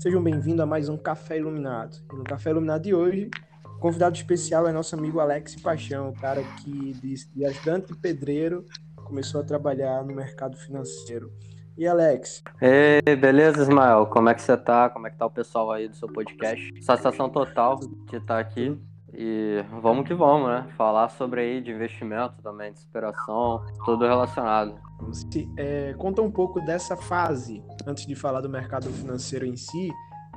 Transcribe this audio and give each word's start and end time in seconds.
Sejam 0.00 0.22
bem-vindos 0.22 0.60
a 0.60 0.64
mais 0.64 0.88
um 0.88 0.96
Café 0.96 1.36
Iluminado. 1.36 1.94
E 2.10 2.16
no 2.16 2.24
Café 2.24 2.48
Iluminado 2.48 2.80
de 2.80 2.94
hoje, 2.94 3.28
o 3.66 3.78
convidado 3.78 4.16
especial 4.16 4.66
é 4.66 4.72
nosso 4.72 4.96
amigo 4.96 5.20
Alex 5.20 5.56
Paixão, 5.56 6.08
o 6.08 6.14
cara 6.14 6.42
que 6.42 6.94
de, 6.94 7.14
de 7.28 7.44
ajudante 7.44 7.94
pedreiro 7.94 8.64
começou 9.04 9.42
a 9.42 9.44
trabalhar 9.44 10.02
no 10.02 10.14
mercado 10.14 10.56
financeiro. 10.56 11.30
E 11.76 11.86
Alex? 11.86 12.42
Ei, 12.62 13.14
beleza, 13.14 13.60
Ismael? 13.60 14.06
Como 14.06 14.30
é 14.30 14.34
que 14.34 14.40
você 14.40 14.56
tá? 14.56 14.88
Como 14.88 15.06
é 15.06 15.10
que 15.10 15.18
tá 15.18 15.26
o 15.26 15.30
pessoal 15.30 15.70
aí 15.70 15.86
do 15.86 15.94
seu 15.94 16.08
podcast? 16.08 16.82
Satisfação 16.82 17.28
total 17.28 17.78
de 17.78 18.16
estar 18.16 18.38
aqui. 18.38 18.80
E 19.12 19.64
vamos 19.82 20.06
que 20.06 20.14
vamos, 20.14 20.48
né? 20.48 20.66
Falar 20.76 21.08
sobre 21.08 21.40
aí 21.40 21.60
de 21.60 21.70
investimento 21.70 22.34
também, 22.42 22.72
de 22.72 22.78
inspiração, 22.78 23.64
tudo 23.84 24.06
relacionado. 24.06 24.78
É, 25.56 25.94
conta 25.98 26.22
um 26.22 26.30
pouco 26.30 26.60
dessa 26.60 26.96
fase, 26.96 27.62
antes 27.86 28.06
de 28.06 28.14
falar 28.14 28.40
do 28.40 28.48
mercado 28.48 28.88
financeiro 28.90 29.46
em 29.46 29.56
si, 29.56 29.90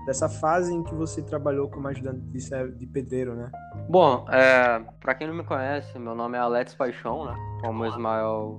dessa 0.06 0.28
fase 0.28 0.74
em 0.74 0.84
que 0.84 0.94
você 0.94 1.22
trabalhou 1.22 1.70
como 1.70 1.88
ajudante 1.88 2.20
de, 2.20 2.72
de 2.72 2.88
pedreiro, 2.88 3.36
né? 3.36 3.52
Bom, 3.90 4.26
é, 4.30 4.80
para 5.00 5.16
quem 5.16 5.28
não 5.28 5.36
me 5.36 5.44
conhece, 5.44 5.98
meu 6.00 6.16
nome 6.16 6.38
é 6.38 6.42
Alex 6.42 6.76
Paixão, 6.76 7.26
né? 7.26 7.36
Como 7.62 7.84
o 7.84 7.86
Ismael 7.86 8.58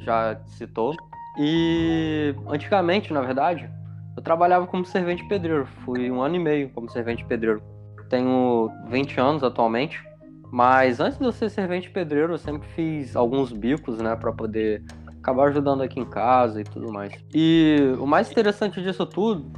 já 0.00 0.38
citou. 0.46 0.94
E 1.38 2.34
antigamente, 2.48 3.12
na 3.12 3.20
verdade, 3.20 3.70
eu 4.16 4.22
trabalhava 4.22 4.66
como 4.66 4.84
servente 4.84 5.26
pedreiro. 5.28 5.66
Fui 5.84 6.10
um 6.10 6.22
ano 6.22 6.36
e 6.36 6.38
meio 6.38 6.70
como 6.70 6.90
servente 6.90 7.24
pedreiro. 7.24 7.62
Tenho 8.08 8.70
20 8.88 9.20
anos 9.20 9.42
atualmente. 9.42 10.04
Mas 10.50 11.00
antes 11.00 11.18
de 11.18 11.24
eu 11.24 11.32
ser 11.32 11.50
servente 11.50 11.90
pedreiro, 11.90 12.34
eu 12.34 12.38
sempre 12.38 12.66
fiz 12.68 13.16
alguns 13.16 13.52
bicos, 13.52 13.98
né, 13.98 14.14
para 14.14 14.32
poder 14.32 14.82
acabar 15.18 15.48
ajudando 15.48 15.82
aqui 15.82 15.98
em 15.98 16.04
casa 16.04 16.60
e 16.60 16.64
tudo 16.64 16.92
mais. 16.92 17.12
E 17.34 17.94
o 17.98 18.06
mais 18.06 18.30
interessante 18.30 18.80
disso 18.80 19.04
tudo, 19.04 19.52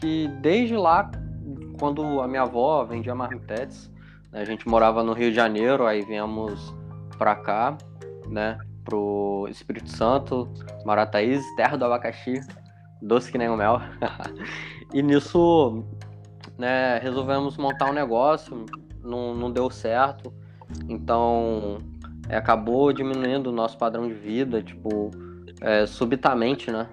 que 0.00 0.28
desde 0.40 0.76
lá, 0.76 1.10
quando 1.78 2.20
a 2.20 2.26
minha 2.26 2.42
avó 2.42 2.84
vendia 2.84 3.14
marmitetes, 3.14 3.90
né, 4.32 4.40
a 4.40 4.44
gente 4.44 4.68
morava 4.68 5.02
no 5.02 5.12
Rio 5.12 5.30
de 5.30 5.36
Janeiro, 5.36 5.86
aí 5.86 6.02
viemos 6.02 6.74
para 7.16 7.36
cá, 7.36 7.78
né, 8.28 8.58
pro 8.84 9.46
Espírito 9.48 9.90
Santo, 9.90 10.52
Marataízes, 10.84 11.46
terra 11.54 11.76
do 11.76 11.84
abacaxi, 11.84 12.40
doce 13.00 13.30
que 13.30 13.38
nem 13.38 13.48
o 13.48 13.56
mel. 13.56 13.80
e 14.92 15.02
nisso, 15.02 15.84
né, 16.58 16.98
resolvemos 16.98 17.56
montar 17.56 17.90
um 17.90 17.92
negócio, 17.92 18.64
não, 19.02 19.34
não 19.34 19.50
deu 19.50 19.70
certo, 19.70 20.32
então 20.88 21.78
é, 22.28 22.36
acabou 22.36 22.92
diminuindo 22.92 23.48
o 23.48 23.52
nosso 23.52 23.78
padrão 23.78 24.08
de 24.08 24.14
vida, 24.14 24.62
tipo, 24.62 25.10
é, 25.60 25.86
subitamente, 25.86 26.70
né? 26.70 26.88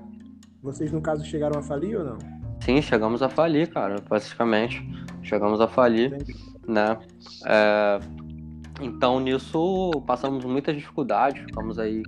Vocês, 0.62 0.92
no 0.92 1.02
caso, 1.02 1.26
chegaram 1.26 1.60
a 1.60 1.64
falir 1.64 1.98
ou 1.98 2.06
não? 2.06 2.18
Sim, 2.62 2.82
chegamos 2.82 3.22
a 3.22 3.28
falir, 3.28 3.70
cara, 3.70 3.96
basicamente. 4.08 4.82
Chegamos 5.22 5.60
a 5.60 5.68
falir, 5.68 6.14
Entendi. 6.14 6.36
né? 6.66 6.98
É, 7.46 8.00
então, 8.82 9.20
nisso, 9.20 9.92
passamos 10.08 10.46
muita 10.46 10.74
dificuldade. 10.74 11.42
Ficamos 11.42 11.78
aí 11.78 12.04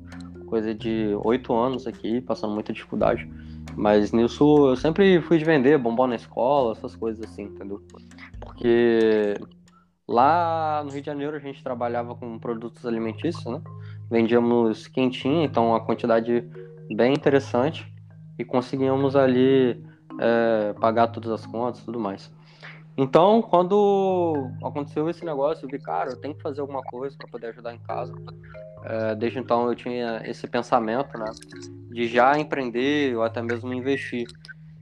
coisa 0.45 0.73
de 0.73 1.17
oito 1.23 1.53
anos 1.53 1.85
aqui, 1.85 2.21
passando 2.21 2.53
muita 2.53 2.71
dificuldade. 2.71 3.29
Mas 3.75 4.11
nisso, 4.11 4.69
eu 4.69 4.75
sempre 4.75 5.21
fui 5.21 5.37
de 5.37 5.45
vender 5.45 5.77
bombom 5.77 6.07
na 6.07 6.15
escola, 6.15 6.71
essas 6.71 6.95
coisas 6.95 7.23
assim, 7.29 7.43
entendeu? 7.43 7.81
Porque 8.39 9.35
lá 10.07 10.81
no 10.83 10.91
Rio 10.91 11.01
de 11.01 11.05
Janeiro 11.05 11.35
a 11.35 11.39
gente 11.39 11.63
trabalhava 11.63 12.15
com 12.15 12.39
produtos 12.39 12.85
alimentícios, 12.85 13.45
né? 13.45 13.61
Vendíamos 14.09 14.87
quentinho, 14.87 15.43
então 15.43 15.75
a 15.75 15.81
quantidade 15.81 16.47
bem 16.93 17.13
interessante. 17.13 17.91
E 18.37 18.43
conseguíamos 18.43 19.15
ali 19.15 19.81
é, 20.19 20.73
pagar 20.73 21.07
todas 21.07 21.31
as 21.31 21.45
contas 21.45 21.81
e 21.81 21.85
tudo 21.85 21.99
mais. 21.99 22.31
Então, 22.97 23.41
quando 23.41 24.49
aconteceu 24.63 25.09
esse 25.09 25.25
negócio, 25.25 25.65
eu 25.65 25.69
vi, 25.69 25.79
cara, 25.79 26.11
eu 26.11 26.15
tenho 26.15 26.33
que 26.33 26.41
fazer 26.41 26.61
alguma 26.61 26.81
coisa 26.81 27.15
para 27.17 27.27
poder 27.27 27.47
ajudar 27.47 27.73
em 27.73 27.79
casa. 27.79 28.13
É, 28.83 29.15
desde 29.15 29.39
então 29.39 29.67
eu 29.67 29.75
tinha 29.75 30.21
esse 30.25 30.47
pensamento, 30.47 31.17
né, 31.17 31.25
de 31.91 32.07
já 32.07 32.37
empreender 32.39 33.15
ou 33.17 33.23
até 33.23 33.41
mesmo 33.41 33.73
investir. 33.73 34.25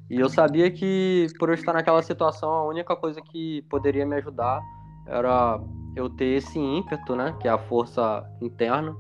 E 0.10 0.20
eu 0.20 0.30
sabia 0.30 0.70
que 0.70 1.28
por 1.40 1.50
eu 1.50 1.56
estar 1.56 1.74
naquela 1.74 2.04
situação, 2.04 2.50
a 2.50 2.68
única 2.68 2.96
coisa 2.96 3.20
que 3.20 3.64
poderia 3.64 4.06
me 4.06 4.16
ajudar 4.18 4.62
era 5.08 5.60
eu 5.96 6.10
ter 6.10 6.38
esse 6.38 6.60
ímpeto, 6.60 7.16
né, 7.16 7.36
que 7.40 7.48
é 7.48 7.52
a 7.52 7.58
força 7.58 8.24
interna, 8.42 8.96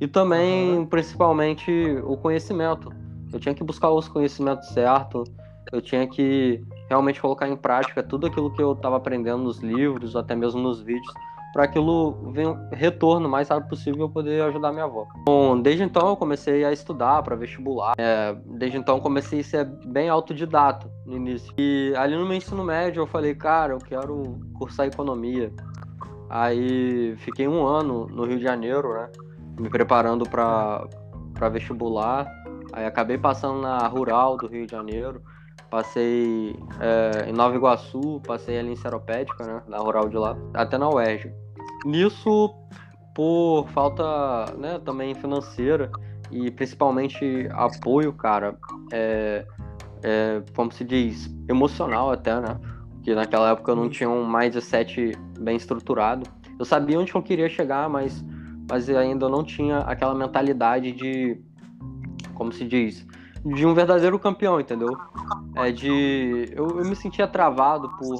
e 0.00 0.08
também, 0.08 0.84
principalmente, 0.86 1.70
o 2.04 2.16
conhecimento. 2.16 2.92
Eu 3.32 3.38
tinha 3.38 3.54
que 3.54 3.62
buscar 3.62 3.90
os 3.90 4.08
conhecimentos 4.08 4.68
certos, 4.70 5.30
eu 5.70 5.80
tinha 5.80 6.08
que 6.08 6.60
realmente 6.92 7.20
colocar 7.20 7.48
em 7.48 7.56
prática 7.56 8.02
tudo 8.02 8.26
aquilo 8.26 8.52
que 8.52 8.62
eu 8.62 8.72
estava 8.72 8.96
aprendendo 8.96 9.42
nos 9.42 9.60
livros, 9.60 10.14
até 10.14 10.36
mesmo 10.36 10.60
nos 10.60 10.82
vídeos, 10.82 11.12
para 11.52 11.64
aquilo 11.64 12.30
venha 12.32 12.54
retorno 12.72 13.28
mais 13.28 13.48
rápido 13.48 13.68
possível 13.68 14.02
eu 14.02 14.08
poder 14.08 14.42
ajudar 14.44 14.72
minha 14.72 14.84
avó. 14.84 15.06
Bom, 15.24 15.60
desde 15.60 15.82
então 15.82 16.08
eu 16.08 16.16
comecei 16.16 16.64
a 16.64 16.72
estudar 16.72 17.22
para 17.22 17.36
vestibular. 17.36 17.94
É, 17.98 18.34
desde 18.46 18.78
então 18.78 19.00
comecei 19.00 19.40
a 19.40 19.44
ser 19.44 19.64
bem 19.86 20.08
autodidata 20.08 20.90
no 21.06 21.16
início. 21.16 21.52
E 21.58 21.92
ali 21.96 22.16
no 22.16 22.26
meu 22.26 22.36
ensino 22.36 22.64
médio 22.64 23.02
eu 23.02 23.06
falei, 23.06 23.34
cara, 23.34 23.74
eu 23.74 23.78
quero 23.78 24.38
cursar 24.54 24.86
economia. 24.86 25.52
Aí 26.28 27.14
fiquei 27.18 27.46
um 27.46 27.66
ano 27.66 28.06
no 28.06 28.24
Rio 28.24 28.38
de 28.38 28.44
Janeiro, 28.44 28.94
né, 28.94 29.10
me 29.60 29.68
preparando 29.68 30.28
para 30.28 30.88
vestibular. 31.50 32.26
Aí 32.72 32.86
acabei 32.86 33.18
passando 33.18 33.60
na 33.60 33.86
rural 33.88 34.38
do 34.38 34.46
Rio 34.46 34.66
de 34.66 34.72
Janeiro 34.72 35.22
Passei 35.70 36.54
é, 36.80 37.30
em 37.30 37.32
Nova 37.32 37.56
Iguaçu, 37.56 38.20
passei 38.26 38.58
ali 38.58 38.72
em 38.72 38.76
Seropédica, 38.76 39.44
né, 39.44 39.62
na 39.66 39.78
rural 39.78 40.08
de 40.08 40.16
lá, 40.16 40.36
até 40.54 40.76
na 40.76 40.88
UERJ. 40.88 41.32
Nisso, 41.86 42.54
por 43.14 43.66
falta 43.68 44.52
né, 44.58 44.78
também 44.84 45.14
financeira 45.14 45.90
e 46.30 46.50
principalmente 46.50 47.48
apoio, 47.52 48.12
cara, 48.12 48.56
é, 48.92 49.46
é, 50.02 50.42
como 50.54 50.72
se 50.72 50.84
diz, 50.84 51.34
emocional 51.48 52.10
até, 52.10 52.40
né? 52.40 52.58
Porque 52.94 53.14
naquela 53.14 53.50
época 53.50 53.72
eu 53.72 53.76
não 53.76 53.88
tinha 53.88 54.08
um 54.08 54.26
mindset 54.30 55.12
bem 55.38 55.56
estruturado. 55.56 56.28
Eu 56.58 56.64
sabia 56.64 56.98
onde 56.98 57.14
eu 57.14 57.22
queria 57.22 57.48
chegar, 57.48 57.88
mas, 57.88 58.24
mas 58.70 58.88
ainda 58.88 59.28
não 59.28 59.42
tinha 59.42 59.78
aquela 59.78 60.14
mentalidade 60.14 60.92
de, 60.92 61.40
como 62.34 62.52
se 62.52 62.64
diz, 62.64 63.06
de 63.44 63.66
um 63.66 63.74
verdadeiro 63.74 64.18
campeão, 64.18 64.60
entendeu? 64.60 64.96
É 65.56 65.70
de. 65.70 66.48
Eu, 66.52 66.78
eu 66.78 66.84
me 66.84 66.94
sentia 66.94 67.26
travado 67.26 67.88
por 67.98 68.18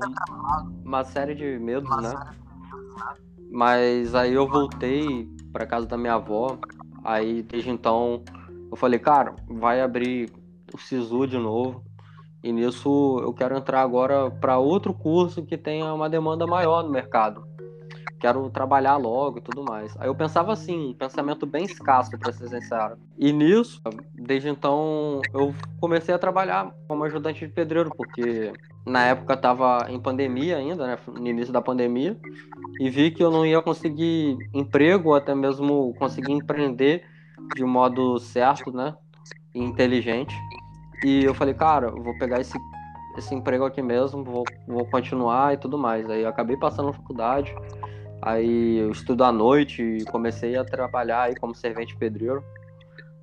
uma 0.84 1.04
série 1.04 1.34
de 1.34 1.58
medos, 1.58 1.90
né? 2.02 2.12
Mas 3.50 4.14
aí 4.14 4.34
eu 4.34 4.48
voltei 4.48 5.28
para 5.52 5.66
casa 5.66 5.86
da 5.86 5.96
minha 5.96 6.14
avó. 6.14 6.58
Aí 7.04 7.42
desde 7.42 7.70
então 7.70 8.22
eu 8.70 8.76
falei, 8.76 8.98
cara, 8.98 9.34
vai 9.48 9.80
abrir 9.80 10.30
o 10.74 10.78
SISU 10.78 11.26
de 11.26 11.38
novo. 11.38 11.84
E 12.42 12.52
nisso 12.52 13.20
eu 13.22 13.32
quero 13.32 13.56
entrar 13.56 13.82
agora 13.82 14.30
para 14.30 14.58
outro 14.58 14.92
curso 14.92 15.44
que 15.44 15.56
tenha 15.56 15.92
uma 15.94 16.10
demanda 16.10 16.46
maior 16.46 16.82
no 16.82 16.90
mercado 16.90 17.51
quero 18.22 18.48
trabalhar 18.50 18.96
logo 18.96 19.38
e 19.38 19.40
tudo 19.40 19.64
mais. 19.64 19.96
Aí 19.98 20.06
eu 20.06 20.14
pensava 20.14 20.52
assim, 20.52 20.90
um 20.90 20.94
pensamento 20.94 21.44
bem 21.44 21.64
escasso, 21.64 22.16
para 22.16 22.30
ser 22.30 22.48
sincero. 22.48 22.96
E 23.18 23.32
nisso, 23.32 23.82
desde 24.14 24.48
então, 24.48 25.28
eu 25.34 25.52
comecei 25.80 26.14
a 26.14 26.18
trabalhar 26.18 26.72
como 26.86 27.02
ajudante 27.02 27.44
de 27.44 27.52
pedreiro, 27.52 27.90
porque 27.90 28.52
na 28.86 29.06
época 29.06 29.34
estava 29.34 29.86
em 29.90 29.98
pandemia 29.98 30.56
ainda, 30.56 30.86
né, 30.86 30.98
no 31.08 31.26
início 31.26 31.52
da 31.52 31.60
pandemia, 31.60 32.16
e 32.78 32.88
vi 32.88 33.10
que 33.10 33.24
eu 33.24 33.30
não 33.30 33.44
ia 33.44 33.60
conseguir 33.60 34.38
emprego, 34.54 35.08
ou 35.08 35.14
até 35.16 35.34
mesmo 35.34 35.92
conseguir 35.98 36.30
empreender 36.30 37.02
de 37.56 37.64
modo 37.64 38.20
certo, 38.20 38.70
né, 38.70 38.94
e 39.52 39.60
inteligente. 39.60 40.36
E 41.02 41.24
eu 41.24 41.34
falei, 41.34 41.54
cara, 41.54 41.88
eu 41.88 42.00
vou 42.00 42.16
pegar 42.16 42.40
esse 42.40 42.56
esse 43.14 43.34
emprego 43.34 43.66
aqui 43.66 43.82
mesmo, 43.82 44.24
vou, 44.24 44.48
vou 44.66 44.86
continuar 44.86 45.52
e 45.52 45.58
tudo 45.58 45.76
mais. 45.76 46.08
Aí 46.08 46.22
eu 46.22 46.28
acabei 46.28 46.56
passando 46.56 46.86
na 46.86 46.92
faculdade, 46.94 47.54
Aí 48.22 48.78
eu 48.78 48.92
estudo 48.92 49.24
à 49.24 49.32
noite 49.32 49.82
e 49.82 50.04
comecei 50.04 50.56
a 50.56 50.64
trabalhar 50.64 51.22
aí 51.22 51.34
como 51.34 51.52
servente 51.56 51.96
pedreiro. 51.96 52.44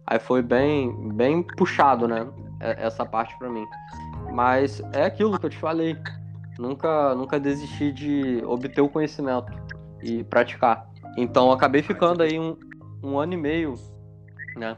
Aí 0.06 0.20
foi 0.20 0.42
bem, 0.42 0.94
bem 1.14 1.42
puxado, 1.42 2.06
né? 2.06 2.28
Essa 2.60 3.06
parte 3.06 3.38
para 3.40 3.50
mim. 3.50 3.66
Mas 4.34 4.82
é 4.92 5.06
aquilo 5.06 5.40
que 5.40 5.46
eu 5.46 5.50
te 5.50 5.58
falei. 5.58 5.98
Nunca, 6.58 7.16
nunca 7.16 7.40
desisti 7.40 7.94
de 7.94 8.44
obter 8.46 8.82
o 8.82 8.90
conhecimento 8.90 9.54
e 10.04 10.22
praticar. 10.26 10.90
Então 11.16 11.50
acabei 11.50 11.82
ficando 11.82 12.22
aí 12.22 12.38
um, 12.38 12.58
um 13.02 13.18
ano 13.18 13.34
e 13.36 13.38
meio, 13.38 13.76
né? 14.58 14.76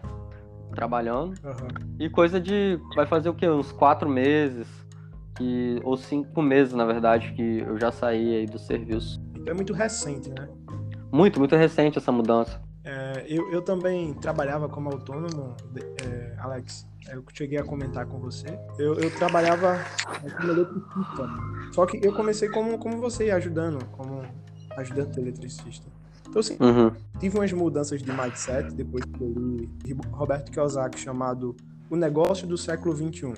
Trabalhando. 0.76 1.34
Uhum. 1.44 1.96
E 2.00 2.08
coisa 2.10 2.40
de. 2.40 2.80
Vai 2.96 3.08
fazer 3.08 3.30
o 3.30 3.34
quê? 3.34 3.50
Uns 3.50 3.72
quatro 3.72 4.08
meses. 4.08 4.68
Que, 5.36 5.82
ou 5.84 5.98
cinco 5.98 6.42
meses, 6.42 6.74
na 6.74 6.86
verdade, 6.86 7.32
que 7.34 7.60
eu 7.60 7.80
já 7.80 7.92
saí 7.92 8.36
aí 8.36 8.46
do 8.46 8.60
serviço 8.60 9.20
é 9.46 9.54
muito 9.54 9.74
recente, 9.74 10.30
né? 10.30 10.48
Muito, 11.12 11.40
muito 11.40 11.56
recente 11.56 11.98
essa 11.98 12.12
mudança. 12.12 12.62
É, 12.84 13.26
eu, 13.28 13.52
eu 13.52 13.62
também 13.62 14.14
trabalhava 14.16 14.68
como 14.68 14.90
autônomo, 14.90 15.56
é, 16.04 16.36
Alex. 16.40 16.88
Eu 17.10 17.24
cheguei 17.34 17.58
a 17.58 17.64
comentar 17.64 18.06
com 18.06 18.20
você. 18.20 18.48
Eu, 18.78 18.96
eu 18.96 19.12
trabalhava 19.16 19.80
como 20.38 20.52
eletricista. 20.52 21.30
Só 21.74 21.86
que 21.86 22.00
eu 22.04 22.14
comecei 22.14 22.50
como, 22.50 22.78
como 22.78 22.98
você, 23.00 23.32
ajudando, 23.32 23.84
como 23.92 24.24
ajudante 24.78 25.20
eletricista. 25.20 25.88
Então, 26.28 26.40
assim, 26.40 26.56
uhum. 26.60 26.92
tive 27.20 27.38
umas 27.38 27.52
mudanças 27.52 28.02
de 28.02 28.12
mindset 28.12 28.74
depois 28.74 29.04
que 29.04 29.22
eu 29.22 29.34
li 29.84 29.98
Roberto 30.12 30.52
Kiyosaki 30.52 31.00
chamado 31.00 31.56
O 31.90 31.96
Negócio 31.96 32.48
do 32.48 32.58
Século 32.58 32.96
XXI. 32.96 33.34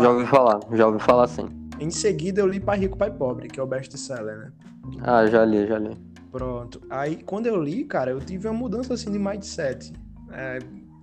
Já 0.00 0.10
ouvi 0.10 0.26
falar, 0.26 0.60
já 0.72 0.86
ouvi 0.86 0.98
falar 0.98 1.28
sim. 1.28 1.48
Em 1.78 1.90
seguida, 1.90 2.40
eu 2.40 2.46
li 2.46 2.58
Pai 2.58 2.78
Rico, 2.78 2.96
Pai 2.96 3.10
Pobre, 3.10 3.48
que 3.48 3.60
é 3.60 3.62
o 3.62 3.66
best-seller, 3.66 4.36
né? 4.38 4.52
Ah, 5.00 5.26
já 5.26 5.44
li, 5.44 5.66
já 5.66 5.78
li. 5.78 5.96
Pronto. 6.30 6.80
Aí, 6.90 7.22
quando 7.22 7.46
eu 7.46 7.62
li, 7.62 7.84
cara, 7.84 8.10
eu 8.10 8.20
tive 8.20 8.48
uma 8.48 8.54
mudança, 8.54 8.94
assim, 8.94 9.10
de 9.10 9.18
mindset. 9.18 9.92
É, 10.32 10.58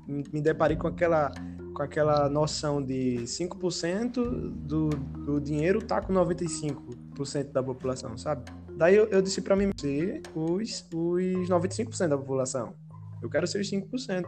me 0.07 0.41
deparei 0.41 0.77
com 0.77 0.87
aquela, 0.87 1.31
com 1.73 1.81
aquela 1.81 2.29
noção 2.29 2.81
de 2.81 3.17
5% 3.23 4.13
do, 4.51 4.89
do 4.89 5.39
dinheiro 5.39 5.81
tá 5.81 6.01
com 6.01 6.13
95% 6.13 7.51
da 7.51 7.63
população, 7.63 8.17
sabe? 8.17 8.43
Daí 8.77 8.95
eu, 8.95 9.05
eu 9.07 9.21
disse 9.21 9.41
para 9.41 9.55
mim 9.55 9.71
ser 9.75 10.21
os, 10.35 10.85
os 10.93 11.49
95% 11.49 12.07
da 12.07 12.17
população. 12.17 12.73
Eu 13.21 13.29
quero 13.29 13.47
ser 13.47 13.59
os 13.59 13.69
5%. 13.69 14.25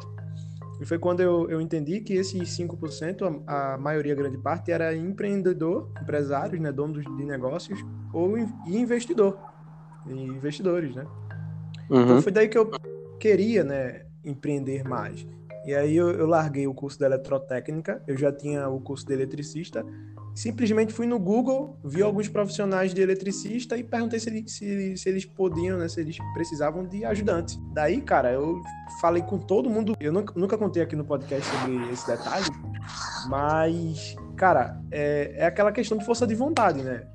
E 0.79 0.85
foi 0.85 0.99
quando 0.99 1.21
eu, 1.21 1.49
eu 1.49 1.59
entendi 1.59 2.01
que 2.01 2.13
esses 2.13 2.49
5%, 2.57 3.43
a, 3.47 3.73
a 3.73 3.77
maioria, 3.77 4.13
grande 4.13 4.37
parte, 4.37 4.71
era 4.71 4.95
empreendedor, 4.95 5.89
empresários, 6.01 6.59
né, 6.61 6.71
donos 6.71 7.03
de 7.03 7.25
negócios, 7.25 7.79
ou 8.13 8.37
e 8.37 8.47
investidor, 8.67 9.37
e 10.05 10.13
investidores, 10.13 10.95
né? 10.95 11.05
Uhum. 11.89 12.03
Então 12.03 12.21
foi 12.21 12.31
daí 12.31 12.47
que 12.47 12.57
eu 12.57 12.69
queria, 13.19 13.63
né, 13.63 14.05
empreender 14.23 14.83
mais. 14.83 15.25
E 15.65 15.73
aí 15.73 15.95
eu, 15.95 16.11
eu 16.11 16.27
larguei 16.27 16.67
o 16.67 16.73
curso 16.73 16.97
de 16.97 17.05
eletrotécnica, 17.05 18.01
eu 18.07 18.15
já 18.15 18.31
tinha 18.31 18.69
o 18.69 18.79
curso 18.79 19.05
de 19.05 19.13
eletricista, 19.13 19.83
simplesmente 20.37 20.93
fui 20.93 21.07
no 21.07 21.17
Google, 21.17 21.79
vi 21.83 22.03
alguns 22.03 22.27
profissionais 22.27 22.93
de 22.93 23.01
eletricista 23.01 23.75
e 23.75 23.83
perguntei 23.83 24.19
se, 24.19 24.47
se, 24.47 24.95
se 24.95 25.09
eles 25.09 25.25
podiam, 25.25 25.79
né, 25.79 25.87
se 25.87 25.99
eles 25.99 26.15
precisavam 26.35 26.85
de 26.85 27.03
ajudante. 27.03 27.59
Daí, 27.73 27.99
cara, 27.99 28.31
eu 28.31 28.61
falei 29.01 29.23
com 29.23 29.39
todo 29.39 29.67
mundo. 29.67 29.95
Eu 29.99 30.13
nunca, 30.13 30.39
nunca 30.39 30.55
contei 30.55 30.83
aqui 30.83 30.95
no 30.95 31.03
podcast 31.03 31.43
sobre 31.49 31.91
esse 31.91 32.05
detalhe, 32.05 32.45
mas, 33.27 34.15
cara, 34.35 34.79
é, 34.91 35.33
é 35.37 35.45
aquela 35.47 35.71
questão 35.71 35.97
de 35.97 36.05
força 36.05 36.27
de 36.27 36.35
vontade, 36.35 36.83
né? 36.83 37.07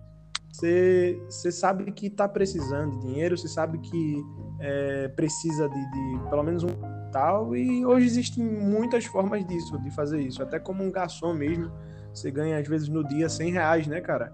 Você 0.53 1.53
sabe 1.53 1.93
que 1.93 2.11
tá 2.11 2.29
precisando 2.29 2.99
de 2.99 3.07
dinheiro, 3.07 3.39
você 3.39 3.49
sabe 3.49 3.79
que 3.79 4.17
é, 4.61 5.09
precisa 5.09 5.69
de, 5.69 5.91
de 5.93 6.29
pelo 6.29 6.43
menos 6.43 6.65
um 6.65 6.71
tal, 7.13 7.55
e 7.55 7.87
hoje 7.87 8.07
existem 8.07 8.45
muitas 8.45 9.05
formas 9.05 9.47
disso, 9.47 9.79
de 9.79 9.91
fazer 9.93 10.21
isso, 10.21 10.43
até 10.43 10.59
como 10.59 10.83
um 10.83 10.91
garçom 10.91 11.33
mesmo 11.33 11.71
você 12.13 12.31
ganha, 12.31 12.59
às 12.59 12.69
vezes, 12.69 12.89
no 12.89 13.07
dia 13.07 13.29
100 13.29 13.53
reais, 13.53 13.87
né, 13.87 14.01
cara? 14.01 14.33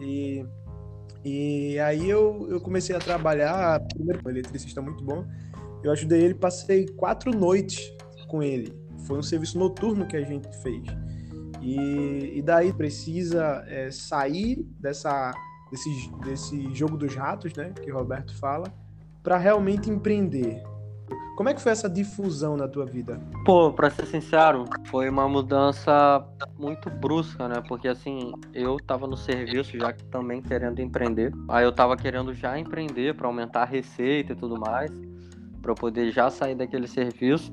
E, 0.00 0.44
e 1.24 1.78
aí 1.78 2.08
eu, 2.08 2.46
eu 2.48 2.60
comecei 2.60 2.94
a 2.94 2.98
trabalhar, 2.98 3.80
primeiro, 3.88 4.20
um 4.24 4.30
eletricista 4.30 4.80
muito 4.80 5.04
bom. 5.04 5.24
Eu 5.82 5.92
ajudei 5.92 6.22
ele, 6.22 6.34
passei 6.34 6.86
quatro 6.88 7.30
noites 7.30 7.92
com 8.28 8.42
ele. 8.42 8.74
Foi 9.06 9.18
um 9.18 9.22
serviço 9.22 9.58
noturno 9.58 10.06
que 10.06 10.16
a 10.16 10.22
gente 10.22 10.48
fez. 10.62 10.84
E, 11.60 12.38
e 12.38 12.42
daí 12.42 12.72
precisa 12.72 13.64
é, 13.66 13.90
sair 13.90 14.62
dessa, 14.78 15.32
desse, 15.70 16.10
desse 16.24 16.74
jogo 16.74 16.96
dos 16.96 17.14
ratos, 17.14 17.52
né, 17.54 17.72
que 17.82 17.90
o 17.90 17.96
Roberto 17.96 18.36
fala, 18.38 18.72
para 19.22 19.36
realmente 19.36 19.90
empreender. 19.90 20.62
Como 21.36 21.48
é 21.48 21.54
que 21.54 21.60
foi 21.60 21.72
essa 21.72 21.88
difusão 21.88 22.56
na 22.56 22.68
tua 22.68 22.84
vida? 22.84 23.18
Pô, 23.46 23.72
pra 23.72 23.88
ser 23.88 24.06
sincero, 24.06 24.66
foi 24.86 25.08
uma 25.08 25.26
mudança 25.26 26.22
muito 26.58 26.90
brusca, 26.90 27.48
né? 27.48 27.62
Porque 27.66 27.88
assim, 27.88 28.32
eu 28.52 28.76
tava 28.76 29.06
no 29.06 29.16
serviço 29.16 29.78
já 29.78 29.92
também 30.10 30.42
querendo 30.42 30.80
empreender. 30.80 31.32
Aí 31.48 31.64
eu 31.64 31.72
tava 31.72 31.96
querendo 31.96 32.34
já 32.34 32.58
empreender 32.58 33.14
para 33.14 33.26
aumentar 33.26 33.62
a 33.62 33.64
receita 33.64 34.34
e 34.34 34.36
tudo 34.36 34.60
mais, 34.60 34.90
para 35.62 35.74
poder 35.74 36.10
já 36.12 36.28
sair 36.28 36.54
daquele 36.54 36.86
serviço. 36.86 37.50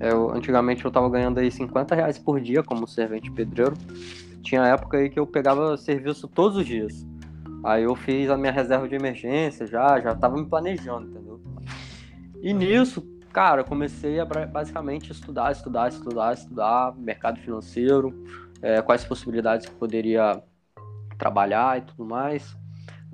Eu, 0.00 0.30
antigamente 0.34 0.84
eu 0.84 0.90
tava 0.90 1.08
ganhando 1.08 1.38
aí 1.38 1.50
50 1.50 1.94
reais 1.94 2.18
por 2.18 2.40
dia 2.40 2.62
como 2.62 2.88
servente 2.88 3.30
pedreiro. 3.30 3.76
Tinha 4.42 4.66
época 4.66 4.96
aí 4.96 5.10
que 5.10 5.20
eu 5.20 5.26
pegava 5.26 5.76
serviço 5.76 6.26
todos 6.26 6.56
os 6.56 6.66
dias. 6.66 7.06
Aí 7.62 7.84
eu 7.84 7.94
fiz 7.94 8.30
a 8.30 8.36
minha 8.36 8.50
reserva 8.50 8.88
de 8.88 8.94
emergência 8.94 9.66
já, 9.66 10.00
já 10.00 10.14
tava 10.14 10.36
me 10.36 10.46
planejando, 10.46 11.10
entendeu? 11.10 11.29
E 12.42 12.54
nisso, 12.54 13.02
cara, 13.32 13.62
comecei 13.62 14.18
a 14.18 14.24
basicamente 14.24 15.12
estudar, 15.12 15.52
estudar, 15.52 15.88
estudar, 15.88 16.32
estudar 16.32 16.96
mercado 16.96 17.38
financeiro, 17.38 18.24
é, 18.62 18.80
quais 18.80 19.04
possibilidades 19.04 19.66
que 19.66 19.72
eu 19.72 19.78
poderia 19.78 20.42
trabalhar 21.18 21.78
e 21.78 21.82
tudo 21.82 22.04
mais, 22.06 22.56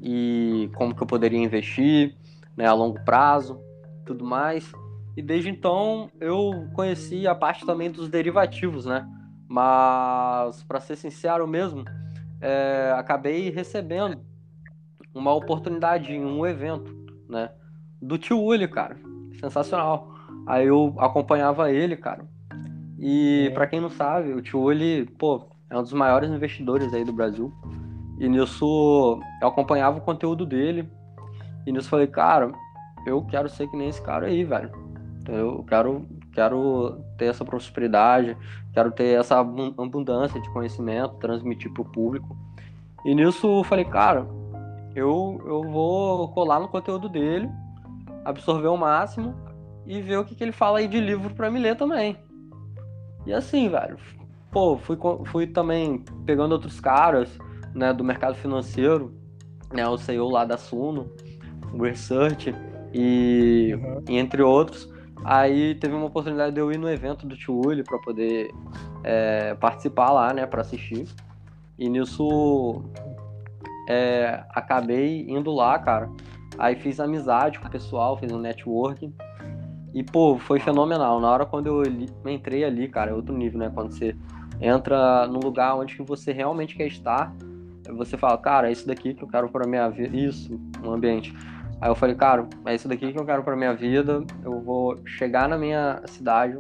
e 0.00 0.70
como 0.76 0.94
que 0.94 1.02
eu 1.02 1.06
poderia 1.06 1.40
investir 1.40 2.17
né, 2.56 2.67
a 2.67 2.73
longo 2.73 3.02
prazo, 3.05 3.61
tudo 4.05 4.25
mais. 4.25 4.73
E 5.17 5.23
desde 5.23 5.50
então 5.50 6.08
eu 6.20 6.69
conheci 6.72 7.26
a 7.26 7.34
parte 7.34 7.67
também 7.67 7.90
dos 7.90 8.08
derivativos, 8.08 8.87
né? 8.87 9.08
Mas, 9.49 10.62
para 10.62 10.79
ser 10.79 10.96
sincero 10.96 11.49
mesmo, 11.49 11.84
é, 12.40 12.93
acabei 12.96 13.50
recebendo 13.50 14.20
uma 15.14 15.32
oportunidade 15.34 16.12
em 16.12 16.25
um 16.25 16.46
evento, 16.46 16.94
né? 17.29 17.50
Do 18.00 18.19
tio 18.19 18.40
Uli, 18.40 18.69
cara 18.69 19.06
sensacional. 19.41 20.15
Aí 20.47 20.67
eu 20.67 20.94
acompanhava 20.99 21.71
ele, 21.71 21.97
cara. 21.97 22.25
E 22.99 23.49
é. 23.49 23.50
para 23.50 23.67
quem 23.67 23.81
não 23.81 23.91
sabe, 23.91 24.33
o 24.33 24.41
Tio 24.41 24.71
ele, 24.71 25.06
pô, 25.19 25.49
é 25.71 25.79
um 25.79 25.83
dos 25.83 25.93
maiores 25.93 26.31
investidores 26.31 26.93
aí 26.94 27.05
do 27.05 27.12
Brasil. 27.12 27.53
E 28.19 28.29
nisso 28.29 29.21
eu 29.43 29.49
acompanhava 29.49 29.99
o 29.99 30.03
conteúdo 30.03 30.47
dele. 30.47 30.88
E 31.67 31.73
nisso 31.73 31.88
falei, 31.88 32.06
cara, 32.06 32.53
eu 33.06 33.23
quero 33.23 33.49
ser 33.49 33.69
que 33.69 33.77
nem 33.77 33.88
esse 33.88 34.03
cara 34.03 34.27
aí, 34.27 34.44
velho. 34.44 34.71
Eu 35.29 35.65
quero, 35.65 36.06
quero 36.32 37.00
ter 37.19 37.27
essa 37.27 37.44
prosperidade, 37.44 38.37
quero 38.73 38.93
ter 38.93 39.19
essa 39.19 39.39
abundância 39.39 40.41
de 40.41 40.49
conhecimento, 40.50 41.17
transmitir 41.17 41.73
pro 41.73 41.85
público. 41.85 42.37
E 43.05 43.15
nisso 43.15 43.59
eu 43.59 43.65
falei, 43.65 43.85
cara, 43.85 44.27
eu, 44.94 45.43
eu 45.44 45.62
vou 45.62 46.29
colar 46.29 46.61
no 46.61 46.69
conteúdo 46.69 47.09
dele 47.09 47.50
absorver 48.26 48.69
o 48.69 48.76
máximo 48.76 49.34
e 49.87 50.02
ver 50.02 50.19
o 50.19 50.25
que, 50.25 50.34
que 50.34 50.43
ele 50.43 50.52
fala 50.52 50.78
aí 50.78 50.88
de 50.88 51.00
livro 51.00 51.32
para 51.34 51.50
me 51.50 51.61
ler 51.61 51.76
também. 51.76 52.17
E 53.25 53.32
assim, 53.32 53.69
velho, 53.69 53.96
pô, 54.50 54.77
fui, 54.77 54.98
fui 55.27 55.46
também 55.46 56.05
pegando 56.24 56.53
outros 56.53 56.81
caras, 56.81 57.29
né, 57.74 57.93
do 57.93 58.03
mercado 58.03 58.34
financeiro, 58.34 59.15
né, 59.72 59.86
o 59.86 59.96
CEO 59.96 60.29
lá 60.29 60.44
da 60.44 60.56
Suno, 60.56 61.10
o 61.72 61.82
Research 61.82 62.55
e, 62.93 63.74
uhum. 63.74 64.03
e, 64.08 64.19
entre 64.19 64.43
outros. 64.43 64.93
Aí 65.24 65.74
teve 65.77 65.94
uma 65.94 66.06
oportunidade 66.06 66.55
de 66.55 66.60
eu 66.60 66.70
ir 66.70 66.79
no 66.79 66.89
evento 66.89 67.27
do 67.27 67.36
Tio 67.36 67.55
Uli 67.55 67.82
para 67.82 67.98
poder 67.98 68.51
é, 69.03 69.55
participar 69.55 70.10
lá, 70.10 70.32
né, 70.32 70.46
para 70.46 70.62
assistir. 70.62 71.06
E 71.79 71.89
nisso 71.89 72.82
é, 73.89 74.44
acabei 74.51 75.27
indo 75.29 75.53
lá, 75.53 75.79
cara. 75.79 76.10
Aí 76.58 76.77
fiz 76.77 77.01
amizade 77.01 77.58
com 77.58 77.69
o 77.69 77.70
pessoal, 77.70 78.17
fiz 78.17 78.32
um 78.32 78.39
networking. 78.39 79.13
E, 79.94 80.03
pô, 80.03 80.39
foi 80.39 80.58
fenomenal. 80.58 81.20
Na 81.20 81.31
hora 81.31 81.46
quando 81.46 81.67
eu 81.67 81.82
entrei 82.31 82.65
ali, 82.65 82.89
cara, 82.89 83.10
é 83.10 83.15
outro 83.15 83.34
nível, 83.34 83.58
né? 83.58 83.70
Quando 83.72 83.93
você 83.93 84.15
entra 84.60 85.27
num 85.27 85.41
lugar 85.41 85.77
onde 85.77 85.96
você 86.03 86.32
realmente 86.32 86.77
quer 86.77 86.86
estar, 86.86 87.34
você 87.94 88.17
fala, 88.17 88.36
cara, 88.39 88.69
é 88.69 88.72
isso 88.72 88.86
daqui 88.86 89.15
que 89.15 89.22
eu 89.22 89.29
quero 89.29 89.48
para 89.48 89.67
minha 89.67 89.89
vida. 89.89 90.17
Isso, 90.17 90.58
um 90.84 90.93
ambiente. 90.93 91.34
Aí 91.81 91.91
eu 91.91 91.94
falei, 91.94 92.15
cara, 92.15 92.48
é 92.65 92.75
isso 92.75 92.89
daqui 92.89 93.13
que 93.13 93.19
eu 93.19 93.25
quero 93.25 93.43
para 93.43 93.56
minha 93.56 93.75
vida. 93.75 94.25
Eu 94.43 94.60
vou 94.60 94.98
chegar 95.06 95.48
na 95.48 95.58
minha 95.58 96.03
cidade, 96.06 96.58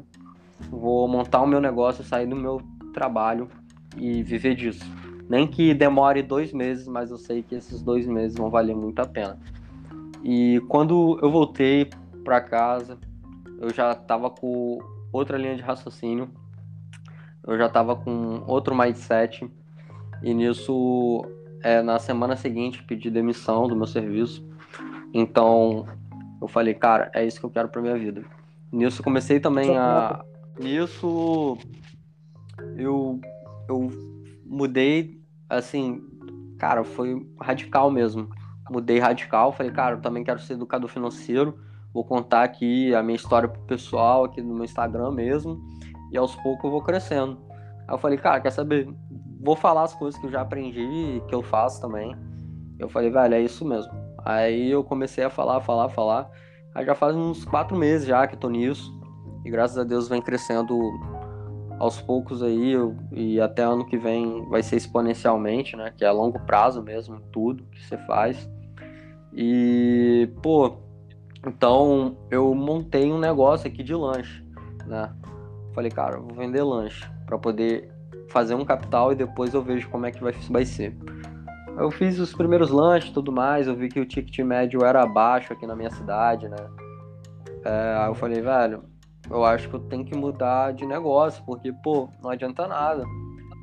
vou 0.70 1.08
montar 1.08 1.42
o 1.42 1.46
meu 1.46 1.60
negócio, 1.60 2.04
sair 2.04 2.26
do 2.26 2.36
meu 2.36 2.60
trabalho 2.92 3.48
e 3.96 4.22
viver 4.22 4.54
disso. 4.54 4.84
Nem 5.28 5.46
que 5.46 5.74
demore 5.74 6.22
dois 6.22 6.52
meses, 6.52 6.86
mas 6.86 7.10
eu 7.10 7.18
sei 7.18 7.42
que 7.42 7.54
esses 7.54 7.82
dois 7.82 8.06
meses 8.06 8.36
vão 8.36 8.50
valer 8.50 8.76
muito 8.76 9.00
a 9.00 9.06
pena. 9.06 9.38
E 10.28 10.60
quando 10.66 11.20
eu 11.22 11.30
voltei 11.30 11.88
para 12.24 12.40
casa, 12.40 12.98
eu 13.60 13.72
já 13.72 13.92
estava 13.92 14.28
com 14.28 14.76
outra 15.12 15.38
linha 15.38 15.54
de 15.54 15.62
raciocínio, 15.62 16.28
eu 17.46 17.56
já 17.56 17.66
estava 17.66 17.94
com 17.94 18.42
outro 18.44 18.76
mindset, 18.76 19.48
e 20.24 20.34
nisso, 20.34 21.24
é, 21.62 21.80
na 21.80 22.00
semana 22.00 22.34
seguinte, 22.34 22.82
pedi 22.82 23.08
demissão 23.08 23.68
do 23.68 23.76
meu 23.76 23.86
serviço. 23.86 24.44
Então, 25.14 25.86
eu 26.42 26.48
falei, 26.48 26.74
cara, 26.74 27.08
é 27.14 27.24
isso 27.24 27.38
que 27.38 27.46
eu 27.46 27.50
quero 27.50 27.68
para 27.68 27.80
minha 27.80 27.96
vida. 27.96 28.24
Nisso, 28.72 29.04
comecei 29.04 29.38
também 29.38 29.76
a. 29.78 30.24
Nisso, 30.58 31.56
eu, 32.76 33.20
eu 33.68 33.92
mudei, 34.44 35.20
assim, 35.48 36.02
cara, 36.58 36.82
foi 36.82 37.24
radical 37.40 37.92
mesmo 37.92 38.28
mudei 38.70 38.98
radical, 38.98 39.52
falei, 39.52 39.72
cara, 39.72 39.96
eu 39.96 40.00
também 40.00 40.24
quero 40.24 40.38
ser 40.40 40.54
educador 40.54 40.88
financeiro, 40.88 41.58
vou 41.92 42.04
contar 42.04 42.42
aqui 42.42 42.94
a 42.94 43.02
minha 43.02 43.16
história 43.16 43.48
pro 43.48 43.60
pessoal 43.62 44.24
aqui 44.24 44.42
no 44.42 44.54
meu 44.54 44.64
Instagram 44.64 45.12
mesmo, 45.12 45.60
e 46.12 46.16
aos 46.16 46.34
poucos 46.36 46.64
eu 46.64 46.70
vou 46.70 46.82
crescendo. 46.82 47.38
Aí 47.86 47.94
eu 47.94 47.98
falei, 47.98 48.18
cara, 48.18 48.40
quer 48.40 48.50
saber? 48.50 48.88
Vou 49.40 49.56
falar 49.56 49.84
as 49.84 49.94
coisas 49.94 50.18
que 50.20 50.26
eu 50.26 50.30
já 50.30 50.40
aprendi, 50.40 51.22
que 51.28 51.34
eu 51.34 51.42
faço 51.42 51.80
também. 51.80 52.16
Eu 52.78 52.88
falei, 52.88 53.10
velho, 53.10 53.34
é 53.34 53.40
isso 53.40 53.64
mesmo. 53.64 53.92
Aí 54.24 54.70
eu 54.70 54.82
comecei 54.82 55.24
a 55.24 55.30
falar, 55.30 55.60
falar, 55.60 55.88
falar. 55.88 56.28
Aí 56.74 56.84
já 56.84 56.94
faz 56.94 57.14
uns 57.14 57.44
quatro 57.44 57.76
meses 57.76 58.06
já 58.06 58.26
que 58.26 58.34
eu 58.34 58.38
tô 58.38 58.50
nisso. 58.50 58.92
E 59.44 59.50
graças 59.50 59.78
a 59.78 59.84
Deus 59.84 60.08
vem 60.08 60.20
crescendo 60.20 60.76
aos 61.78 62.00
poucos 62.02 62.42
aí. 62.42 62.74
E 63.12 63.40
até 63.40 63.62
ano 63.62 63.86
que 63.86 63.96
vem 63.96 64.46
vai 64.48 64.62
ser 64.62 64.76
exponencialmente, 64.76 65.76
né? 65.76 65.92
Que 65.96 66.04
é 66.04 66.08
a 66.08 66.12
longo 66.12 66.40
prazo 66.40 66.82
mesmo, 66.82 67.20
tudo 67.32 67.64
que 67.64 67.84
você 67.84 67.96
faz. 67.98 68.50
E, 69.36 70.30
pô, 70.42 70.78
então 71.46 72.16
eu 72.30 72.54
montei 72.54 73.12
um 73.12 73.18
negócio 73.18 73.68
aqui 73.68 73.82
de 73.82 73.94
lanche, 73.94 74.42
né? 74.86 75.14
Falei, 75.74 75.90
cara, 75.90 76.18
vou 76.18 76.34
vender 76.34 76.62
lanche 76.62 77.04
para 77.26 77.38
poder 77.38 77.92
fazer 78.30 78.54
um 78.54 78.64
capital 78.64 79.12
e 79.12 79.14
depois 79.14 79.52
eu 79.52 79.62
vejo 79.62 79.90
como 79.90 80.06
é 80.06 80.10
que 80.10 80.22
vai, 80.22 80.32
vai 80.32 80.64
ser. 80.64 80.96
Eu 81.76 81.90
fiz 81.90 82.18
os 82.18 82.32
primeiros 82.32 82.70
lanches 82.70 83.12
tudo 83.12 83.30
mais, 83.30 83.66
eu 83.66 83.76
vi 83.76 83.90
que 83.90 84.00
o 84.00 84.06
ticket 84.06 84.38
médio 84.38 84.82
era 84.82 85.04
baixo 85.04 85.52
aqui 85.52 85.66
na 85.66 85.76
minha 85.76 85.90
cidade, 85.90 86.48
né? 86.48 86.56
É, 87.62 87.96
aí 87.98 88.08
eu 88.08 88.14
falei, 88.14 88.40
velho, 88.40 88.84
eu 89.28 89.44
acho 89.44 89.68
que 89.68 89.74
eu 89.74 89.80
tenho 89.80 90.04
que 90.04 90.16
mudar 90.16 90.72
de 90.72 90.86
negócio, 90.86 91.44
porque, 91.44 91.70
pô, 91.84 92.08
não 92.22 92.30
adianta 92.30 92.66
nada 92.66 93.04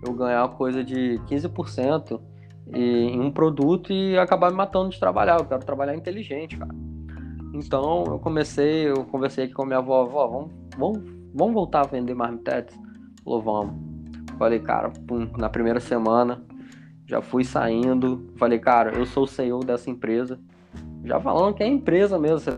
eu 0.06 0.14
ganhar 0.14 0.48
coisa 0.50 0.84
de 0.84 1.20
15% 1.28 2.22
em 2.72 3.20
um 3.20 3.32
produto 3.32 3.92
e 3.92 4.18
acabar 4.18 4.52
me 4.52 4.58
matando 4.58 4.90
de 4.90 5.00
trabalhar. 5.00 5.40
Eu 5.40 5.46
quero 5.46 5.66
trabalhar 5.66 5.96
inteligente, 5.96 6.58
cara. 6.58 6.74
Então 7.54 8.04
eu 8.06 8.20
comecei, 8.20 8.90
eu 8.90 9.06
conversei 9.06 9.46
aqui 9.46 9.54
com 9.54 9.64
a 9.64 9.66
minha 9.66 9.80
avó, 9.80 10.02
avó, 10.02 10.28
vamos, 10.28 10.52
vamos, 10.78 11.04
vamos 11.34 11.54
voltar 11.54 11.82
a 11.82 11.88
vender 11.88 12.16
marmitetes? 12.16 12.76
Falou, 13.24 13.42
vamos. 13.42 13.76
Falei, 14.38 14.60
cara, 14.60 14.90
pum, 14.90 15.30
na 15.38 15.50
primeira 15.50 15.80
semana 15.80 16.44
já 17.06 17.22
fui 17.22 17.44
saindo. 17.44 18.32
Falei, 18.38 18.60
cara, 18.60 18.98
eu 18.98 19.06
sou 19.06 19.24
o 19.24 19.28
CEO 19.28 19.60
dessa 19.60 19.90
empresa. 19.90 20.40
Já 21.04 21.20
falando 21.20 21.54
que 21.54 21.64
é 21.64 21.68
empresa 21.68 22.18
mesmo. 22.18 22.58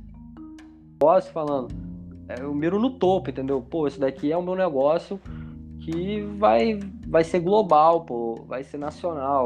Negócio 0.93 1.31
falando. 1.33 1.73
É, 2.29 2.41
eu 2.41 2.53
miro 2.53 2.79
no 2.79 2.91
topo, 2.91 3.29
entendeu? 3.29 3.61
Pô, 3.61 3.87
isso 3.87 3.99
daqui 3.99 4.31
é 4.31 4.37
o 4.37 4.41
meu 4.41 4.55
negócio 4.55 5.19
que 5.79 6.21
vai, 6.39 6.79
vai 7.07 7.23
ser 7.23 7.39
global, 7.39 8.05
pô, 8.05 8.43
vai 8.47 8.63
ser 8.63 8.77
nacional. 8.77 9.45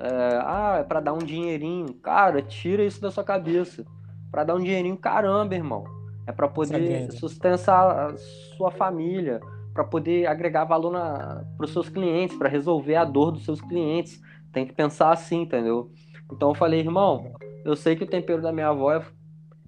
É, 0.00 0.40
ah, 0.42 0.78
é 0.80 0.82
pra 0.82 0.98
dar 0.98 1.12
um 1.12 1.18
dinheirinho. 1.18 1.92
Cara, 1.94 2.40
tira 2.40 2.82
isso 2.82 3.00
da 3.00 3.10
sua 3.10 3.22
cabeça. 3.22 3.84
Pra 4.30 4.44
dar 4.44 4.54
um 4.54 4.60
dinheirinho, 4.60 4.96
caramba, 4.96 5.54
irmão. 5.54 5.84
É 6.26 6.32
para 6.32 6.48
poder 6.48 7.10
sustentar 7.12 8.10
a 8.10 8.16
sua 8.56 8.70
família, 8.70 9.40
para 9.74 9.84
poder 9.84 10.26
agregar 10.26 10.64
valor 10.64 10.92
para 10.92 11.64
os 11.64 11.72
seus 11.72 11.88
clientes, 11.88 12.36
para 12.36 12.48
resolver 12.48 12.96
a 12.96 13.04
dor 13.04 13.32
dos 13.32 13.44
seus 13.44 13.60
clientes. 13.60 14.20
Tem 14.52 14.66
que 14.66 14.72
pensar 14.72 15.10
assim, 15.10 15.42
entendeu? 15.42 15.90
Então 16.32 16.50
eu 16.50 16.54
falei, 16.54 16.80
irmão, 16.80 17.32
eu 17.64 17.76
sei 17.76 17.94
que 17.94 18.04
o 18.04 18.06
tempero 18.06 18.40
da 18.40 18.52
minha 18.52 18.68
avó 18.68 18.92
é, 18.92 19.04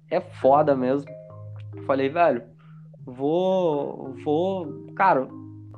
é 0.09 0.19
foda 0.19 0.75
mesmo. 0.75 1.09
Eu 1.75 1.83
falei, 1.83 2.09
velho, 2.09 2.43
vou, 3.05 4.15
vou, 4.23 4.87
cara, 4.95 5.27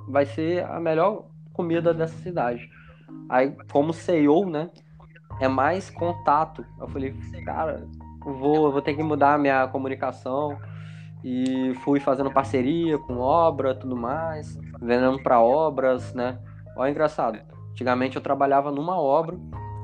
vai 0.07 0.25
ser 0.25 0.63
a 0.65 0.79
melhor 0.79 1.25
comida 1.51 1.93
dessa 1.93 2.17
cidade. 2.19 2.69
Aí, 3.29 3.55
como 3.71 3.93
CEO, 3.93 4.49
né, 4.49 4.69
é 5.39 5.47
mais 5.47 5.89
contato. 5.89 6.65
Eu 6.79 6.87
falei, 6.87 7.13
cara, 7.45 7.87
vou, 8.21 8.71
vou 8.71 8.81
ter 8.81 8.93
que 8.93 9.03
mudar 9.03 9.33
a 9.33 9.37
minha 9.37 9.67
comunicação. 9.67 10.57
E 11.23 11.73
fui 11.83 11.99
fazendo 11.99 12.31
parceria 12.31 12.99
com 12.99 13.17
obra, 13.17 13.73
tudo 13.73 13.95
mais, 13.95 14.55
vendendo 14.79 15.17
para 15.23 15.41
obras, 15.41 16.13
né? 16.13 16.37
Olha, 16.77 16.91
engraçado. 16.91 17.39
Antigamente 17.71 18.15
eu 18.15 18.21
trabalhava 18.21 18.71
numa 18.71 18.99
obra, 18.99 19.35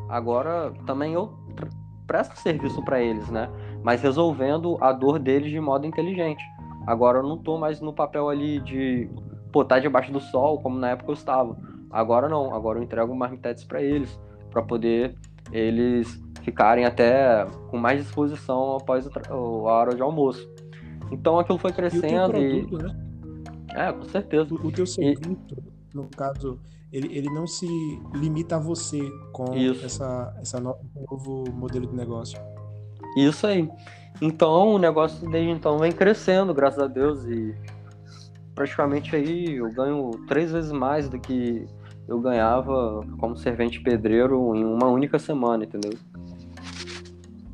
agora 0.07 0.71
também 0.85 1.13
eu 1.13 1.33
presto 2.05 2.35
serviço 2.37 2.83
para 2.83 3.01
eles, 3.01 3.29
né? 3.31 3.49
Mas 3.83 4.03
resolvendo 4.03 4.77
a 4.79 4.91
dor 4.91 5.17
deles 5.17 5.49
de 5.49 5.59
modo 5.59 5.87
inteligente. 5.87 6.43
Agora 6.85 7.19
eu 7.19 7.23
não 7.23 7.37
tô 7.37 7.57
mais 7.57 7.81
no 7.81 7.91
papel 7.91 8.29
ali 8.29 8.59
de, 8.59 9.09
pô, 9.51 9.65
tá 9.65 9.79
debaixo 9.79 10.11
do 10.11 10.19
sol, 10.19 10.61
como 10.61 10.77
na 10.77 10.91
época 10.91 11.09
eu 11.09 11.15
estava. 11.15 11.57
Agora 11.91 12.29
não, 12.29 12.53
agora 12.53 12.79
eu 12.79 12.83
entrego 12.83 13.15
marmitetes 13.15 13.63
para 13.63 13.81
eles, 13.81 14.19
para 14.49 14.61
poder 14.61 15.15
eles 15.51 16.21
ficarem 16.41 16.85
até 16.85 17.45
com 17.69 17.77
mais 17.77 18.03
disposição 18.03 18.77
após 18.77 19.07
a 19.07 19.35
hora 19.35 19.95
de 19.95 20.01
almoço. 20.01 20.49
Então 21.11 21.39
aquilo 21.39 21.57
foi 21.57 21.71
crescendo 21.71 22.37
e. 22.37 22.65
Produto, 22.65 22.79
e... 22.79 22.83
Né? 22.83 23.87
É, 23.87 23.91
com 23.91 24.05
certeza. 24.05 24.53
O, 24.53 24.67
o 24.67 24.71
teu 24.71 24.85
serviço, 24.85 25.29
e... 25.29 25.95
no 25.95 26.07
caso, 26.07 26.59
ele, 26.91 27.15
ele 27.17 27.29
não 27.29 27.47
se 27.47 27.67
limita 28.13 28.57
a 28.57 28.59
você 28.59 28.99
com 29.31 29.55
Isso. 29.55 29.85
essa, 29.85 30.33
essa 30.39 30.59
no, 30.59 30.75
novo 31.09 31.43
modelo 31.51 31.87
de 31.87 31.95
negócio. 31.95 32.39
Isso 33.15 33.47
aí. 33.47 33.69
Então 34.21 34.73
o 34.73 34.77
negócio 34.77 35.29
desde 35.29 35.49
então 35.49 35.77
vem 35.79 35.91
crescendo, 35.91 36.53
graças 36.53 36.79
a 36.79 36.87
Deus, 36.87 37.25
e 37.25 37.55
praticamente 38.53 39.15
aí 39.15 39.55
eu 39.55 39.71
ganho 39.71 40.11
três 40.27 40.51
vezes 40.51 40.71
mais 40.71 41.09
do 41.09 41.19
que 41.19 41.65
eu 42.07 42.19
ganhava 42.19 43.05
como 43.19 43.35
servente 43.35 43.79
pedreiro 43.81 44.55
em 44.55 44.63
uma 44.63 44.87
única 44.87 45.17
semana, 45.19 45.63
entendeu? 45.63 45.93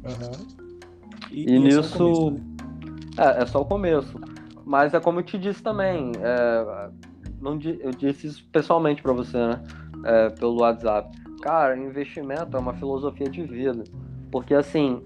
Uhum. 0.04 0.58
E, 1.32 1.54
e, 1.54 1.60
nisso. 1.60 2.38
É, 3.18 3.44
é, 3.44 3.46
só 3.46 3.62
o 3.62 3.66
começo. 3.66 4.20
Mas 4.66 4.94
é 4.94 5.00
como 5.00 5.20
eu 5.20 5.24
te 5.24 5.38
disse 5.38 5.62
também. 5.62 6.12
É, 6.20 6.90
não, 7.42 7.60
eu 7.80 7.92
disse 7.92 8.28
isso 8.28 8.48
pessoalmente 8.52 9.02
para 9.02 9.14
você, 9.14 9.38
né? 9.38 9.64
É, 10.04 10.30
pelo 10.30 10.62
WhatsApp. 10.62 11.18
Cara, 11.42 11.78
investimento 11.78 12.56
é 12.56 12.60
uma 12.60 12.74
filosofia 12.74 13.30
de 13.30 13.44
vida. 13.44 13.84
Porque 14.32 14.54
assim, 14.54 15.04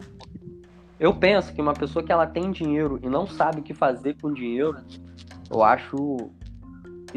eu 0.99 1.13
penso 1.13 1.53
que 1.53 1.61
uma 1.61 1.73
pessoa 1.73 2.03
que 2.03 2.11
ela 2.11 2.27
tem 2.27 2.51
dinheiro 2.51 2.99
e 3.01 3.09
não 3.09 3.27
sabe 3.27 3.59
o 3.59 3.63
que 3.63 3.73
fazer 3.73 4.15
com 4.21 4.33
dinheiro, 4.33 4.77
eu 5.49 5.63
acho 5.63 6.31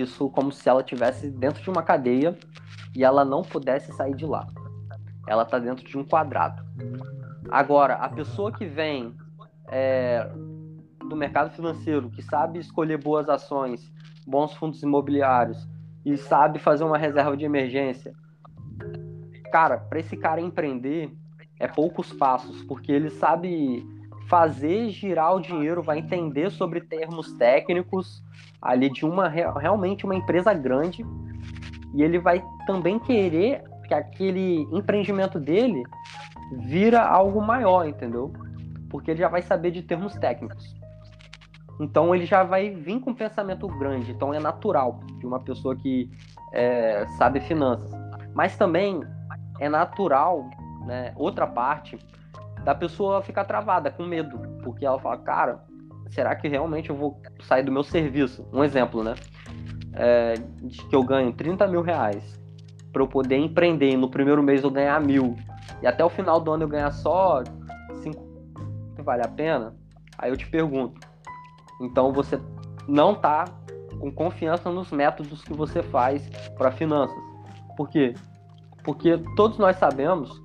isso 0.01 0.29
como 0.31 0.53
se 0.53 0.69
ela 0.69 0.83
tivesse 0.83 1.31
dentro 1.31 1.63
de 1.63 1.71
uma 1.71 1.83
cadeia 1.83 2.37
e 2.95 3.05
ela 3.05 3.25
não 3.25 3.43
pudesse 3.43 3.93
sair 3.93 4.15
de 4.15 4.27
lá. 4.27 4.47
Ela 5.27 5.45
tá 5.45 5.59
dentro 5.59 5.85
de 5.85 5.97
um 5.97 6.05
quadrado. 6.05 6.63
Agora, 7.51 7.95
a 7.95 8.09
pessoa 8.09 8.53
que 8.53 8.67
vem 8.67 9.15
é, 9.69 10.29
do 11.09 11.17
mercado 11.17 11.51
financeiro, 11.51 12.11
que 12.11 12.23
sabe 12.23 12.59
escolher 12.59 13.03
boas 13.03 13.29
ações, 13.29 13.93
bons 14.27 14.55
fundos 14.55 14.83
imobiliários 14.83 15.69
e 16.05 16.17
sabe 16.17 16.59
fazer 16.59 16.85
uma 16.85 16.99
reserva 16.99 17.37
de 17.37 17.45
emergência. 17.45 18.13
Cara, 19.51 19.79
para 19.79 20.01
esse 20.01 20.17
cara 20.17 20.41
empreender 20.41 21.13
é 21.59 21.69
poucos 21.69 22.13
passos, 22.13 22.63
porque 22.65 22.91
ele 22.91 23.11
sabe 23.11 23.87
fazer 24.29 24.91
girar 24.91 25.35
o 25.35 25.41
dinheiro, 25.41 25.83
vai 25.83 25.99
entender 25.99 26.51
sobre 26.51 26.81
termos 26.81 27.33
técnicos 27.35 28.23
ali 28.61 28.91
de 28.91 29.05
uma 29.05 29.29
realmente 29.29 30.05
uma 30.05 30.15
empresa 30.15 30.53
grande 30.55 31.05
e 31.95 32.03
ele 32.03 32.19
vai 32.19 32.45
também 32.67 32.99
querer 32.99 33.63
que 33.87 33.95
aquele 33.95 34.63
empreendimento 34.73 35.39
dele 35.39 35.83
vira 36.53 37.03
algo 37.03 37.41
maior, 37.41 37.87
entendeu? 37.87 38.33
Porque 38.91 39.11
ele 39.11 39.21
já 39.21 39.29
vai 39.29 39.43
saber 39.43 39.71
de 39.71 39.83
termos 39.83 40.15
técnicos. 40.15 40.75
Então 41.81 42.15
ele 42.15 42.25
já 42.25 42.43
vai 42.43 42.71
vir 42.71 43.01
com 43.01 43.11
um 43.11 43.15
pensamento 43.15 43.67
grande. 43.67 44.11
Então 44.11 44.33
é 44.33 44.39
natural 44.39 45.01
de 45.19 45.27
uma 45.27 45.41
pessoa 45.41 45.75
que 45.77 46.11
é, 46.53 47.07
sabe 47.19 47.41
finanças. 47.41 47.91
Mas 48.35 48.57
também 48.57 49.01
é 49.61 49.69
natural, 49.69 50.49
né, 50.87 51.13
outra 51.17 51.47
parte, 51.47 51.99
da 52.65 52.75
pessoa 52.75 53.23
ficar 53.23 53.45
travada, 53.45 53.91
com 53.91 54.05
medo. 54.05 54.39
Porque 54.63 54.85
ela 54.85 54.99
fala, 54.99 55.19
cara, 55.19 55.65
será 56.09 56.35
que 56.35 56.49
realmente 56.49 56.91
eu 56.91 56.97
vou 56.97 57.21
sair 57.43 57.63
do 57.63 57.71
meu 57.71 57.83
serviço? 57.83 58.47
Um 58.53 58.65
exemplo, 58.65 59.05
né? 59.05 59.15
É, 59.93 60.35
de 60.63 60.83
que 60.85 60.97
eu 60.97 61.05
ganho 61.05 61.33
30 61.33 61.69
mil 61.69 61.83
reais 61.83 62.41
para 62.93 63.03
eu 63.03 63.07
poder 63.07 63.37
empreender 63.37 63.91
e 63.91 63.97
no 63.97 64.11
primeiro 64.11 64.43
mês 64.43 64.65
eu 64.65 64.71
ganhar 64.71 65.01
mil 65.01 65.37
e 65.81 65.87
até 65.87 66.05
o 66.05 66.09
final 66.09 66.41
do 66.41 66.51
ano 66.51 66.65
eu 66.65 66.69
ganhar 66.69 66.91
só 66.91 67.45
5 68.03 68.25
vale 69.05 69.23
a 69.23 69.29
pena? 69.29 69.75
Aí 70.19 70.31
eu 70.31 70.37
te 70.37 70.49
pergunto, 70.49 71.01
então 71.81 72.13
você 72.13 72.41
não 72.89 73.15
tá 73.15 73.45
com 74.01 74.11
confiança 74.11 74.71
nos 74.71 74.91
métodos 74.91 75.43
que 75.43 75.53
você 75.53 75.83
faz 75.83 76.29
para 76.57 76.73
finanças. 76.73 77.17
Por 77.77 77.89
quê? 77.89 78.15
Porque 78.83 79.19
todos 79.37 79.59
nós 79.59 79.77
sabemos 79.77 80.44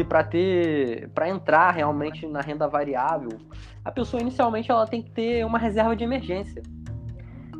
que 0.00 0.04
para 0.04 0.24
ter 0.24 1.10
para 1.10 1.28
entrar 1.28 1.70
realmente 1.72 2.26
na 2.26 2.40
renda 2.40 2.66
variável, 2.66 3.38
a 3.84 3.92
pessoa 3.92 4.20
inicialmente 4.20 4.70
ela 4.70 4.86
tem 4.86 5.02
que 5.02 5.10
ter 5.10 5.44
uma 5.44 5.58
reserva 5.58 5.94
de 5.94 6.02
emergência. 6.02 6.62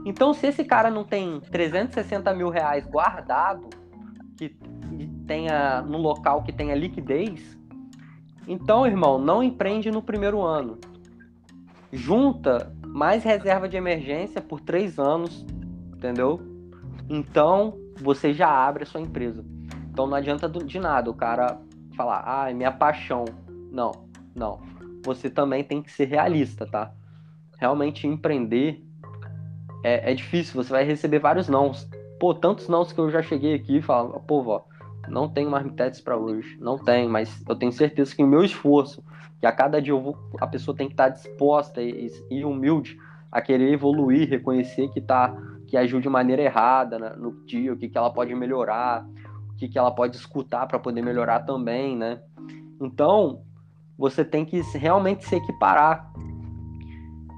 Então, 0.07 0.33
se 0.33 0.47
esse 0.47 0.65
cara 0.65 0.91
não 0.91 1.05
tem 1.05 1.41
360 1.41 2.33
mil 2.33 2.49
reais 2.49 2.87
guardado, 2.87 3.69
que 4.39 4.57
tenha 5.27 5.83
no 5.83 5.99
local 5.99 6.43
que 6.43 6.53
tenha 6.53 6.75
liquidez, 6.75 7.59
então, 8.49 8.87
irmão, 8.87 9.19
não 9.19 9.43
empreende 9.43 9.91
no 9.91 10.01
primeiro 10.01 10.41
ano. 10.41 10.79
junta 11.93 12.73
mais 12.87 13.23
reserva 13.23 13.69
de 13.69 13.77
emergência 13.77 14.41
por 14.41 14.61
três 14.61 14.99
anos, 14.99 15.45
entendeu? 15.95 16.41
Então 17.09 17.79
você 17.97 18.33
já 18.33 18.49
abre 18.49 18.85
a 18.85 18.87
sua 18.87 19.01
empresa. 19.01 19.45
Então 19.91 20.07
não 20.07 20.17
adianta 20.17 20.49
de 20.49 20.79
nada 20.79 21.11
o 21.11 21.15
cara 21.15 21.61
falar, 22.01 22.23
ah, 22.27 22.51
é 22.51 22.55
minha 22.55 22.73
paixão. 22.73 23.27
Não, 23.71 23.93
não. 24.35 24.59
Você 25.05 25.29
também 25.29 25.63
tem 25.63 25.83
que 25.83 25.93
ser 25.93 26.07
realista, 26.07 26.67
tá? 26.67 26.93
Realmente 27.59 28.07
empreender 28.07 28.83
é, 29.85 30.13
é 30.13 30.15
difícil, 30.15 30.63
você 30.63 30.71
vai 30.71 30.83
receber 30.83 31.19
vários 31.19 31.47
nãos. 31.47 31.89
Pô, 32.19 32.35
tantos 32.35 32.69
nãos 32.69 32.91
que 32.93 32.99
eu 32.99 33.11
já 33.11 33.23
cheguei 33.23 33.55
aqui 33.55 33.79
e 33.79 33.83
falo, 33.83 34.19
pô, 34.21 34.43
vó, 34.43 34.67
não 35.09 35.29
tenho 35.29 35.51
marmitetes 35.51 36.01
para 36.01 36.17
hoje. 36.17 36.57
Não 36.59 36.79
tem, 36.79 37.07
mas 37.07 37.43
eu 37.47 37.55
tenho 37.55 37.73
certeza 37.73 38.17
que 38.17 38.23
o 38.23 38.27
meu 38.27 38.43
esforço, 38.43 39.05
que 39.39 39.47
a 39.47 39.53
cada 39.53 39.81
dia 39.81 39.95
vou, 39.95 40.17
a 40.41 40.47
pessoa 40.47 40.77
tem 40.77 40.87
que 40.87 40.95
estar 40.95 41.11
disposta 41.11 41.83
e, 41.83 42.11
e, 42.31 42.45
humilde 42.45 42.99
a 43.31 43.43
querer 43.43 43.73
evoluir, 43.73 44.29
reconhecer 44.29 44.89
que 44.89 45.01
tá 45.01 45.35
que 45.67 45.77
agiu 45.77 46.01
de 46.01 46.09
maneira 46.09 46.43
errada 46.43 46.99
né, 46.99 47.15
no 47.17 47.45
dia, 47.47 47.73
o 47.73 47.77
que, 47.77 47.89
que 47.89 47.97
ela 47.97 48.13
pode 48.13 48.35
melhorar, 48.35 49.07
que, 49.61 49.69
que 49.69 49.79
ela 49.79 49.91
pode 49.91 50.17
escutar 50.17 50.67
para 50.67 50.79
poder 50.79 51.03
melhorar 51.03 51.41
também, 51.41 51.95
né? 51.95 52.23
Então, 52.81 53.43
você 53.99 54.25
tem 54.25 54.45
que 54.45 54.61
realmente 54.75 55.27
se 55.27 55.37
equiparar. 55.37 56.11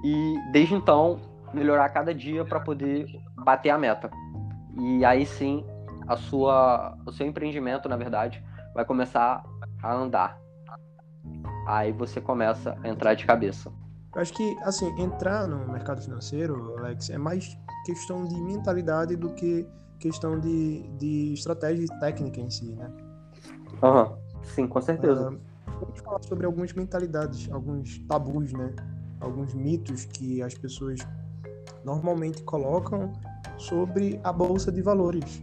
E 0.01 0.35
desde 0.53 0.73
então, 0.73 1.19
melhorar 1.53 1.89
cada 1.89 2.13
dia 2.13 2.45
para 2.45 2.61
poder 2.61 3.05
bater 3.43 3.71
a 3.71 3.77
meta. 3.77 4.09
E 4.79 5.03
aí 5.03 5.25
sim, 5.25 5.65
a 6.07 6.15
sua, 6.15 6.97
o 7.05 7.11
seu 7.11 7.27
empreendimento, 7.27 7.89
na 7.89 7.97
verdade, 7.97 8.41
vai 8.73 8.85
começar 8.85 9.43
a 9.83 9.93
andar. 9.93 10.39
Aí 11.67 11.91
você 11.91 12.21
começa 12.21 12.77
a 12.81 12.87
entrar 12.87 13.15
de 13.15 13.25
cabeça. 13.25 13.69
Eu 14.15 14.21
acho 14.21 14.33
que, 14.33 14.57
assim, 14.61 14.87
entrar 15.01 15.47
no 15.47 15.71
mercado 15.71 16.01
financeiro, 16.01 16.77
Alex, 16.77 17.09
é 17.09 17.17
mais 17.17 17.57
questão 17.85 18.25
de 18.25 18.35
mentalidade 18.41 19.15
do 19.15 19.33
que 19.33 19.67
questão 19.99 20.39
de, 20.39 20.83
de 20.97 21.33
estratégia 21.33 21.87
técnica 21.99 22.39
em 22.39 22.49
si, 22.49 22.73
né? 22.73 22.91
Uhum. 23.81 24.15
sim, 24.43 24.67
com 24.67 24.81
certeza. 24.81 25.29
Uh, 25.29 25.39
vamos 25.79 25.99
falar 25.99 26.23
sobre 26.23 26.45
algumas 26.45 26.73
mentalidades, 26.73 27.49
alguns 27.51 27.99
tabus, 28.07 28.53
né? 28.53 28.73
Alguns 29.19 29.53
mitos 29.53 30.05
que 30.05 30.41
as 30.41 30.53
pessoas 30.53 30.99
normalmente 31.83 32.43
colocam 32.43 33.11
sobre 33.57 34.19
a 34.23 34.31
bolsa 34.31 34.71
de 34.71 34.81
valores. 34.81 35.41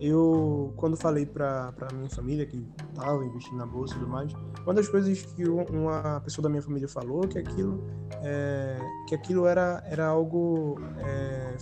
Eu, 0.00 0.72
quando 0.76 0.96
falei 0.96 1.24
para 1.24 1.72
minha 1.94 2.10
família 2.10 2.44
que 2.44 2.66
estava 2.90 3.24
investindo 3.24 3.56
na 3.56 3.66
bolsa 3.66 3.94
e 3.94 3.98
tudo 3.98 4.10
mais, 4.10 4.32
uma 4.64 4.74
das 4.74 4.88
coisas 4.88 5.22
que 5.22 5.48
uma 5.48 6.20
pessoa 6.20 6.42
da 6.42 6.48
minha 6.48 6.62
família 6.62 6.88
falou 6.88 7.22
que 7.22 7.38
aquilo, 7.38 7.82
é, 8.22 8.78
que 9.08 9.14
aquilo 9.14 9.46
era, 9.46 9.82
era 9.86 10.06
algo. 10.06 10.78
É, 10.98 11.56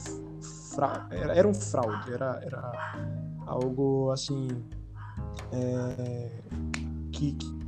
fra, 0.75 1.07
era, 1.11 1.35
era 1.35 1.49
um 1.49 1.55
fraude, 1.55 2.13
era, 2.13 2.41
era 2.43 2.73
algo 3.47 4.11
assim. 4.11 4.49
É, 5.53 6.43
que, 7.13 7.33
que, 7.33 7.63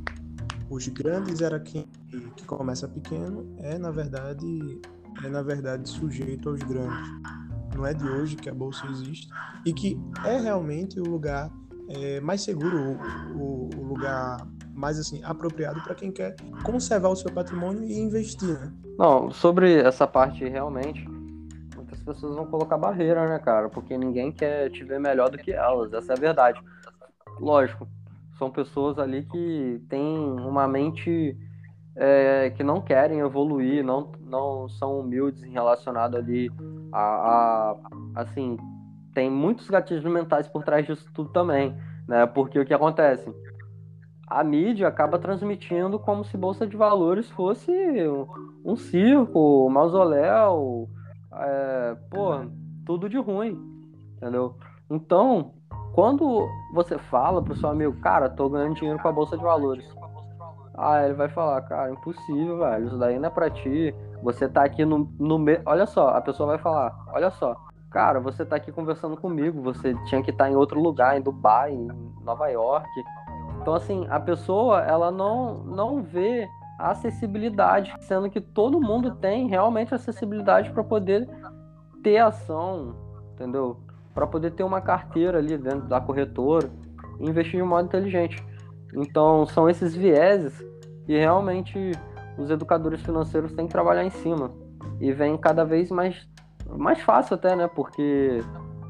os 0.69 0.87
grandes 0.87 1.41
era 1.41 1.59
quem 1.59 1.87
que 2.35 2.45
começa 2.45 2.87
pequeno, 2.87 3.55
é 3.59 3.77
na 3.77 3.91
verdade 3.91 4.81
é 5.23 5.29
na 5.29 5.41
verdade 5.41 5.87
sujeito 5.87 6.49
aos 6.49 6.59
grandes 6.61 7.09
não 7.75 7.85
é 7.85 7.93
de 7.93 8.07
hoje 8.07 8.35
que 8.35 8.49
a 8.49 8.53
bolsa 8.53 8.85
existe 8.87 9.29
e 9.65 9.73
que 9.73 9.99
é 10.23 10.39
realmente 10.39 10.99
o 10.99 11.03
lugar 11.03 11.51
é, 11.89 12.19
mais 12.19 12.41
seguro, 12.41 12.97
o, 13.35 13.69
o, 13.75 13.83
lugar 13.83 14.47
mais 14.73 14.97
assim 14.97 15.23
apropriado 15.23 15.81
para 15.83 15.93
quem 15.93 16.11
quer 16.11 16.35
conservar 16.63 17.09
o 17.09 17.15
seu 17.15 17.31
patrimônio 17.31 17.83
e 17.83 17.99
investir. 17.99 18.59
Né? 18.59 18.73
Não, 18.97 19.29
sobre 19.29 19.81
essa 19.81 20.07
parte 20.07 20.47
realmente, 20.47 21.07
pessoas 22.05 22.35
vão 22.35 22.45
colocar 22.45 22.77
barreira, 22.77 23.27
né, 23.27 23.39
cara? 23.39 23.67
Porque 23.67 23.97
ninguém 23.97 24.31
quer 24.31 24.69
te 24.69 24.83
ver 24.83 24.99
melhor 24.99 25.29
do 25.29 25.37
que 25.37 25.51
elas. 25.51 25.91
Essa 25.91 26.13
é 26.13 26.15
a 26.15 26.19
verdade. 26.19 26.61
Lógico, 27.39 27.87
são 28.37 28.51
pessoas 28.51 28.99
ali 28.99 29.23
que 29.23 29.81
têm 29.89 30.17
uma 30.17 30.67
mente 30.67 31.37
é, 31.95 32.51
que 32.55 32.63
não 32.63 32.81
querem 32.81 33.19
evoluir, 33.19 33.83
não, 33.83 34.11
não 34.21 34.69
são 34.69 34.99
humildes 34.99 35.43
em 35.43 35.51
relacionado 35.51 36.17
ali 36.17 36.51
a, 36.91 36.99
a, 37.01 37.75
assim, 38.15 38.57
tem 39.13 39.29
muitos 39.29 39.69
gatilhos 39.69 40.03
mentais 40.03 40.47
por 40.47 40.63
trás 40.63 40.85
disso 40.85 41.09
tudo 41.13 41.29
também, 41.31 41.75
né? 42.07 42.25
Porque 42.25 42.59
o 42.59 42.65
que 42.65 42.73
acontece? 42.73 43.33
A 44.27 44.43
mídia 44.43 44.87
acaba 44.87 45.19
transmitindo 45.19 45.97
como 45.99 46.25
se 46.25 46.35
bolsa 46.35 46.67
de 46.67 46.75
valores 46.75 47.29
fosse 47.29 47.71
um, 48.65 48.75
circo, 48.75 49.67
um 49.67 49.69
mausoléu, 49.69 50.89
é, 51.37 51.97
pô, 52.09 52.41
tudo 52.85 53.09
de 53.09 53.17
ruim, 53.17 53.59
entendeu? 54.17 54.55
Então, 54.89 55.53
quando 55.93 56.47
você 56.73 56.97
fala 56.97 57.41
pro 57.41 57.55
seu 57.55 57.69
amigo, 57.69 57.99
cara, 58.01 58.29
tô 58.29 58.49
ganhando 58.49 58.75
dinheiro 58.75 59.01
com 59.01 59.07
a 59.07 59.11
bolsa 59.11 59.37
de 59.37 59.43
valores, 59.43 59.85
ah, 60.77 61.03
ele 61.05 61.13
vai 61.13 61.29
falar, 61.29 61.61
cara, 61.61 61.91
impossível, 61.91 62.57
velho. 62.59 62.87
Isso 62.87 62.97
daí 62.97 63.17
não 63.17 63.27
é 63.27 63.29
pra 63.29 63.49
ti. 63.49 63.95
Você 64.21 64.47
tá 64.47 64.63
aqui 64.63 64.83
no, 64.83 65.09
no 65.17 65.39
meio. 65.39 65.61
Olha 65.65 65.85
só, 65.85 66.09
a 66.09 66.21
pessoa 66.21 66.47
vai 66.47 66.57
falar, 66.57 66.93
olha 67.13 67.31
só. 67.31 67.55
Cara, 67.89 68.19
você 68.19 68.45
tá 68.45 68.57
aqui 68.57 68.73
conversando 68.73 69.15
comigo. 69.15 69.61
Você 69.61 69.95
tinha 70.05 70.21
que 70.21 70.31
estar 70.31 70.45
tá 70.45 70.51
em 70.51 70.55
outro 70.55 70.81
lugar, 70.81 71.17
em 71.17 71.21
Dubai, 71.21 71.71
em 71.71 71.87
Nova 72.21 72.49
York. 72.49 72.89
Então, 73.61 73.73
assim, 73.73 74.05
a 74.09 74.19
pessoa, 74.19 74.81
ela 74.81 75.11
não, 75.11 75.63
não 75.63 76.03
vê 76.03 76.45
acessibilidade, 76.77 77.93
sendo 77.99 78.29
que 78.29 78.41
todo 78.41 78.81
mundo 78.81 79.15
tem 79.15 79.47
realmente 79.47 79.93
acessibilidade 79.93 80.71
para 80.71 80.83
poder 80.83 81.27
ter 82.03 82.17
ação, 82.17 82.95
entendeu? 83.33 83.79
Para 84.13 84.27
poder 84.27 84.51
ter 84.51 84.63
uma 84.63 84.81
carteira 84.81 85.37
ali 85.37 85.57
dentro 85.57 85.87
da 85.87 85.99
corretora 85.99 86.69
e 87.19 87.29
investir 87.29 87.59
de 87.59 87.67
modo 87.67 87.85
inteligente. 87.85 88.43
Então, 88.93 89.45
são 89.45 89.69
esses 89.69 89.95
vieses 89.95 90.63
que 91.05 91.17
realmente 91.17 91.91
os 92.37 92.49
educadores 92.49 93.01
financeiros 93.01 93.53
têm 93.53 93.67
que 93.67 93.71
trabalhar 93.71 94.03
em 94.03 94.09
cima. 94.09 94.51
E 94.99 95.11
vem 95.11 95.37
cada 95.37 95.63
vez 95.65 95.91
mais, 95.91 96.27
mais 96.67 96.99
fácil 97.01 97.35
até, 97.35 97.55
né? 97.55 97.67
Porque 97.67 98.39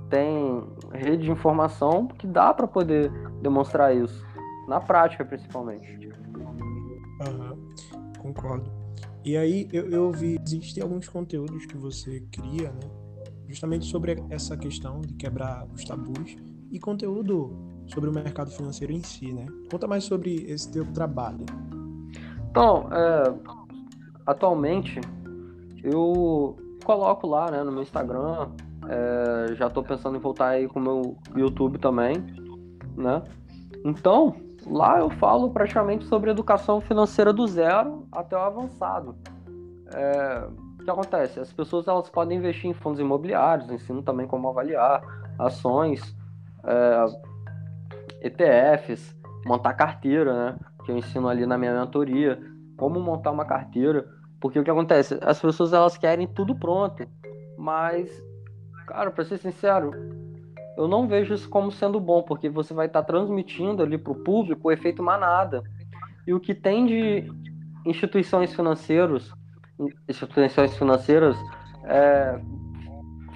tem 0.10 0.63
rede 0.93 1.24
de 1.24 1.32
informação 1.32 2.08
que 2.08 2.28
dá 2.28 2.54
para 2.54 2.67
poder 2.67 3.12
demonstrar 3.41 3.95
isso. 3.95 4.26
Na 4.67 4.80
prática, 4.80 5.24
principalmente. 5.26 6.04
Uhum, 7.21 7.58
concordo. 8.19 8.71
E 9.23 9.36
aí, 9.38 9.67
eu, 9.71 9.89
eu 9.89 10.12
vi, 10.12 10.39
existem 10.41 10.84
alguns 10.84 11.08
conteúdos 11.08 11.65
que 11.65 11.78
você 11.78 12.21
cria, 12.32 12.71
né? 12.71 12.89
Justamente 13.47 13.86
sobre 13.86 14.23
essa 14.30 14.56
questão 14.56 15.01
de 15.01 15.13
quebrar 15.13 15.67
os 15.73 15.84
tabus. 15.84 16.36
E 16.71 16.80
conteúdo 16.80 17.51
sobre 17.88 18.10
o 18.10 18.13
mercado 18.13 18.51
financeiro 18.51 18.93
em 18.93 19.01
si, 19.01 19.32
né? 19.34 19.45
Conta 19.71 19.88
mais 19.88 20.04
sobre 20.04 20.36
esse 20.47 20.71
teu 20.71 20.86
trabalho. 20.93 21.45
Então, 22.49 22.88
é, 22.91 23.34
atualmente 24.25 24.99
eu 25.84 26.56
coloco 26.84 27.28
lá, 27.28 27.49
né, 27.51 27.63
no 27.63 27.71
meu 27.71 27.82
Instagram. 27.82 28.49
É, 28.88 29.56
já 29.56 29.67
estou 29.67 29.84
pensando 29.84 30.17
em 30.17 30.19
voltar 30.19 30.49
aí 30.49 30.67
com 30.67 30.80
o 30.80 30.84
meu 30.84 31.17
YouTube 31.36 31.80
também, 31.80 32.15
né? 32.95 33.23
Então, 33.84 34.36
lá 34.65 34.99
eu 34.99 35.10
falo 35.10 35.49
praticamente 35.51 36.06
sobre 36.06 36.32
educação 36.32 36.82
financeira 36.82 37.32
do 37.32 37.45
zero 37.47 38.08
até 38.12 38.36
o 38.36 38.41
avançado. 38.41 39.15
É, 39.93 40.47
o 40.80 40.84
que 40.84 40.89
acontece? 40.89 41.39
As 41.39 41.51
pessoas 41.54 41.88
elas 41.88 42.10
podem 42.10 42.38
investir 42.38 42.69
em 42.69 42.73
fundos 42.73 42.99
imobiliários, 42.99 43.69
ensino 43.71 44.01
também 44.01 44.28
como 44.28 44.49
avaliar 44.49 45.01
ações, 45.38 46.15
é, 46.63 47.06
ETFs, 48.28 49.15
montar 49.45 49.73
carteira, 49.73 50.34
né? 50.34 50.60
Que 50.84 50.91
eu 50.91 50.97
ensino 50.97 51.28
ali 51.28 51.45
na 51.45 51.58
minha 51.58 51.80
mentoria, 51.80 52.39
como 52.78 52.99
montar 52.99 53.32
uma 53.32 53.45
carteira. 53.45 54.08
Porque 54.39 54.60
o 54.60 54.63
que 54.63 54.69
acontece? 54.69 55.17
As 55.21 55.39
pessoas 55.39 55.73
elas 55.73 55.97
querem 55.97 56.28
tudo 56.28 56.56
pronto, 56.56 57.08
mas, 57.58 58.10
cara, 58.88 59.10
para 59.12 59.23
ser 59.23 59.38
sincero, 59.38 59.91
eu 60.77 60.88
não 60.88 61.07
vejo 61.07 61.33
isso 61.33 61.49
como 61.49 61.71
sendo 61.71 61.99
bom, 61.99 62.23
porque 62.23 62.49
você 62.49 62.73
vai 62.73 62.88
estar 62.88 63.01
tá 63.01 63.07
transmitindo 63.07 63.81
ali 63.81 63.97
para 63.97 64.11
o 64.11 64.23
público 64.23 64.67
o 64.67 64.71
efeito 64.71 65.01
manada. 65.01 65.63
E 66.27 66.33
o 66.33 66.39
que 66.39 66.53
tem 66.53 66.85
de 66.85 67.31
instituições 67.85 68.53
financeiras, 68.53 69.31
instituições 70.07 70.75
financeiras 70.77 71.38
é, 71.85 72.39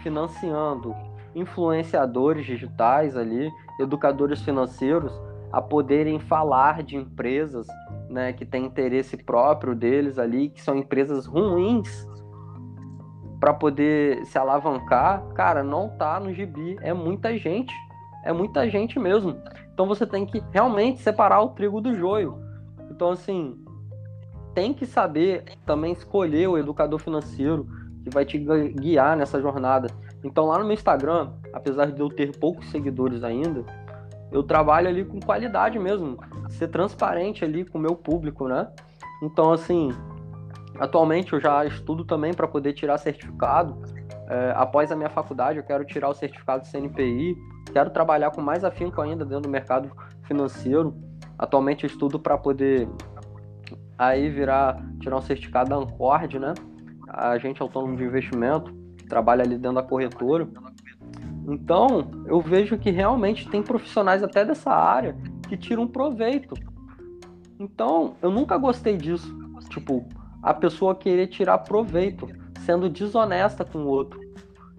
financiando 0.01 0.95
influenciadores 1.35 2.45
digitais 2.45 3.15
ali 3.15 3.49
educadores 3.79 4.41
financeiros 4.41 5.13
a 5.51 5.61
poderem 5.61 6.19
falar 6.19 6.83
de 6.83 6.95
empresas 6.95 7.67
né, 8.09 8.33
que 8.33 8.45
têm 8.45 8.65
interesse 8.65 9.17
próprio 9.17 9.73
deles 9.73 10.19
ali, 10.19 10.49
que 10.49 10.61
são 10.61 10.75
empresas 10.75 11.25
ruins 11.25 12.05
para 13.39 13.53
poder 13.53 14.25
se 14.25 14.37
alavancar, 14.37 15.23
cara, 15.33 15.63
não 15.63 15.89
tá 15.89 16.19
no 16.19 16.33
gibi, 16.33 16.77
é 16.81 16.93
muita 16.93 17.37
gente, 17.37 17.73
é 18.23 18.33
muita 18.33 18.69
gente 18.69 18.99
mesmo. 18.99 19.37
Então 19.73 19.87
você 19.87 20.05
tem 20.05 20.25
que 20.25 20.43
realmente 20.51 20.99
separar 21.01 21.41
o 21.41 21.49
trigo 21.49 21.79
do 21.79 21.95
joio. 21.95 22.37
Então 22.91 23.11
assim, 23.11 23.57
tem 24.53 24.73
que 24.73 24.85
saber 24.85 25.45
também 25.65 25.93
escolher 25.93 26.47
o 26.47 26.57
educador 26.57 26.99
financeiro 26.99 27.65
que 28.03 28.09
vai 28.09 28.25
te 28.25 28.37
guiar 28.37 29.15
nessa 29.15 29.39
jornada. 29.39 29.89
Então 30.23 30.45
lá 30.45 30.57
no 30.57 30.65
meu 30.65 30.73
Instagram, 30.73 31.31
apesar 31.53 31.91
de 31.91 32.01
eu 32.01 32.09
ter 32.09 32.37
poucos 32.37 32.69
seguidores 32.69 33.23
ainda, 33.23 33.63
eu 34.31 34.43
trabalho 34.43 34.89
ali 34.89 35.05
com 35.05 35.19
qualidade 35.19 35.79
mesmo, 35.79 36.17
ser 36.49 36.67
transparente 36.67 37.45
ali 37.45 37.63
com 37.63 37.77
o 37.77 37.81
meu 37.81 37.95
público, 37.95 38.47
né? 38.47 38.67
Então 39.23 39.51
assim, 39.51 39.91
atualmente 40.79 41.33
eu 41.33 41.41
já 41.41 41.65
estudo 41.65 42.05
também 42.05 42.33
para 42.33 42.47
poder 42.47 42.73
tirar 42.73 42.97
certificado. 42.97 43.77
É, 44.27 44.53
após 44.55 44.91
a 44.91 44.95
minha 44.95 45.09
faculdade, 45.09 45.57
eu 45.57 45.63
quero 45.63 45.83
tirar 45.85 46.09
o 46.09 46.13
certificado 46.13 46.67
CNPI, 46.67 47.35
quero 47.73 47.89
trabalhar 47.89 48.31
com 48.31 48.41
mais 48.41 48.63
afinco 48.63 49.01
ainda 49.01 49.25
dentro 49.25 49.43
do 49.43 49.49
mercado 49.49 49.91
financeiro. 50.23 50.95
Atualmente 51.37 51.83
eu 51.83 51.87
estudo 51.87 52.19
para 52.19 52.37
poder 52.37 52.87
aí 53.97 54.29
virar 54.29 54.81
tirar 54.99 55.17
um 55.17 55.21
certificado 55.21 55.69
da 55.69 55.75
Ancord, 55.75 56.39
né? 56.39 56.53
Agente 57.07 57.61
autônomo 57.61 57.97
de 57.97 58.03
investimento, 58.03 58.73
trabalha 59.07 59.43
ali 59.43 59.57
dentro 59.57 59.75
da 59.75 59.83
corretora. 59.83 60.47
Então, 61.47 62.11
eu 62.27 62.39
vejo 62.39 62.77
que 62.77 62.91
realmente 62.91 63.49
tem 63.49 63.63
profissionais 63.63 64.21
até 64.21 64.45
dessa 64.45 64.71
área 64.71 65.17
que 65.47 65.57
tiram 65.57 65.87
proveito. 65.87 66.53
Então, 67.59 68.15
eu 68.21 68.29
nunca 68.29 68.55
gostei 68.57 68.95
disso. 68.95 69.37
Tipo, 69.69 70.07
a 70.41 70.53
pessoa 70.53 70.95
querer 70.95 71.27
tirar 71.27 71.59
proveito, 71.59 72.27
sendo 72.65 72.89
desonesta 72.89 73.65
com 73.65 73.79
o 73.79 73.87
outro. 73.87 74.19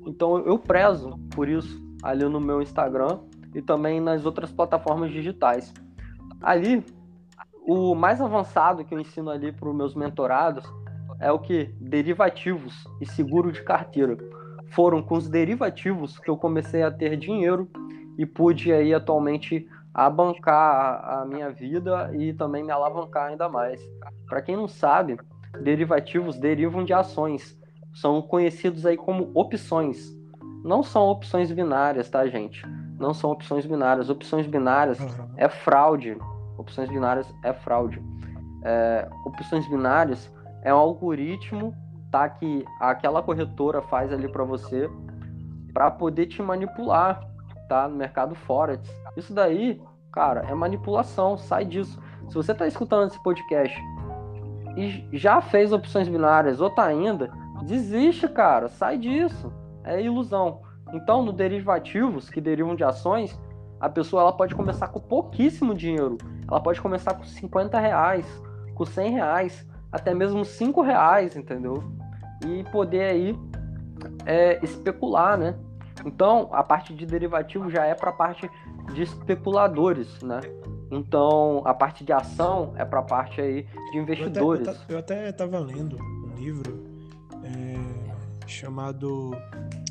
Então, 0.07 0.39
eu 0.39 0.59
prezo 0.59 1.19
por 1.35 1.49
isso 1.49 1.81
ali 2.03 2.25
no 2.25 2.41
meu 2.41 2.63
Instagram 2.63 3.19
e 3.55 3.61
também 3.61 4.01
nas 4.01 4.25
outras 4.25 4.51
plataformas 4.51 5.11
digitais. 5.11 5.73
Ali, 6.41 6.85
o 7.67 7.95
mais 7.95 8.21
avançado 8.21 8.85
que 8.85 8.95
eu 8.95 8.99
ensino 8.99 9.31
ali 9.31 9.53
para 9.53 9.69
os 9.69 9.75
meus 9.75 9.95
mentorados 9.95 10.65
é 11.19 11.31
o 11.31 11.39
que? 11.39 11.65
Derivativos 11.79 12.85
e 13.01 13.07
seguro 13.07 13.53
de 13.53 13.63
carteira 13.63 14.17
foram 14.71 15.03
com 15.03 15.17
os 15.17 15.29
derivativos 15.29 16.19
que 16.19 16.31
eu 16.31 16.37
comecei 16.37 16.83
a 16.83 16.91
ter 16.91 17.17
dinheiro 17.17 17.69
e 18.17 18.25
pude 18.25 18.73
aí 18.73 18.95
atualmente 18.95 19.69
abancar 19.93 21.05
a 21.05 21.25
minha 21.27 21.51
vida 21.51 22.11
e 22.15 22.33
também 22.33 22.63
me 22.63 22.71
alavancar 22.71 23.29
ainda 23.29 23.49
mais. 23.49 23.81
Para 24.27 24.41
quem 24.41 24.57
não 24.57 24.69
sabe, 24.69 25.19
derivativos 25.63 26.39
derivam 26.39 26.85
de 26.85 26.93
ações, 26.93 27.59
são 27.95 28.23
conhecidos 28.23 28.87
aí 28.87 28.97
como 28.97 29.31
opções. 29.35 30.17
Não 30.65 30.83
são 30.83 31.09
opções 31.09 31.51
binárias, 31.51 32.09
tá, 32.09 32.27
gente? 32.27 32.63
Não 32.99 33.15
são 33.15 33.31
opções 33.31 33.65
binárias. 33.65 34.11
Opções 34.11 34.47
binárias 34.47 35.01
uhum. 35.01 35.31
é 35.37 35.49
fraude. 35.49 36.17
Opções 36.59 36.89
binárias 36.89 37.33
é 37.43 37.53
fraude. 37.53 38.03
É, 38.63 39.09
opções 39.25 39.67
binárias 39.67 40.31
é 40.63 40.73
um 40.73 40.77
algoritmo 40.77 41.75
tá 42.11 42.29
que 42.29 42.65
aquela 42.81 43.23
corretora 43.23 43.81
faz 43.83 44.13
ali 44.13 44.29
para 44.29 44.45
você 44.45 44.91
para 45.73 45.91
poder 45.91 46.27
te 46.27 46.43
manipular, 46.43 47.21
tá? 47.69 47.89
No 47.89 47.97
mercado 47.97 48.35
forex. 48.35 48.83
Isso 49.17 49.33
daí, 49.33 49.81
cara, 50.13 50.45
é 50.49 50.55
manipulação, 50.55 51.39
sai 51.39 51.65
disso. 51.65 52.03
Se 52.29 52.35
você 52.35 52.53
tá 52.53 52.67
escutando 52.67 53.07
esse 53.07 53.23
podcast 53.23 53.81
e 54.77 55.07
já 55.13 55.41
fez 55.41 55.73
opções 55.73 56.09
binárias 56.09 56.61
ou 56.61 56.71
tá 56.71 56.85
ainda, 56.85 57.31
desiste, 57.65 58.29
cara, 58.29 58.69
sai 58.69 58.99
disso. 58.99 59.53
É 59.85 60.01
ilusão. 60.01 60.61
Então, 60.93 61.23
no 61.23 61.33
derivativos 61.33 62.29
que 62.29 62.41
derivam 62.41 62.75
de 62.75 62.85
ações, 62.85 63.39
a 63.81 63.89
pessoa 63.89 64.23
ela 64.23 64.33
pode 64.33 64.55
começar 64.55 64.89
com 64.89 65.01
pouquíssimo 65.01 65.75
dinheiro. 65.75 66.19
Ela 66.49 66.61
pode 66.61 66.81
começar 66.81 67.15
com 67.15 67.25
50 67.25 67.79
reais, 67.79 68.27
com 68.75 68.85
100 68.85 69.13
reais, 69.13 69.67
até 69.91 70.13
mesmo 70.13 70.45
5 70.45 70.83
reais, 70.83 71.37
entendeu? 71.37 71.83
e 72.47 72.65
poder 72.65 73.03
aí 73.03 73.39
é, 74.25 74.63
especular, 74.65 75.37
né? 75.37 75.55
Então, 76.05 76.49
a 76.53 76.63
parte 76.63 76.95
de 76.95 77.05
derivativo 77.05 77.71
já 77.71 77.85
é 77.85 77.95
para 77.95 78.11
a 78.11 78.13
parte 78.13 78.51
de 78.95 79.03
especuladores, 79.03 80.23
né? 80.23 80.41
Então, 80.91 81.63
a 81.65 81.73
parte 81.73 82.05
de 82.05 82.13
ação 82.13 82.75
é 82.77 82.85
para 82.85 82.99
a 82.99 83.03
parte 83.03 83.41
aí 83.41 83.67
de 83.93 83.99
investidores. 83.99 84.69
Eu 84.89 84.99
até 84.99 85.31
estava 85.31 85.59
lendo 85.61 85.97
um 85.97 86.35
livro 86.35 86.85
é, 87.45 88.47
chamado 88.47 89.31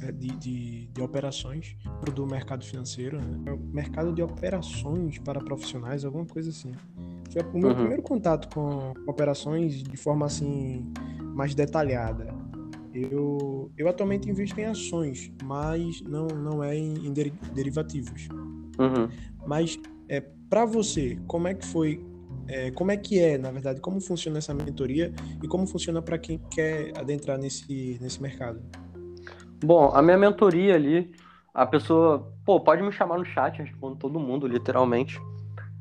é, 0.03 0.11
de, 0.11 0.27
de, 0.35 0.87
de, 0.87 1.01
operações 1.01 1.77
do 2.13 2.27
mercado 2.27 2.65
financeiro, 2.65 3.17
né? 3.17 3.57
Mercado 3.71 4.11
de 4.11 4.21
operações 4.21 5.17
para 5.19 5.39
profissionais, 5.39 6.03
alguma 6.03 6.25
coisa 6.25 6.49
assim. 6.49 6.73
Foi 7.31 7.43
o 7.43 7.57
meu 7.57 7.69
uhum. 7.69 7.75
primeiro 7.75 8.01
contato 8.01 8.53
com 8.53 8.93
operações 9.07 9.81
de 9.81 9.95
forma 9.95 10.25
assim 10.25 10.91
mais 11.33 11.55
detalhada. 11.55 12.33
Eu, 12.93 13.71
eu 13.77 13.87
atualmente 13.87 14.29
invisto 14.29 14.59
em 14.59 14.65
ações, 14.65 15.31
mas 15.43 16.01
não, 16.01 16.27
não 16.27 16.63
é 16.63 16.75
em, 16.75 17.07
em 17.07 17.13
derivativos. 17.53 18.27
Uhum. 18.79 19.07
Mas 19.45 19.79
é, 20.09 20.23
para 20.49 20.65
você, 20.65 21.19
como 21.27 21.47
é 21.47 21.53
que 21.53 21.65
foi? 21.65 22.03
É, 22.47 22.71
como 22.71 22.91
é 22.91 22.97
que 22.97 23.19
é, 23.19 23.37
na 23.37 23.51
verdade, 23.51 23.79
como 23.79 24.01
funciona 24.01 24.39
essa 24.39 24.53
mentoria 24.53 25.13
e 25.41 25.47
como 25.47 25.67
funciona 25.67 26.01
para 26.01 26.17
quem 26.17 26.39
quer 26.49 26.91
adentrar 26.97 27.37
nesse, 27.37 27.99
nesse 28.01 28.19
mercado? 28.21 28.59
Bom, 29.63 29.91
a 29.93 30.01
minha 30.01 30.17
mentoria 30.17 30.73
ali, 30.73 31.11
a 31.53 31.65
pessoa, 31.65 32.33
pô, 32.43 32.59
pode 32.59 32.81
me 32.81 32.91
chamar 32.91 33.19
no 33.19 33.25
chat, 33.25 33.59
eu 33.59 33.65
respondo 33.65 33.97
todo 33.97 34.19
mundo, 34.19 34.47
literalmente. 34.47 35.21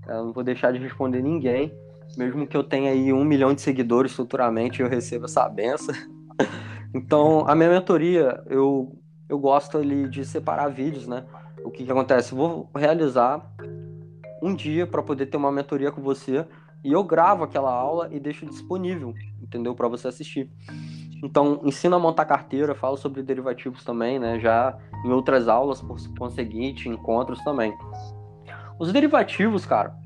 Eu 0.07 0.27
não 0.27 0.33
vou 0.33 0.45
deixar 0.45 0.73
de 0.73 0.79
responder 0.79 1.23
ninguém. 1.23 1.73
Mesmo 2.17 2.47
que 2.47 2.57
eu 2.57 2.65
tenha 2.65 2.91
aí 2.91 3.13
um 3.13 3.25
milhão 3.25 3.55
de 3.55 3.61
seguidores 3.63 4.13
futuramente, 4.13 4.83
eu 4.83 4.89
recebo 4.89 5.25
essa 5.25 5.49
benção. 5.49 5.95
Então, 6.95 7.47
a 7.47 7.55
minha 7.55 7.69
mentoria, 7.69 8.43
eu, 8.47 8.99
eu 9.29 9.39
gosto 9.39 9.77
ali 9.77 10.09
de 10.09 10.25
separar 10.25 10.69
vídeos, 10.69 11.07
né? 11.07 11.23
O 11.63 11.71
que, 11.71 11.85
que 11.85 11.93
acontece? 11.93 12.35
Vou 12.35 12.71
realizar 12.75 13.47
um 14.43 14.55
dia 14.55 14.87
para 14.87 15.03
poder 15.03 15.27
ter 15.27 15.37
uma 15.37 15.53
mentoria 15.53 15.91
com 15.91 16.01
você 16.01 16.47
e 16.85 16.93
eu 16.93 17.03
gravo 17.03 17.45
aquela 17.45 17.73
aula 17.73 18.09
e 18.11 18.21
deixo 18.21 18.47
disponível, 18.47 19.15
entendeu? 19.43 19.75
Para 19.75 19.89
você 19.89 20.09
assistir. 20.09 20.51
Então, 21.23 21.61
ensino 21.65 21.97
a 21.97 21.99
montar 21.99 22.25
carteira, 22.25 22.75
falo 22.75 22.97
sobre 22.97 23.23
derivativos 23.23 23.85
também, 23.85 24.19
né? 24.19 24.39
Já 24.39 24.79
em 25.05 25.11
outras 25.11 25.49
aulas, 25.49 25.81
por 25.81 25.99
conseguinte, 26.17 26.89
encontros 26.89 27.43
também. 27.43 27.77
Os 28.79 28.93
derivativos, 28.93 29.67
cara, 29.67 29.97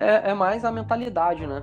é, 0.00 0.30
é 0.30 0.34
mais 0.34 0.64
a 0.64 0.70
mentalidade, 0.70 1.46
né? 1.46 1.62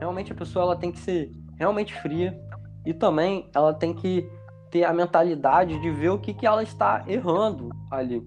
Realmente 0.00 0.32
a 0.32 0.34
pessoa 0.34 0.64
ela 0.64 0.76
tem 0.76 0.90
que 0.90 0.98
ser 0.98 1.30
realmente 1.56 1.94
fria 2.00 2.36
e 2.84 2.92
também 2.92 3.48
ela 3.54 3.72
tem 3.72 3.94
que 3.94 4.28
ter 4.70 4.84
a 4.84 4.92
mentalidade 4.92 5.78
de 5.80 5.90
ver 5.90 6.10
o 6.10 6.18
que, 6.18 6.34
que 6.34 6.46
ela 6.46 6.62
está 6.62 7.04
errando 7.06 7.70
ali. 7.90 8.26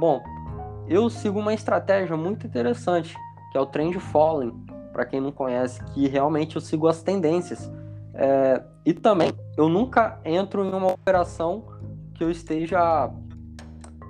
Bom, 0.00 0.20
eu 0.88 1.08
sigo 1.08 1.38
uma 1.38 1.54
estratégia 1.54 2.16
muito 2.16 2.46
interessante, 2.46 3.16
que 3.50 3.58
é 3.58 3.60
o 3.60 3.66
trend 3.66 3.98
following, 3.98 4.52
para 4.92 5.04
quem 5.04 5.20
não 5.20 5.32
conhece, 5.32 5.82
que 5.86 6.06
realmente 6.06 6.56
eu 6.56 6.60
sigo 6.60 6.86
as 6.86 7.02
tendências. 7.02 7.70
É, 8.14 8.62
e 8.84 8.92
também 8.92 9.32
eu 9.56 9.68
nunca 9.68 10.20
entro 10.24 10.64
em 10.64 10.72
uma 10.72 10.92
operação 10.92 11.64
que 12.14 12.22
eu 12.22 12.30
esteja 12.30 13.10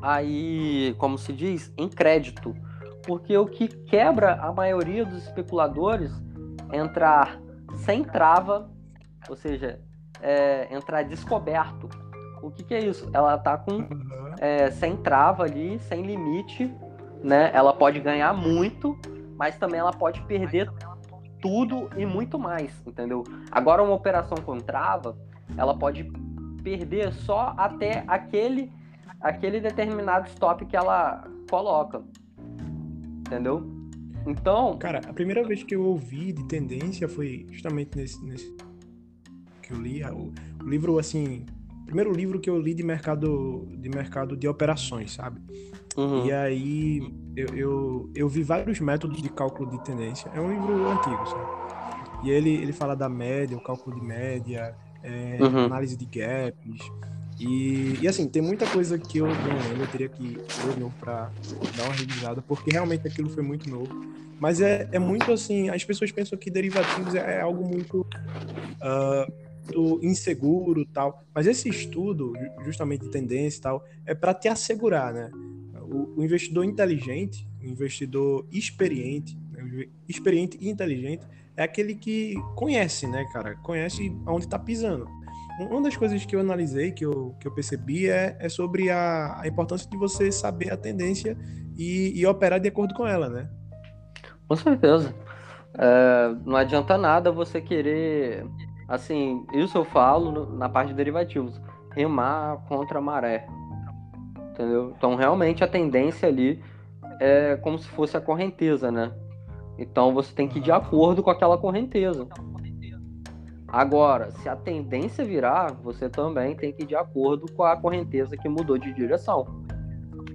aí, 0.02 0.94
como 0.98 1.16
se 1.16 1.32
diz, 1.32 1.72
em 1.78 1.88
crédito 1.88 2.54
porque 3.02 3.36
o 3.36 3.46
que 3.46 3.68
quebra 3.68 4.34
a 4.34 4.52
maioria 4.52 5.04
dos 5.04 5.24
especuladores 5.24 6.12
é 6.70 6.78
entrar 6.78 7.40
sem 7.76 8.04
trava, 8.04 8.70
ou 9.28 9.36
seja, 9.36 9.80
é, 10.20 10.72
entrar 10.74 11.02
descoberto. 11.02 11.88
O 12.42 12.50
que, 12.50 12.62
que 12.64 12.74
é 12.74 12.84
isso? 12.84 13.08
Ela 13.12 13.38
tá 13.38 13.56
com 13.56 13.72
uhum. 13.72 14.34
é, 14.38 14.70
sem 14.70 14.96
trava 14.96 15.44
ali, 15.44 15.78
sem 15.80 16.02
limite, 16.02 16.72
né? 17.22 17.50
Ela 17.54 17.72
pode 17.72 18.00
ganhar 18.00 18.32
muito, 18.32 18.98
mas 19.36 19.56
também 19.56 19.80
ela 19.80 19.92
pode 19.92 20.20
perder 20.22 20.70
tudo 21.40 21.88
e 21.96 22.04
muito 22.04 22.38
mais, 22.38 22.72
entendeu? 22.86 23.24
Agora 23.50 23.82
uma 23.82 23.94
operação 23.94 24.36
com 24.44 24.58
trava, 24.58 25.16
ela 25.56 25.76
pode 25.76 26.04
perder 26.62 27.12
só 27.12 27.54
até 27.56 28.04
aquele 28.06 28.70
aquele 29.20 29.60
determinado 29.60 30.26
stop 30.28 30.64
que 30.66 30.76
ela 30.76 31.24
coloca 31.48 32.02
entendeu? 33.32 33.66
Então. 34.26 34.76
Cara, 34.78 35.00
a 35.08 35.12
primeira 35.12 35.42
vez 35.42 35.62
que 35.62 35.74
eu 35.74 35.82
ouvi 35.82 36.32
de 36.32 36.44
tendência 36.44 37.08
foi 37.08 37.46
justamente 37.50 37.96
nesse. 37.96 38.24
nesse 38.24 38.54
que 39.62 39.72
eu 39.72 39.80
li. 39.80 40.04
O, 40.04 40.32
o 40.62 40.68
livro, 40.68 40.98
assim. 40.98 41.46
Primeiro 41.86 42.12
livro 42.12 42.40
que 42.40 42.48
eu 42.48 42.58
li 42.58 42.74
de 42.74 42.82
mercado 42.82 43.66
de, 43.70 43.88
mercado 43.88 44.36
de 44.36 44.48
operações, 44.48 45.12
sabe? 45.12 45.40
Uhum. 45.96 46.26
E 46.26 46.32
aí 46.32 47.12
eu, 47.36 47.54
eu, 47.54 48.10
eu, 48.14 48.28
vi 48.28 48.42
vários 48.42 48.80
métodos 48.80 49.20
de 49.20 49.28
cálculo 49.28 49.70
de 49.70 49.84
tendência. 49.84 50.30
É 50.34 50.40
um 50.40 50.50
livro 50.50 50.88
antigo, 50.88 51.26
sabe? 51.26 51.50
E 52.24 52.30
ele, 52.30 52.50
ele 52.50 52.72
fala 52.72 52.94
da 52.94 53.08
média, 53.08 53.56
o 53.56 53.60
cálculo 53.60 53.98
de 53.98 54.06
média, 54.06 54.74
é, 55.02 55.38
uhum. 55.40 55.64
análise 55.64 55.96
de 55.96 56.06
gaps. 56.06 56.90
E, 57.38 57.98
e, 58.00 58.06
assim, 58.06 58.28
tem 58.28 58.40
muita 58.40 58.66
coisa 58.66 58.96
que 58.98 59.18
eu 59.18 59.26
não 59.26 59.34
lembro, 59.34 59.82
eu 59.82 59.86
teria 59.88 60.08
que 60.08 60.22
ler 60.22 60.78
novo 60.78 60.94
pra 61.00 61.30
dar 61.76 61.84
uma 61.84 61.94
revisada, 61.94 62.40
porque 62.40 62.70
realmente 62.70 63.06
aquilo 63.06 63.28
foi 63.30 63.42
muito 63.42 63.68
novo. 63.68 63.88
Mas 64.38 64.60
é, 64.60 64.88
é 64.92 64.98
muito 64.98 65.32
assim, 65.32 65.68
as 65.68 65.84
pessoas 65.84 66.10
pensam 66.12 66.38
que 66.38 66.50
derivativos 66.50 67.14
é, 67.14 67.38
é 67.38 67.40
algo 67.40 67.64
muito 67.64 68.00
uh, 68.00 69.32
inseguro 70.02 70.84
tal. 70.86 71.22
Mas 71.34 71.46
esse 71.46 71.68
estudo, 71.68 72.32
justamente 72.64 73.02
de 73.02 73.10
tendência 73.10 73.58
e 73.58 73.62
tal, 73.62 73.84
é 74.06 74.14
para 74.14 74.34
te 74.34 74.48
assegurar, 74.48 75.12
né? 75.12 75.30
O, 75.82 76.20
o, 76.20 76.24
investidor 76.24 76.64
inteligente, 76.64 77.46
o 77.60 77.66
investidor 77.66 78.46
experiente, 78.50 79.38
né? 79.50 79.86
experiente 80.08 80.56
e 80.60 80.68
inteligente, 80.68 81.26
é 81.56 81.62
aquele 81.62 81.94
que 81.94 82.34
conhece, 82.56 83.06
né, 83.06 83.24
cara? 83.32 83.56
Conhece 83.56 84.16
aonde 84.24 84.46
está 84.46 84.58
pisando. 84.58 85.06
Uma 85.60 85.82
das 85.82 85.96
coisas 85.96 86.24
que 86.24 86.34
eu 86.34 86.40
analisei, 86.40 86.92
que 86.92 87.04
eu, 87.04 87.36
que 87.38 87.46
eu 87.46 87.52
percebi, 87.52 88.08
é, 88.08 88.36
é 88.40 88.48
sobre 88.48 88.90
a, 88.90 89.38
a 89.40 89.46
importância 89.46 89.88
de 89.88 89.96
você 89.96 90.32
saber 90.32 90.72
a 90.72 90.76
tendência 90.76 91.36
e, 91.76 92.18
e 92.18 92.26
operar 92.26 92.58
de 92.58 92.68
acordo 92.68 92.94
com 92.94 93.06
ela, 93.06 93.28
né? 93.28 93.50
Com 94.48 94.56
certeza. 94.56 95.14
É, 95.78 96.34
não 96.44 96.56
adianta 96.56 96.98
nada 96.98 97.30
você 97.30 97.60
querer. 97.60 98.44
Assim, 98.88 99.46
isso 99.54 99.78
eu 99.78 99.84
falo 99.84 100.54
na 100.56 100.68
parte 100.68 100.88
de 100.88 100.94
derivativos. 100.94 101.60
Remar 101.92 102.58
contra 102.68 102.98
a 102.98 103.02
maré. 103.02 103.46
Entendeu? 104.50 104.92
Então, 104.96 105.14
realmente, 105.14 105.64
a 105.64 105.68
tendência 105.68 106.28
ali 106.28 106.62
é 107.20 107.56
como 107.56 107.78
se 107.78 107.88
fosse 107.88 108.16
a 108.16 108.20
correnteza, 108.20 108.90
né? 108.90 109.12
Então, 109.78 110.12
você 110.12 110.34
tem 110.34 110.48
que 110.48 110.58
ir 110.58 110.62
de 110.62 110.70
acordo 110.70 111.22
com 111.22 111.30
aquela 111.30 111.56
correnteza. 111.56 112.26
Agora, 113.66 114.30
se 114.32 114.48
a 114.50 114.54
tendência 114.54 115.24
virar, 115.24 115.72
você 115.72 116.06
também 116.06 116.54
tem 116.54 116.72
que 116.72 116.82
ir 116.82 116.86
de 116.86 116.94
acordo 116.94 117.50
com 117.54 117.62
a 117.62 117.74
correnteza 117.74 118.36
que 118.36 118.46
mudou 118.46 118.76
de 118.76 118.92
direção. 118.92 119.46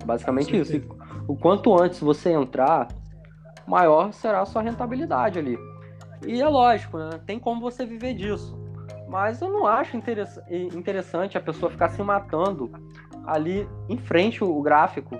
Basicamente 0.03 0.57
isso. 0.57 0.81
O 1.27 1.35
quanto 1.35 1.79
antes 1.79 1.99
você 1.99 2.31
entrar, 2.31 2.87
maior 3.67 4.11
será 4.11 4.41
a 4.41 4.45
sua 4.45 4.63
rentabilidade 4.63 5.37
ali. 5.37 5.55
E 6.25 6.41
é 6.41 6.47
lógico, 6.47 6.97
né? 6.97 7.19
tem 7.25 7.39
como 7.39 7.61
você 7.61 7.85
viver 7.85 8.13
disso. 8.13 8.57
Mas 9.07 9.41
eu 9.41 9.49
não 9.49 9.65
acho 9.65 9.95
interessante 9.97 11.37
a 11.37 11.41
pessoa 11.41 11.71
ficar 11.71 11.89
se 11.89 12.01
matando 12.03 12.69
ali 13.25 13.67
em 13.87 13.97
frente 13.97 14.43
o 14.43 14.61
gráfico, 14.61 15.17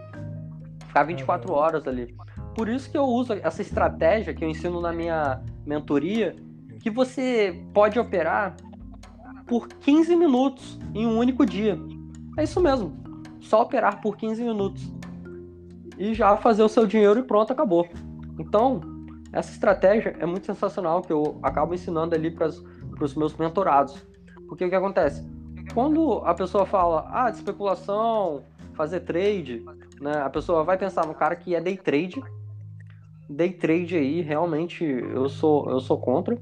ficar 0.88 1.04
24 1.04 1.54
horas 1.54 1.88
ali. 1.88 2.16
Por 2.56 2.68
isso 2.68 2.90
que 2.90 2.98
eu 2.98 3.04
uso 3.04 3.34
essa 3.34 3.62
estratégia 3.62 4.34
que 4.34 4.44
eu 4.44 4.50
ensino 4.50 4.82
na 4.82 4.92
minha 4.92 5.42
mentoria, 5.66 6.36
que 6.82 6.90
você 6.90 7.64
pode 7.74 8.00
operar 8.00 8.56
por 9.46 9.68
15 9.68 10.16
minutos 10.16 10.80
em 10.94 11.06
um 11.06 11.18
único 11.18 11.46
dia. 11.46 11.78
É 12.38 12.44
isso 12.44 12.60
mesmo. 12.60 12.98
Só 13.40 13.62
operar 13.62 14.02
por 14.02 14.18
15 14.18 14.44
minutos. 14.44 14.92
E 15.98 16.14
já 16.14 16.36
fazer 16.38 16.64
o 16.64 16.70
seu 16.70 16.86
dinheiro 16.86 17.20
e 17.20 17.24
pronto, 17.24 17.52
acabou. 17.52 17.88
Então, 18.38 18.82
essa 19.32 19.52
estratégia 19.52 20.16
é 20.20 20.26
muito 20.26 20.46
sensacional 20.46 21.02
que 21.02 21.12
eu 21.12 21.40
acabo 21.44 21.74
ensinando 21.74 22.16
ali 22.16 22.32
para 22.32 22.48
os 22.48 23.16
meus 23.16 23.36
mentorados. 23.36 24.06
Porque 24.48 24.66
o 24.66 24.70
que 24.70 24.76
acontece? 24.76 25.26
Quando 25.74 26.22
a 26.26 26.34
pessoa 26.34 26.66
fala, 26.66 27.08
ah, 27.12 27.30
de 27.30 27.38
especulação, 27.38 28.44
fazer 28.74 29.02
trade, 29.02 29.64
né? 30.00 30.22
A 30.22 30.30
pessoa 30.30 30.64
vai 30.64 30.78
pensar 30.78 31.06
no 31.06 31.14
cara 31.14 31.36
que 31.36 31.54
é 31.54 31.62
day 31.62 31.78
trade. 31.78 32.24
Day 33.30 33.52
trade 33.52 33.98
aí, 33.98 34.22
realmente, 34.22 34.84
eu 34.84 35.28
sou, 35.28 35.70
eu 35.70 35.80
sou 35.80 36.00
contra 36.00 36.38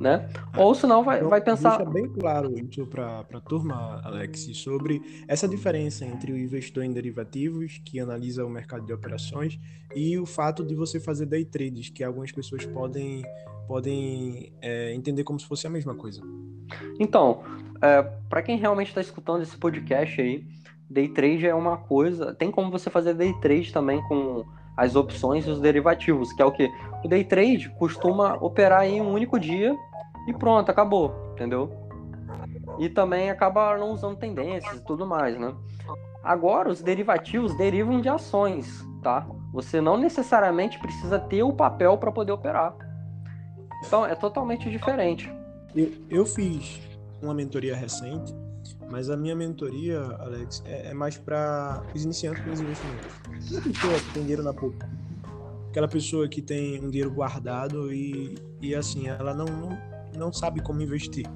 né? 0.00 0.28
Ou 0.56 0.74
senão 0.74 1.02
vai, 1.04 1.18
então, 1.18 1.30
vai 1.30 1.40
pensar. 1.40 1.78
Deixa 1.78 1.90
bem 1.90 2.08
claro 2.08 2.52
isso 2.58 2.86
para 2.86 3.20
a 3.20 3.40
turma, 3.40 4.00
Alex, 4.04 4.50
sobre 4.54 5.02
essa 5.28 5.48
diferença 5.48 6.04
entre 6.04 6.32
o 6.32 6.38
investidor 6.38 6.84
em 6.84 6.92
derivativos, 6.92 7.80
que 7.84 8.00
analisa 8.00 8.44
o 8.44 8.50
mercado 8.50 8.84
de 8.86 8.92
operações, 8.92 9.58
e 9.94 10.18
o 10.18 10.26
fato 10.26 10.64
de 10.64 10.74
você 10.74 10.98
fazer 10.98 11.26
day 11.26 11.44
trades, 11.44 11.88
que 11.88 12.02
algumas 12.02 12.32
pessoas 12.32 12.64
podem, 12.66 13.24
podem 13.66 14.52
é, 14.60 14.94
entender 14.94 15.24
como 15.24 15.38
se 15.38 15.46
fosse 15.46 15.66
a 15.66 15.70
mesma 15.70 15.94
coisa. 15.94 16.22
Então, 16.98 17.42
é, 17.80 18.02
para 18.28 18.42
quem 18.42 18.56
realmente 18.56 18.88
está 18.88 19.00
escutando 19.00 19.42
esse 19.42 19.56
podcast 19.56 20.20
aí, 20.20 20.46
day 20.88 21.08
trade 21.08 21.46
é 21.46 21.54
uma 21.54 21.76
coisa. 21.76 22.34
Tem 22.34 22.50
como 22.50 22.70
você 22.70 22.90
fazer 22.90 23.14
day 23.14 23.32
trade 23.40 23.72
também 23.72 24.02
com 24.08 24.44
as 24.76 24.96
opções 24.96 25.46
e 25.46 25.50
os 25.50 25.60
derivativos, 25.60 26.32
que 26.32 26.42
é 26.42 26.44
o 26.44 26.52
que? 26.52 26.70
O 27.04 27.08
day 27.08 27.24
trade 27.24 27.70
costuma 27.78 28.34
operar 28.40 28.86
em 28.86 29.00
um 29.00 29.12
único 29.12 29.38
dia 29.38 29.76
e 30.26 30.32
pronto, 30.32 30.70
acabou, 30.70 31.14
entendeu? 31.32 31.70
E 32.78 32.88
também 32.88 33.30
acaba 33.30 33.76
não 33.76 33.92
usando 33.92 34.16
tendências 34.16 34.76
e 34.76 34.84
tudo 34.84 35.06
mais, 35.06 35.38
né? 35.38 35.54
Agora, 36.22 36.70
os 36.70 36.82
derivativos 36.82 37.56
derivam 37.56 38.00
de 38.00 38.08
ações, 38.08 38.84
tá? 39.02 39.26
Você 39.52 39.80
não 39.80 39.96
necessariamente 39.96 40.78
precisa 40.78 41.18
ter 41.18 41.42
o 41.42 41.52
papel 41.52 41.98
para 41.98 42.10
poder 42.10 42.32
operar. 42.32 42.74
Então, 43.86 44.06
é 44.06 44.14
totalmente 44.14 44.70
diferente. 44.70 45.30
Eu, 45.76 45.92
eu 46.08 46.26
fiz 46.26 46.80
uma 47.22 47.34
mentoria 47.34 47.76
recente 47.76 48.34
mas 48.90 49.10
a 49.10 49.16
minha 49.16 49.34
mentoria, 49.34 50.00
Alex, 50.20 50.62
é, 50.66 50.90
é 50.90 50.94
mais 50.94 51.16
para 51.16 51.82
os 51.94 52.04
iniciantes 52.04 52.44
nos 52.46 52.60
investimentos. 52.60 53.14
Aquela 53.26 53.62
pessoa 53.62 54.00
que 54.00 54.12
tem 54.12 54.22
dinheiro 54.22 54.42
na 54.42 54.52
poupa, 54.52 54.88
aquela 55.70 55.88
pessoa 55.88 56.28
que 56.28 56.42
tem 56.42 56.84
um 56.84 56.90
dinheiro 56.90 57.10
guardado 57.10 57.92
e, 57.92 58.36
e 58.60 58.74
assim, 58.74 59.08
ela 59.08 59.34
não, 59.34 59.46
não, 59.46 59.78
não 60.16 60.32
sabe 60.32 60.60
como 60.62 60.80
investir. 60.80 61.26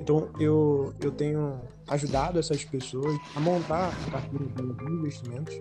Então, 0.00 0.28
eu, 0.38 0.92
eu 1.00 1.10
tenho 1.10 1.60
ajudado 1.88 2.38
essas 2.38 2.64
pessoas 2.64 3.16
a 3.34 3.40
montar 3.40 3.88
a 3.88 4.10
carteira 4.10 4.44
de 4.44 4.92
investimentos 4.92 5.54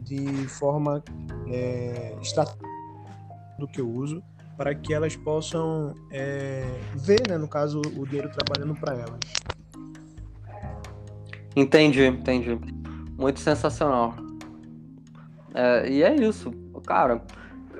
de 0.00 0.48
forma 0.48 1.02
é, 1.48 2.16
estratégica 2.20 2.66
do 3.58 3.66
que 3.66 3.80
eu 3.80 3.90
uso 3.90 4.22
para 4.56 4.74
que 4.74 4.94
elas 4.94 5.14
possam 5.16 5.94
é, 6.10 6.64
ver, 6.94 7.28
né, 7.28 7.36
no 7.36 7.46
caso, 7.46 7.80
o 7.80 8.06
dinheiro 8.06 8.30
trabalhando 8.30 8.74
para 8.74 8.94
elas. 8.94 9.20
Entendi, 11.56 12.04
entendi. 12.04 12.58
Muito 13.18 13.40
sensacional. 13.40 14.14
É, 15.54 15.90
e 15.90 16.02
é 16.02 16.14
isso, 16.14 16.52
cara. 16.86 17.22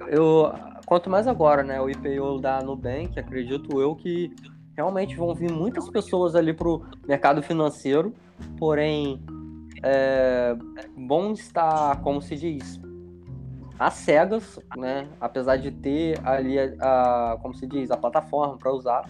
Eu 0.08 0.50
quanto 0.86 1.10
mais 1.10 1.28
agora, 1.28 1.62
né? 1.62 1.78
O 1.80 1.90
IPO 1.90 2.40
da 2.40 2.62
Nubank, 2.62 3.18
acredito 3.18 3.78
eu 3.78 3.94
que 3.94 4.34
realmente 4.74 5.14
vão 5.14 5.34
vir 5.34 5.50
muitas 5.50 5.90
pessoas 5.90 6.34
ali 6.34 6.54
pro 6.54 6.82
mercado 7.06 7.42
financeiro, 7.42 8.14
porém 8.58 9.22
é 9.82 10.56
bom 10.96 11.32
estar, 11.32 12.00
como 12.00 12.22
se 12.22 12.34
diz, 12.34 12.80
às 13.78 13.94
cegas, 13.94 14.58
né? 14.76 15.08
Apesar 15.20 15.56
de 15.56 15.70
ter 15.70 16.18
ali 16.26 16.58
a, 16.58 17.32
a 17.32 17.38
como 17.42 17.54
se 17.54 17.66
diz, 17.66 17.90
a 17.90 17.96
plataforma 17.96 18.56
para 18.56 18.72
usar, 18.72 19.04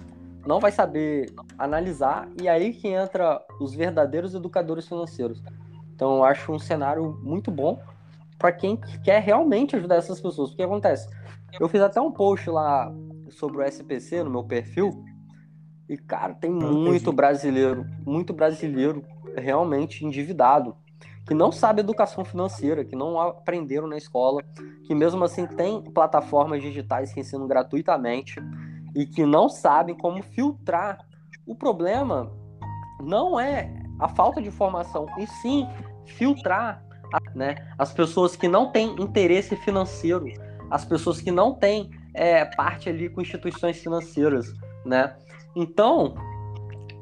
não 0.47 0.61
vai 0.61 0.71
saber 0.71 1.33
analisar, 1.59 2.29
e 2.41 2.49
aí 2.49 2.73
que 2.73 2.89
entra 2.89 3.45
os 3.61 3.75
verdadeiros 3.75 4.35
educadores 4.35 4.87
financeiros. 4.87 5.43
Então 5.95 6.17
eu 6.17 6.25
acho 6.25 6.53
um 6.53 6.59
cenário 6.59 7.19
muito 7.23 7.51
bom 7.51 7.81
para 8.39 8.53
quem 8.53 8.77
quer 9.03 9.21
realmente 9.21 9.77
ajudar 9.77 9.97
essas 9.97 10.21
pessoas. 10.21 10.53
O 10.53 10.57
que 10.57 10.63
acontece? 10.63 11.09
Eu 11.59 11.69
fiz 11.69 11.81
até 11.81 12.01
um 12.01 12.13
post 12.13 12.49
lá 12.51 12.93
sobre 13.31 13.59
o 13.59 13.63
SPC 13.63 14.23
no 14.23 14.31
meu 14.31 14.45
perfil, 14.45 15.05
e 15.89 15.97
cara, 15.97 16.35
tem 16.35 16.51
muito 16.51 17.13
brasileiro, 17.13 17.87
muito 18.05 18.33
brasileiro 18.33 19.05
realmente 19.37 20.05
endividado, 20.05 20.77
que 21.27 21.35
não 21.35 21.51
sabe 21.51 21.81
educação 21.81 22.25
financeira, 22.25 22.85
que 22.85 22.95
não 22.95 23.21
aprenderam 23.21 23.87
na 23.87 23.97
escola, 23.97 24.43
que 24.85 24.95
mesmo 24.95 25.25
assim 25.25 25.47
tem 25.47 25.83
plataformas 25.83 26.63
digitais 26.63 27.13
que 27.13 27.21
ensinam 27.21 27.49
gratuitamente 27.49 28.41
e 28.97 29.05
que 29.05 29.27
não 29.27 29.49
sabem 29.49 29.95
como 29.95 30.23
filtrar. 30.23 30.99
O 31.47 31.55
problema 31.55 32.33
não 33.01 33.39
é 33.39 33.71
a 34.01 34.09
falta 34.09 34.41
de 34.41 34.49
informação, 34.49 35.07
e 35.19 35.27
sim 35.27 35.69
filtrar 36.07 36.83
né, 37.35 37.55
as 37.79 37.93
pessoas 37.93 38.35
que 38.35 38.49
não 38.49 38.73
têm 38.73 39.01
interesse 39.01 39.55
financeiro, 39.57 40.27
as 40.71 40.85
pessoas 40.85 41.21
que 41.21 41.31
não 41.31 41.55
têm 41.55 41.91
é, 42.15 42.45
parte 42.45 42.89
ali 42.89 43.09
com 43.09 43.21
instituições 43.21 43.79
financeiras, 43.79 44.47
né? 44.85 45.15
Então, 45.55 46.15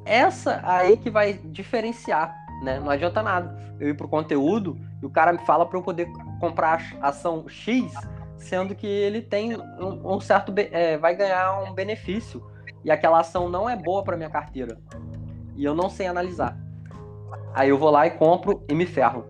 essa 0.04 0.60
aí 0.64 0.96
que 0.96 1.10
vai 1.10 1.34
diferenciar, 1.34 2.34
né? 2.62 2.78
Não 2.80 2.90
adianta 2.90 3.22
nada 3.22 3.56
eu 3.80 3.88
ir 3.88 3.96
pro 3.96 4.08
conteúdo 4.08 4.76
e 5.02 5.06
o 5.06 5.10
cara 5.10 5.32
me 5.32 5.44
fala 5.46 5.64
para 5.64 5.78
eu 5.78 5.82
poder 5.82 6.10
comprar 6.40 6.96
ação 7.00 7.48
X 7.48 7.92
sendo 8.36 8.74
que 8.74 8.86
ele 8.86 9.22
tem 9.22 9.56
um, 9.56 10.14
um 10.14 10.20
certo 10.20 10.52
é, 10.56 10.96
vai 10.98 11.14
ganhar 11.14 11.62
um 11.62 11.72
benefício 11.72 12.42
e 12.84 12.90
aquela 12.90 13.20
ação 13.20 13.48
não 13.48 13.68
é 13.68 13.76
boa 13.76 14.02
para 14.02 14.16
minha 14.16 14.30
carteira 14.30 14.78
e 15.56 15.64
eu 15.64 15.74
não 15.74 15.88
sei 15.88 16.06
analisar. 16.06 16.58
Aí 17.54 17.68
eu 17.68 17.78
vou 17.78 17.90
lá 17.90 18.06
e 18.06 18.10
compro 18.10 18.64
e 18.68 18.74
me 18.74 18.86
ferro. 18.86 19.26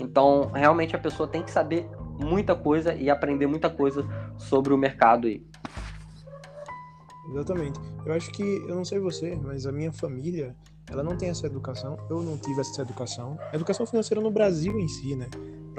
Então, 0.00 0.50
realmente 0.54 0.94
a 0.96 0.98
pessoa 0.98 1.28
tem 1.28 1.42
que 1.42 1.50
saber 1.50 1.88
muita 2.18 2.54
coisa 2.54 2.94
e 2.94 3.10
aprender 3.10 3.46
muita 3.46 3.68
coisa 3.68 4.06
sobre 4.38 4.72
o 4.72 4.78
mercado 4.78 5.26
aí. 5.26 5.44
Exatamente. 7.30 7.78
Eu 8.04 8.12
acho 8.14 8.30
que, 8.32 8.42
eu 8.42 8.74
não 8.74 8.84
sei 8.84 8.98
você, 8.98 9.36
mas 9.36 9.66
a 9.66 9.72
minha 9.72 9.92
família, 9.92 10.56
ela 10.88 11.02
não 11.02 11.16
tem 11.16 11.28
essa 11.28 11.46
educação. 11.46 11.96
Eu 12.08 12.22
não 12.22 12.36
tive 12.38 12.60
essa 12.60 12.82
educação. 12.82 13.38
A 13.52 13.56
educação 13.56 13.86
financeira 13.86 14.20
no 14.20 14.30
Brasil 14.30 14.78
em 14.78 14.88
si, 14.88 15.14
né? 15.14 15.28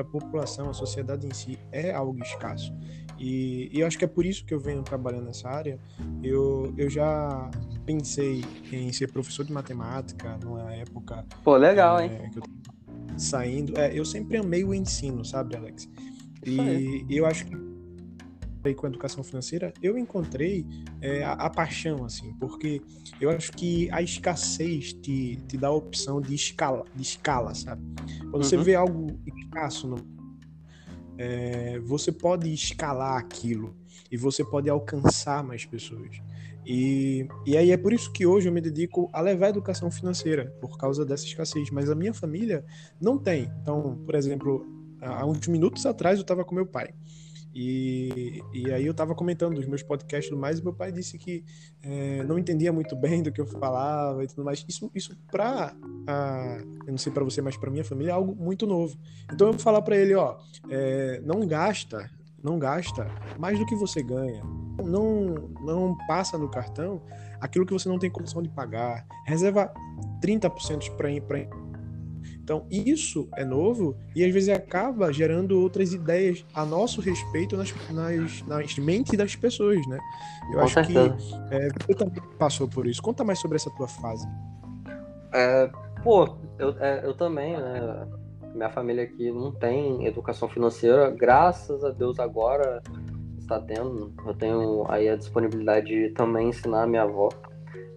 Para 0.04 0.18
a 0.18 0.22
população, 0.22 0.70
a 0.70 0.74
sociedade 0.74 1.28
em 1.28 1.34
si, 1.34 1.58
é 1.72 1.92
algo 1.92 2.22
escasso. 2.22 2.74
E, 3.18 3.70
e, 3.72 3.80
eu 3.80 3.88
acho 3.88 3.98
que 3.98 4.06
é 4.06 4.08
por 4.08 4.26
isso 4.26 4.44
que 4.46 4.54
eu 4.54 4.60
venho 4.60 4.82
trabalhando 4.82 5.26
nessa 5.26 5.48
área. 5.48 5.80
Eu, 6.24 6.74
eu 6.78 6.90
já 6.90 7.50
pensei 7.86 8.44
em 8.72 8.92
ser 8.92 9.12
professor 9.12 9.46
de 9.46 9.54
matemática 9.54 10.38
numa 10.44 10.74
época. 10.74 11.26
Pô, 11.44 11.56
legal, 11.56 12.00
é, 12.00 12.06
hein? 12.06 12.32
Saindo. 13.18 13.78
É, 13.78 13.98
eu 13.98 14.04
sempre 14.06 14.38
amei 14.38 14.64
o 14.64 14.74
ensino, 14.74 15.24
sabe, 15.24 15.56
Alex? 15.56 15.88
E 16.44 17.06
eu 17.10 17.26
acho 17.28 17.46
que 17.46 17.70
aí 18.69 18.76
com 18.76 18.86
a 18.86 18.89
educação 18.89 19.24
financeira, 19.24 19.74
eu 19.82 19.97
encontrei 19.97 20.65
é, 21.02 21.24
a, 21.24 21.34
a, 21.34 21.50
paixão, 21.50 22.06
assim, 22.06 22.34
porque 22.39 22.82
eu 23.19 23.30
acho 23.30 23.52
que 23.54 23.89
a 23.91 24.02
escassez 24.02 24.93
te, 24.93 25.38
te 25.47 25.58
dá 25.58 25.67
a 25.67 25.71
opção 25.71 26.21
de 26.21 26.34
escala, 26.36 26.86
de 26.95 27.02
escala, 27.02 27.54
sabe? 27.54 27.82
Quando 28.19 28.36
uhum. 28.36 28.43
você 28.43 28.58
vê 28.58 28.76
algo 28.76 29.19
escasso, 29.26 29.88
no, 29.88 29.97
é, 31.17 31.80
você 31.80 32.12
pode 32.12 32.52
escalar 32.52 33.17
aquilo 33.17 33.76
e 34.12 34.17
você 34.17 34.43
pode 34.43 34.69
alcançar 34.69 35.43
mais 35.43 35.65
pessoas. 35.65 36.21
E, 36.65 37.28
e 37.45 37.58
aí 37.58 37.71
é 37.71 37.78
por 37.78 37.91
isso 37.91 38.12
que 38.12 38.26
hoje 38.26 38.47
eu 38.47 38.54
me 38.54 38.62
dedico 38.62 39.10
a 39.12 39.21
levar 39.21 39.47
a 39.47 39.50
educação 39.50 39.89
financeira, 39.89 40.54
por 40.62 40.78
causa 40.78 41.06
dessa 41.06 41.26
escassez. 41.26 41.69
Mas 41.71 41.89
a 41.89 41.95
minha 41.95 42.13
família 42.13 42.63
não 43.00 43.17
tem. 43.17 43.52
Então, 43.62 43.97
por 44.06 44.15
exemplo, 44.15 44.65
há 45.02 45.26
uns 45.26 45.47
minutos 45.47 45.86
atrás 45.86 46.17
eu 46.17 46.21
estava 46.21 46.43
com 46.43 46.54
meu 46.54 46.65
pai. 46.65 46.93
E, 47.54 48.42
e 48.54 48.72
aí 48.72 48.86
eu 48.86 48.92
estava 48.92 49.14
comentando 49.14 49.56
dos 49.56 49.68
meus 49.68 49.84
podcasts 49.84 50.32
e 50.32 50.36
mais, 50.36 50.60
e 50.60 50.64
meu 50.64 50.74
pai 50.74 50.92
disse 50.92 51.18
que 51.18 51.44
é, 51.84 52.24
não 52.24 52.40
entendia 52.40 52.72
muito 52.72 52.96
bem 52.96 53.22
do 53.22 53.32
que 53.32 53.42
eu 53.42 53.46
falava 53.46 54.24
e 54.24 54.28
tudo 54.28 54.44
mais. 54.44 54.64
Isso, 54.68 54.90
isso 54.96 55.18
para, 55.30 55.76
eu 56.86 56.92
não 56.92 56.98
sei 56.98 57.12
para 57.12 57.24
você, 57.24 57.42
mas 57.42 57.58
para 57.58 57.70
minha 57.70 57.84
família 57.84 58.12
é 58.12 58.14
algo 58.14 58.36
muito 58.36 58.66
novo. 58.66 58.98
Então 59.32 59.48
eu 59.48 59.54
vou 59.54 59.62
falar 59.62 59.82
para 59.82 59.98
ele, 59.98 60.16
ó, 60.16 60.38
é, 60.70 61.22
não 61.26 61.46
gasta, 61.46 62.10
não 62.44 62.58
gasta 62.58 63.08
mais 63.38 63.60
do 63.60 63.66
que 63.66 63.76
você 63.76 64.02
ganha. 64.02 64.44
Não, 64.84 65.36
não 65.64 65.98
passa 66.08 66.38
no 66.38 66.50
cartão 66.50 67.02
aquilo 67.40 67.66
que 67.66 67.74
você 67.74 67.90
não 67.90 68.00
tem 68.00 68.10
condição 68.10 68.42
de 68.42 68.50
pagar. 68.50 69.06
Reserva 69.26 69.74
30% 70.22 70.96
para 70.96 71.12
então, 72.43 72.65
isso 72.71 73.30
é 73.36 73.45
novo 73.45 73.95
e 74.15 74.25
às 74.25 74.34
vezes 74.34 74.49
acaba 74.49 75.13
gerando 75.13 75.60
outras 75.62 75.93
ideias 75.93 76.43
a 76.54 76.65
nosso 76.65 76.99
respeito 76.99 77.56
nas, 77.56 77.73
nas, 77.91 78.41
nas 78.47 78.77
mentes 78.80 79.15
das 79.17 79.36
pessoas, 79.36 79.86
né? 79.88 79.99
Eu 80.51 80.58
Com 80.58 80.65
acho 80.65 80.73
certeza. 80.73 81.15
que 81.17 81.56
é, 81.56 81.69
você 81.69 81.93
também 81.93 82.21
passou 82.39 82.67
por 82.67 82.88
isso. 82.88 83.01
Conta 83.01 83.23
mais 83.23 83.39
sobre 83.39 83.58
essa 83.58 83.69
tua 83.71 83.88
fase. 83.88 84.27
É, 85.34 85.69
pô, 86.04 86.36
eu, 86.58 86.75
é, 86.80 87.06
eu 87.06 87.13
também, 87.13 87.56
né? 87.56 88.08
Minha 88.56 88.69
família 88.69 89.04
aqui 89.04 89.32
não 89.32 89.54
tem 89.54 90.06
educação 90.06 90.49
financeira, 90.49 91.10
graças 91.10 91.86
a 91.86 91.91
Deus 91.91 92.19
agora 92.19 92.82
está 93.39 93.62
tendo. 93.62 94.13
Eu 94.25 94.34
tenho 94.34 94.86
aí 94.89 95.08
a 95.08 95.15
disponibilidade 95.15 95.88
de 95.88 96.10
também 96.10 96.49
ensinar 96.49 96.84
a 96.84 96.88
minha 96.88 97.04
avó. 97.04 97.30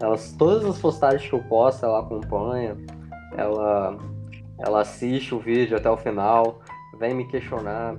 Elas, 0.00 0.32
todas 0.38 0.64
as 0.64 0.78
postagens 0.78 1.28
que 1.28 1.34
eu 1.34 1.42
posto, 1.44 1.84
ela 1.84 2.00
acompanha, 2.00 2.76
ela 3.36 3.98
ela 4.64 4.80
assiste 4.80 5.34
o 5.34 5.38
vídeo 5.38 5.76
até 5.76 5.90
o 5.90 5.96
final, 5.96 6.60
vem 6.98 7.14
me 7.14 7.26
questionar, 7.26 7.94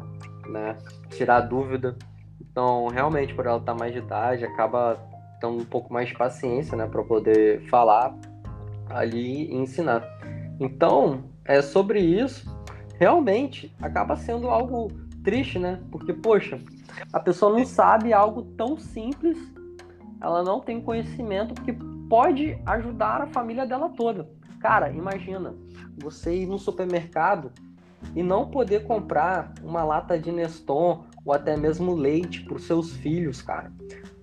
né? 0.47 0.75
Tirar 1.12 1.41
dúvida. 1.41 1.95
Então, 2.41 2.88
realmente, 2.88 3.36
por 3.36 3.45
ela 3.45 3.60
estar 3.60 3.75
mais 3.75 3.93
de 3.93 3.99
idade, 3.99 4.43
acaba 4.43 4.97
tendo 5.39 5.58
um 5.58 5.65
pouco 5.65 5.93
mais 5.93 6.10
de 6.10 6.15
paciência, 6.15 6.75
né? 6.75 6.88
Para 6.88 7.04
poder 7.04 7.62
falar 7.69 8.15
ali 8.89 9.45
e 9.45 9.56
ensinar. 9.56 10.04
Então, 10.60 11.25
é 11.43 11.62
sobre 11.62 11.99
isso. 11.99 12.49
Realmente, 12.97 13.75
acaba 13.80 14.15
sendo 14.15 14.49
algo 14.49 14.88
triste, 15.23 15.60
né? 15.60 15.82
Porque, 15.91 16.13
poxa, 16.13 16.60
a 17.13 17.19
pessoa 17.19 17.56
não 17.56 17.65
sabe 17.65 18.12
algo 18.12 18.41
tão 18.58 18.78
simples, 18.78 19.38
ela 20.19 20.41
não 20.41 20.62
tem 20.62 20.82
conhecimento 20.82 21.62
que 21.62 21.73
pode 22.10 22.58
ajudar 22.65 23.21
a 23.21 23.28
família 23.28 23.67
dela 23.67 23.89
toda. 23.89 24.28
Cara, 24.60 24.89
imagina 24.89 25.54
você 25.97 26.36
ir 26.36 26.45
no 26.45 26.60
supermercado 26.60 27.51
e 28.15 28.21
não 28.21 28.49
poder 28.49 28.84
comprar 28.84 29.53
uma 29.63 29.84
lata 29.84 30.19
de 30.19 30.31
Neston 30.31 31.05
ou 31.25 31.34
até 31.34 31.58
mesmo 31.58 31.95
leite 31.95 32.43
para 32.43 32.55
os 32.55 32.63
seus 32.63 32.93
filhos, 32.93 33.41
cara, 33.41 33.71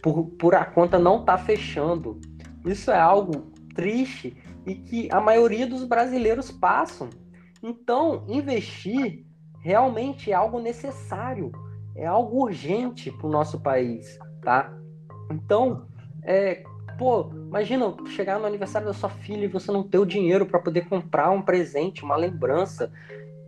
por, 0.02 0.26
por 0.38 0.54
a 0.54 0.64
conta 0.64 0.98
não 0.98 1.24
tá 1.24 1.36
fechando. 1.36 2.20
Isso 2.64 2.90
é 2.90 2.98
algo 2.98 3.50
triste 3.74 4.36
e 4.66 4.74
que 4.74 5.08
a 5.10 5.20
maioria 5.20 5.66
dos 5.66 5.84
brasileiros 5.84 6.50
passam. 6.50 7.10
Então, 7.62 8.24
investir 8.28 9.24
realmente 9.60 10.30
é 10.30 10.34
algo 10.34 10.60
necessário, 10.60 11.52
é 11.94 12.06
algo 12.06 12.44
urgente 12.44 13.10
para 13.10 13.26
o 13.26 13.30
nosso 13.30 13.60
país, 13.60 14.18
tá? 14.42 14.72
Então, 15.30 15.86
é, 16.24 16.64
Pô, 16.98 17.30
imagina 17.32 17.94
chegar 18.06 18.38
no 18.38 18.46
aniversário 18.46 18.86
da 18.86 18.94
sua 18.94 19.08
filha 19.08 19.44
e 19.44 19.48
você 19.48 19.70
não 19.72 19.82
ter 19.82 19.98
o 19.98 20.06
dinheiro 20.06 20.46
para 20.46 20.58
poder 20.58 20.88
comprar 20.88 21.30
um 21.30 21.42
presente, 21.42 22.04
uma 22.04 22.16
lembrança. 22.16 22.92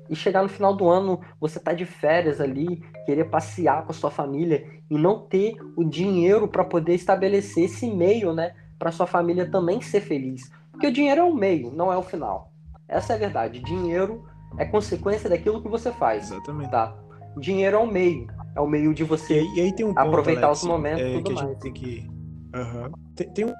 E 0.09 0.14
chegar 0.14 0.42
no 0.42 0.48
final 0.48 0.74
do 0.74 0.88
ano, 0.88 1.20
você 1.40 1.59
tá 1.59 1.72
de 1.72 1.87
férias 1.87 2.40
ali, 2.40 2.83
querer 3.07 3.24
passear 3.24 3.85
com 3.85 3.90
a 3.92 3.94
sua 3.94 4.11
família 4.11 4.66
e 4.90 4.98
não 4.98 5.20
ter 5.20 5.57
o 5.76 5.85
dinheiro 5.85 6.46
para 6.46 6.64
poder 6.64 6.94
estabelecer 6.94 7.64
esse 7.64 7.90
meio, 7.90 8.33
né, 8.35 8.54
para 8.78 8.92
sua 8.92 9.07
família 9.07 9.50
também 9.50 9.80
ser 9.80 10.02
feliz. 10.02 10.52
Porque 10.70 10.87
o 10.87 10.92
dinheiro 10.92 11.22
é 11.22 11.24
o 11.24 11.35
meio, 11.35 11.70
não 11.70 11.90
é 11.92 11.96
o 11.96 12.02
final. 12.02 12.52
Essa 12.87 13.14
é 13.14 13.16
a 13.16 13.18
verdade. 13.18 13.61
Dinheiro 13.61 14.24
é 14.59 14.64
consequência 14.66 15.30
daquilo 15.30 15.62
que 15.62 15.68
você 15.68 15.90
faz. 15.92 16.30
Exatamente. 16.30 16.70
Tá? 16.70 16.94
Dinheiro 17.38 17.76
é 17.76 17.80
o 17.80 17.87
meio, 17.87 18.26
é 18.54 18.61
o 18.61 18.66
meio 18.66 18.92
de 18.92 19.04
você 19.04 19.42
e 19.42 19.61
aí, 19.61 19.72
tem 19.72 19.87
um 19.87 19.98
aproveitar 19.98 20.46
Alex, 20.46 20.62
os 20.62 20.68
momentos 20.68 21.02
é, 21.02 21.22
que 21.22 21.33
mais. 21.33 21.46
A 21.46 21.50
gente 21.50 21.61
tem 21.61 21.72
que 21.72 22.13
Uhum. 22.54 22.92
Tem, 23.16 23.28
tem, 23.30 23.44
um 23.44 23.54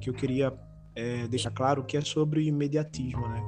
que 0.00 0.10
eu 0.10 0.14
queria 0.14 0.52
é, 0.94 1.28
deixar 1.28 1.50
claro 1.50 1.84
que 1.84 1.96
é 1.96 2.00
sobre 2.00 2.46
imediatismo, 2.46 3.28
né? 3.28 3.42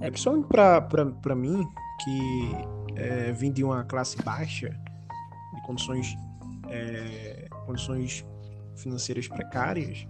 É 0.00 0.10
principalmente 0.10 0.46
para 0.48 1.34
mim, 1.34 1.66
que 2.02 2.50
é, 2.96 3.32
vim 3.32 3.52
de 3.52 3.64
uma 3.64 3.84
classe 3.84 4.16
baixa, 4.22 4.68
de 5.54 5.62
condições, 5.62 6.16
é, 6.68 7.48
condições 7.66 8.24
financeiras 8.76 9.28
precárias, 9.28 10.06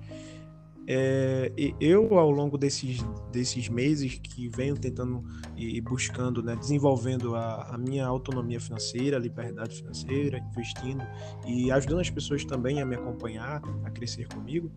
é, 0.87 1.53
eu, 1.81 2.19
ao 2.19 2.31
longo 2.31 2.59
desses, 2.59 3.05
desses 3.31 3.69
meses 3.69 4.19
que 4.23 4.49
venho 4.49 4.77
tentando 4.77 5.25
e 5.57 5.81
buscando, 5.81 6.43
né, 6.43 6.57
desenvolvendo 6.57 7.37
a, 7.37 7.75
a, 7.75 7.79
minha 7.79 8.07
autonomia 8.07 8.61
financeira, 8.61 9.17
liberdade 9.19 9.77
financeira, 9.77 10.39
investindo 10.39 11.05
e 11.47 11.71
ajudando 11.71 12.01
as 12.01 12.11
pessoas 12.11 12.45
também 12.45 12.81
a 12.81 12.87
me 12.87 12.97
acompanhar, 12.97 13.63
a 13.85 13.91
crescer 13.91 14.27
comigo, 14.29 14.73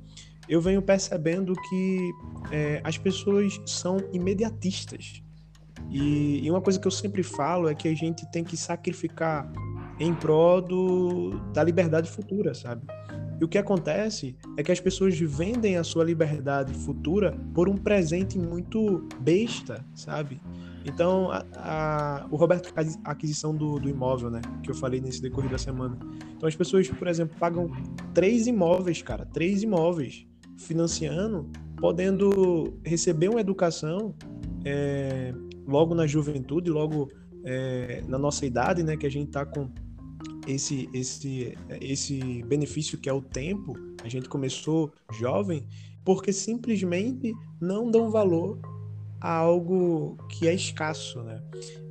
eu 0.48 0.62
venho 0.62 0.82
percebendo 0.82 1.54
que 1.70 2.12
é, 2.52 2.82
as 2.84 2.98
pessoas 2.98 3.60
são 3.66 3.98
imediatistas. 4.14 5.24
E, 5.90 6.46
e, 6.46 6.52
uma 6.52 6.62
coisa 6.62 6.80
que 6.80 6.88
eu 6.88 6.92
sempre 6.92 7.24
falo 7.24 7.68
é 7.68 7.76
que 7.76 7.88
a 7.88 7.96
gente 7.96 8.30
tem 8.32 8.44
que 8.44 8.56
sacrificar 8.56 9.52
em 10.00 10.14
prol 10.14 10.62
do, 10.62 11.40
da 11.52 11.64
liberdade 11.64 12.10
futura, 12.10 12.54
sabe? 12.54 12.86
E 13.40 13.44
o 13.44 13.48
que 13.48 13.58
acontece 13.58 14.36
é 14.58 14.64
que 14.64 14.72
as 14.72 14.80
pessoas 14.80 15.20
vendem 15.20 15.78
a 15.78 15.84
sua 15.84 16.04
liberdade 16.04 16.74
futura 16.74 17.38
por 17.54 17.68
um 17.68 17.76
presente 17.76 18.38
muito 18.40 19.06
besta, 19.20 19.86
sabe? 19.94 20.42
Então, 20.86 21.32
a, 21.32 21.44
a, 21.56 22.28
o 22.30 22.36
Roberto, 22.36 22.72
a 23.04 23.12
aquisição 23.12 23.54
do, 23.54 23.80
do, 23.80 23.90
imóvel, 23.90 24.30
né? 24.30 24.42
Que 24.64 24.70
eu 24.70 24.76
falei 24.76 25.02
nesse 25.02 25.22
decorrer 25.22 25.50
da 25.50 25.58
semana. 25.58 25.98
Então, 26.36 26.48
as 26.48 26.56
pessoas, 26.56 26.88
por 26.88 27.08
exemplo, 27.08 27.36
pagam 27.40 27.70
três 28.14 28.46
imóveis, 28.46 29.02
cara, 29.02 29.26
três 29.26 29.64
imóveis, 29.64 30.28
financiando, 30.58 31.50
podendo 31.78 32.78
receber 32.86 33.30
uma 33.30 33.42
educação 33.42 34.14
é, 34.64 35.34
logo 35.68 35.96
na 35.96 36.06
juventude, 36.06 36.70
logo 36.70 37.10
é, 37.44 38.04
na 38.08 38.20
nossa 38.20 38.46
idade, 38.46 38.84
né? 38.84 38.96
Que 38.96 39.08
a 39.08 39.12
gente 39.12 39.32
tá 39.32 39.44
com 39.44 39.70
esse, 40.48 40.90
esse, 40.94 41.58
esse 41.82 42.44
benefício 42.44 42.98
que 42.98 43.10
é 43.10 43.14
o 43.14 43.22
tempo, 43.22 43.74
a 44.04 44.10
gente 44.10 44.30
começou 44.30 44.94
jovem, 45.12 45.66
porque 46.04 46.32
simplesmente 46.32 47.34
não 47.60 47.90
dão 47.90 48.12
valor 48.12 48.60
a 49.20 49.32
algo 49.32 50.18
que 50.30 50.48
é 50.48 50.54
escasso, 50.54 51.22
né? 51.24 51.42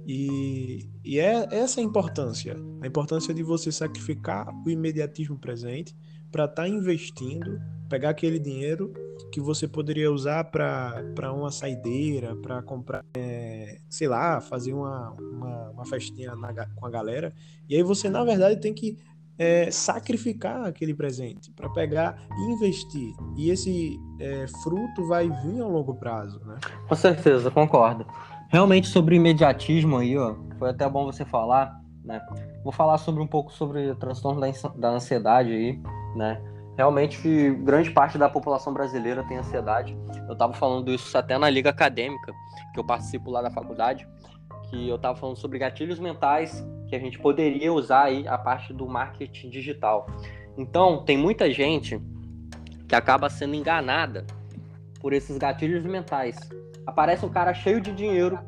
E, 0.07 0.89
e 1.03 1.19
é 1.19 1.49
essa 1.51 1.81
a 1.81 1.85
importância, 1.85 2.57
a 2.83 2.87
importância 2.87 3.33
de 3.33 3.43
você 3.43 3.73
sacrificar 3.73 4.49
o 4.65 4.71
imediatismo 4.71 5.39
presente 5.39 5.97
para 6.31 6.45
estar 6.45 6.63
tá 6.63 6.69
investindo, 6.69 7.59
pegar 7.95 8.11
aquele 8.11 8.41
dinheiro 8.41 8.93
que 9.31 9.41
você 9.41 9.69
poderia 9.69 10.11
usar 10.11 10.43
para 10.51 11.33
uma 11.33 11.53
saideira, 11.53 12.35
para 12.35 12.61
comprar, 12.61 13.05
é, 13.17 13.79
sei 13.89 14.09
lá, 14.09 14.41
fazer 14.41 14.73
uma, 14.73 15.13
uma, 15.13 15.71
uma 15.71 15.87
festinha 15.87 16.35
na, 16.35 16.53
com 16.75 16.85
a 16.85 16.91
galera. 16.91 17.33
E 17.69 17.77
aí 17.77 17.85
você, 17.85 18.11
na 18.11 18.25
verdade, 18.25 18.61
tem 18.61 18.75
que 18.75 18.99
é, 19.39 19.71
sacrificar 19.71 20.65
aquele 20.65 20.93
presente 20.93 21.53
para 21.53 21.69
pegar 21.69 22.21
e 22.37 22.53
investir. 22.53 23.15
E 23.37 23.49
esse 23.51 23.97
é, 24.19 24.49
fruto 24.65 25.07
vai 25.07 25.31
vir 25.31 25.61
ao 25.61 25.71
longo 25.71 25.95
prazo, 25.95 26.41
né? 26.45 26.57
Com 26.89 26.97
certeza, 26.97 27.53
concordo. 27.53 28.05
Realmente 28.49 28.89
sobre 28.89 29.15
imediatismo 29.15 29.99
aí, 29.99 30.19
ó, 30.19 30.35
foi 30.59 30.71
até 30.71 30.89
bom 30.89 31.05
você 31.05 31.25
falar, 31.25 31.81
né? 32.05 32.21
Vou 32.65 32.73
falar 32.73 32.99
sobre 32.99 33.23
um 33.23 33.27
pouco 33.29 33.53
sobre 33.53 33.89
o 33.89 33.95
transtorno 33.95 34.41
da 34.77 34.91
ansiedade 34.91 35.53
aí, 35.53 35.81
né? 36.17 36.54
Realmente, 36.77 37.51
grande 37.63 37.91
parte 37.91 38.19
da 38.19 38.29
população 38.29 38.73
brasileira 38.73 39.23
tem 39.25 39.37
ansiedade. 39.37 39.97
Eu 40.27 40.33
estava 40.33 40.53
falando 40.53 40.93
isso 40.93 41.17
até 41.17 41.39
na 41.39 41.49
liga 41.49 41.71
acadêmica, 41.71 42.33
que 42.73 42.81
eu 42.81 42.85
participo 42.85 43.31
lá 43.31 43.41
da 43.41 43.51
faculdade, 43.51 44.09
que 44.69 44.89
eu 44.89 44.97
estava 44.97 45.17
falando 45.17 45.37
sobre 45.37 45.59
gatilhos 45.59 46.01
mentais 46.01 46.67
que 46.89 46.97
a 46.97 46.99
gente 46.99 47.19
poderia 47.19 47.73
usar 47.73 48.05
aí 48.05 48.27
a 48.27 48.37
parte 48.37 48.73
do 48.73 48.87
marketing 48.87 49.51
digital. 49.51 50.07
Então, 50.59 51.05
tem 51.05 51.17
muita 51.17 51.51
gente 51.51 52.01
que 52.89 52.95
acaba 52.95 53.31
sendo 53.31 53.55
enganada 53.55 54.27
por 55.01 55.13
esses 55.13 55.39
gatilhos 55.39 55.85
mentais. 55.85 56.37
Aparece 56.87 57.25
um 57.25 57.29
cara 57.29 57.55
cheio 57.55 57.81
de 57.81 57.93
dinheiro 57.93 58.39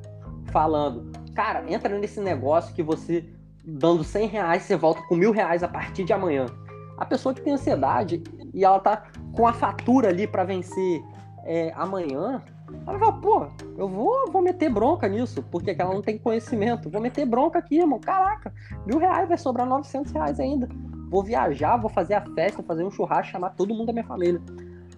falando, 0.47 1.13
cara, 1.35 1.65
entra 1.71 1.97
nesse 1.99 2.21
negócio 2.21 2.75
que 2.75 2.83
você 2.83 3.25
dando 3.65 4.05
100 4.05 4.29
reais 4.29 4.63
você 4.63 4.77
volta 4.77 5.03
com 5.03 5.17
mil 5.17 5.33
reais 5.33 5.63
a 5.63 5.69
partir 5.69 6.05
de 6.05 6.13
amanhã. 6.13 6.47
A 6.97 7.05
pessoa 7.05 7.35
que 7.35 7.41
tem 7.41 7.53
ansiedade 7.53 8.23
e 8.53 8.65
ela 8.65 8.79
tá 8.81 9.05
com 9.33 9.47
a 9.47 9.53
fatura 9.53 10.09
ali 10.09 10.27
para 10.27 10.45
vencer 10.45 11.03
é, 11.45 11.73
amanhã, 11.77 12.43
ela 12.87 12.99
fala, 12.99 13.13
pô, 13.13 13.47
eu 13.77 13.89
vou, 13.89 14.31
vou 14.31 14.43
meter 14.43 14.69
bronca 14.71 15.09
nisso, 15.09 15.43
porque 15.51 15.75
ela 15.79 15.95
não 15.95 16.03
tem 16.03 16.19
conhecimento. 16.19 16.91
Vou 16.91 17.01
meter 17.01 17.25
bronca 17.27 17.59
aqui, 17.59 17.79
irmão. 17.79 18.01
Caraca, 18.01 18.53
mil 18.85 18.99
reais 18.99 19.29
vai 19.29 19.39
sobrar 19.39 19.67
900 19.67 20.13
reais 20.13 20.41
ainda. 20.41 20.69
Vou 21.09 21.23
viajar, 21.23 21.77
vou 21.77 21.89
fazer 21.89 22.15
a 22.15 22.21
festa, 22.21 22.63
fazer 22.63 22.85
um 22.85 22.91
churrasco, 22.91 23.33
chamar 23.33 23.51
todo 23.51 23.75
mundo 23.75 23.87
da 23.87 23.93
minha 23.93 24.05
família. 24.05 24.41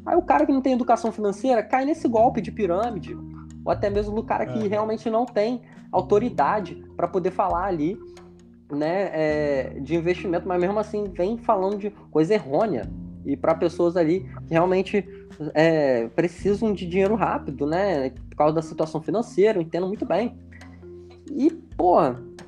Aí 0.07 0.17
o 0.17 0.23
cara 0.23 0.47
que 0.47 0.53
não 0.53 0.63
tem 0.63 0.73
educação 0.73 1.13
financeira 1.13 1.63
cai 1.63 1.85
nesse 1.85 2.09
golpe 2.09 2.41
de 2.41 2.51
pirâmide, 2.51 3.15
ou 3.63 3.71
até 3.71 3.91
mesmo 3.91 4.15
do 4.15 4.23
cara 4.23 4.47
que 4.47 4.59
é. 4.59 4.69
realmente 4.69 5.11
não 5.11 5.27
tem 5.27 5.61
autoridade 5.93 6.83
para 6.97 7.07
poder 7.07 7.31
falar 7.31 7.67
ali, 7.67 7.99
né, 8.71 9.11
é, 9.13 9.81
de 9.81 9.95
investimento, 9.95 10.47
mas 10.47 10.61
mesmo 10.61 10.79
assim 10.79 11.05
vem 11.05 11.39
falando 11.39 11.79
de 11.79 11.91
coisa 12.11 12.35
errônea 12.35 12.89
e 13.25 13.37
para 13.37 13.55
pessoas 13.55 13.97
ali 13.97 14.21
que 14.47 14.53
realmente 14.53 15.05
é, 15.55 16.09
precisam 16.09 16.73
de 16.73 16.87
dinheiro 16.87 17.15
rápido, 17.15 17.67
né, 17.67 18.11
por 18.11 18.37
causa 18.37 18.55
da 18.55 18.63
situação 18.63 19.01
financeira, 19.01 19.59
eu 19.59 19.63
entendo 19.63 19.87
muito 19.87 20.07
bem. 20.07 20.39
E, 21.31 21.51
pô, 21.51 21.97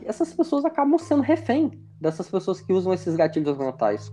essas 0.05 0.33
pessoas 0.33 0.65
acabam 0.65 0.99
sendo 0.99 1.23
refém 1.23 1.71
dessas 2.01 2.29
pessoas 2.31 2.61
que 2.61 2.73
usam 2.73 2.95
esses 2.95 3.15
gatilhos 3.15 3.59
mentais. 3.59 4.11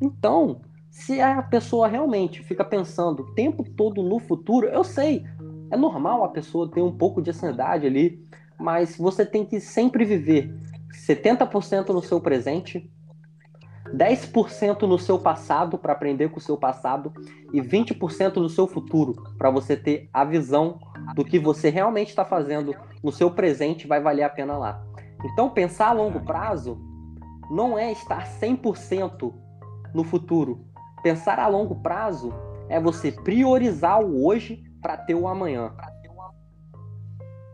Então, 0.00 0.60
se 0.90 1.20
a 1.20 1.42
pessoa 1.42 1.86
realmente 1.86 2.42
fica 2.42 2.64
pensando 2.64 3.22
o 3.22 3.34
tempo 3.34 3.62
todo 3.62 4.02
no 4.02 4.18
futuro, 4.18 4.66
eu 4.66 4.82
sei, 4.82 5.24
é 5.70 5.76
normal 5.76 6.24
a 6.24 6.28
pessoa 6.28 6.70
ter 6.70 6.82
um 6.82 6.96
pouco 6.96 7.22
de 7.22 7.30
ansiedade 7.30 7.86
ali, 7.86 8.26
mas 8.58 8.96
você 8.96 9.24
tem 9.24 9.44
que 9.44 9.60
sempre 9.60 10.04
viver 10.04 10.52
70% 10.92 11.88
no 11.90 12.02
seu 12.02 12.20
presente, 12.20 12.90
10% 13.94 14.82
no 14.82 14.98
seu 14.98 15.18
passado 15.18 15.78
para 15.78 15.92
aprender 15.92 16.28
com 16.30 16.38
o 16.38 16.42
seu 16.42 16.56
passado 16.56 17.12
e 17.52 17.60
20% 17.60 18.36
no 18.36 18.48
seu 18.48 18.66
futuro 18.66 19.14
para 19.38 19.50
você 19.50 19.76
ter 19.76 20.08
a 20.12 20.24
visão 20.24 20.78
do 21.14 21.24
que 21.24 21.38
você 21.38 21.70
realmente 21.70 22.08
está 22.08 22.24
fazendo 22.24 22.74
no 23.02 23.12
seu 23.12 23.30
presente 23.30 23.86
vai 23.86 24.00
valer 24.00 24.24
a 24.24 24.30
pena 24.30 24.58
lá. 24.58 24.84
Então, 25.24 25.50
pensar 25.50 25.88
a 25.88 25.92
longo 25.92 26.20
prazo 26.20 26.78
não 27.50 27.78
é 27.78 27.92
estar 27.92 28.26
100% 28.26 29.32
no 29.94 30.04
futuro. 30.04 30.64
Pensar 31.02 31.38
a 31.38 31.46
longo 31.46 31.76
prazo 31.76 32.32
é 32.68 32.80
você 32.80 33.12
priorizar 33.12 34.00
o 34.00 34.26
hoje 34.26 34.64
para 34.82 34.96
ter 34.96 35.14
o 35.14 35.28
amanhã. 35.28 35.72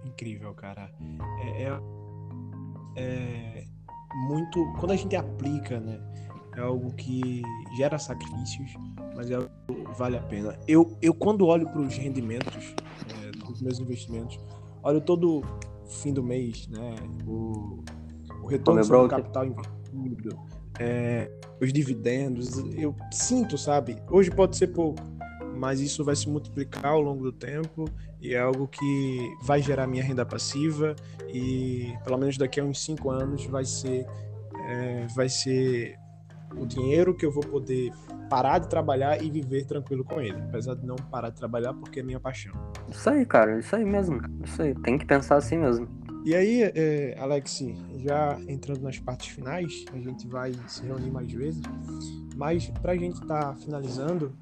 Incrível, 0.05 0.55
cara. 0.55 0.91
É, 1.41 1.65
é, 1.65 1.81
é, 2.97 3.65
muito. 4.27 4.73
Quando 4.79 4.93
a 4.93 4.97
gente 4.97 5.17
aplica, 5.17 5.81
né? 5.81 6.01
É 6.57 6.61
algo 6.61 6.93
que 6.93 7.43
gera 7.79 7.99
sacrifícios, 7.99 8.75
mas 9.17 9.31
é 9.31 9.39
vale 9.97 10.19
a 10.19 10.23
pena. 10.23 10.59
Eu, 10.69 10.99
eu 11.01 11.15
quando 11.15 11.47
olho 11.47 11.67
para 11.67 11.81
os 11.81 11.97
rendimentos 11.97 12.75
é, 13.09 13.31
dos 13.31 13.63
meus 13.63 13.79
investimentos, 13.79 14.39
olho 14.83 15.01
todo 15.01 15.43
fim 15.89 16.13
do 16.13 16.23
mês, 16.23 16.69
né? 16.69 16.95
O, 17.27 17.83
o 18.43 18.47
retorno 18.47 18.85
sobre 18.85 19.07
o 19.07 19.09
capital 19.09 19.47
investido, 19.47 20.39
é, 20.79 21.31
os 21.61 21.73
dividendos. 21.73 22.59
Eu 22.77 22.95
sinto, 23.11 23.57
sabe? 23.57 23.97
Hoje 24.11 24.31
pode 24.31 24.57
ser 24.57 24.69
pouco, 24.69 25.03
mas 25.63 25.79
isso 25.79 26.05
vai 26.05 26.17
se 26.17 26.29
multiplicar 26.29 26.87
ao 26.87 27.01
longo 27.01 27.23
do 27.23 27.31
tempo 27.31 27.89
e 28.21 28.35
é 28.35 28.41
algo 28.41 28.67
que 28.67 29.33
vai 29.45 29.63
gerar 29.63 29.87
minha 29.87 30.03
renda 30.03 30.27
passiva 30.27 30.97
e 31.33 31.95
pelo 32.03 32.19
menos 32.19 32.37
daqui 32.37 32.59
a 32.59 32.65
uns 32.65 32.85
cinco 32.85 33.11
anos 33.11 33.47
vai 33.47 33.65
ser 33.65 34.05
é, 34.67 35.07
vai 35.15 35.29
ser 35.29 35.97
o 36.57 36.67
dinheiro 36.67 37.15
que 37.15 37.25
eu 37.25 37.31
vou 37.31 37.45
poder 37.45 37.93
parar 38.29 38.59
de 38.59 38.69
trabalhar 38.69 39.23
e 39.23 39.31
viver 39.31 39.65
tranquilo 39.65 40.03
com 40.03 40.21
ele, 40.21 40.37
apesar 40.49 40.75
de 40.75 40.85
não 40.85 40.97
parar 40.97 41.31
de 41.31 41.37
trabalhar 41.37 41.73
porque 41.75 42.01
é 42.01 42.03
minha 42.03 42.19
paixão. 42.19 42.53
Isso 42.89 43.09
aí, 43.09 43.25
cara, 43.25 43.61
isso 43.61 43.77
aí 43.77 43.85
mesmo, 43.85 44.21
isso 44.45 44.63
aí, 44.63 44.75
tem 44.75 44.99
que 44.99 45.07
pensar 45.07 45.37
assim 45.37 45.59
mesmo. 45.59 45.87
E 46.25 46.35
aí, 46.35 46.63
é, 46.75 47.17
Alex, 47.21 47.65
já 47.99 48.37
entrando 48.49 48.83
nas 48.83 48.99
partes 48.99 49.29
finais, 49.29 49.85
a 49.93 49.99
gente 49.99 50.27
vai 50.27 50.53
se 50.67 50.85
reunir 50.85 51.11
mais 51.11 51.31
vezes, 51.33 51.63
mas 52.35 52.69
para 52.81 52.93
a 52.93 52.97
gente 52.97 53.23
estar 53.23 53.55
tá 53.55 53.55
finalizando, 53.55 54.35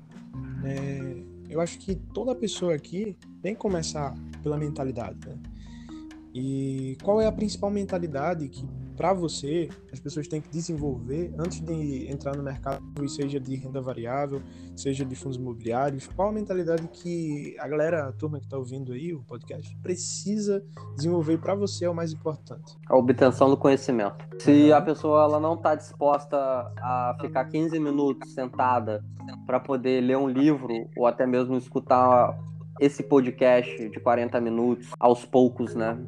é, 0.65 1.23
eu 1.49 1.61
acho 1.61 1.79
que 1.79 1.95
toda 1.95 2.35
pessoa 2.35 2.75
aqui 2.75 3.17
tem 3.43 3.55
que 3.55 3.61
começar 3.61 4.15
pela 4.43 4.57
mentalidade, 4.57 5.19
né? 5.27 5.39
E 6.33 6.97
qual 7.03 7.21
é 7.21 7.27
a 7.27 7.33
principal 7.33 7.71
mentalidade 7.71 8.49
que 8.49 8.65
para 9.01 9.15
você, 9.15 9.71
as 9.91 9.99
pessoas 9.99 10.29
têm 10.29 10.43
que 10.43 10.51
desenvolver 10.51 11.33
antes 11.39 11.63
de 11.63 12.07
entrar 12.13 12.37
no 12.37 12.43
mercado, 12.43 12.85
seja 13.09 13.41
de 13.41 13.57
renda 13.57 13.81
variável, 13.81 14.43
seja 14.77 15.07
de 15.07 15.17
fundos 15.17 15.39
imobiliários? 15.39 16.07
Qual 16.09 16.29
a 16.29 16.33
mentalidade 16.33 16.87
que 16.89 17.57
a 17.59 17.67
galera, 17.67 18.09
a 18.09 18.13
turma 18.13 18.39
que 18.39 18.45
está 18.45 18.59
ouvindo 18.59 18.93
aí 18.93 19.15
o 19.15 19.23
podcast, 19.23 19.75
precisa 19.79 20.63
desenvolver 20.97 21.39
para 21.39 21.55
você 21.55 21.87
é 21.87 21.89
o 21.89 21.95
mais 21.95 22.13
importante? 22.13 22.77
A 22.87 22.95
obtenção 22.95 23.49
do 23.49 23.57
conhecimento. 23.57 24.23
Se 24.39 24.71
a 24.71 24.83
pessoa 24.83 25.25
ela 25.25 25.41
não 25.41 25.55
está 25.55 25.75
disposta 25.75 26.37
a 26.37 27.17
ficar 27.23 27.47
15 27.47 27.81
minutos 27.81 28.35
sentada 28.35 29.03
para 29.47 29.59
poder 29.59 30.03
ler 30.03 30.19
um 30.19 30.29
livro 30.29 30.91
ou 30.95 31.07
até 31.07 31.27
mesmo 31.27 31.57
escutar 31.57 32.39
esse 32.79 33.03
podcast 33.03 33.89
de 33.89 33.99
40 33.99 34.39
minutos 34.43 34.91
aos 34.99 35.25
poucos, 35.25 35.75
né? 35.75 35.99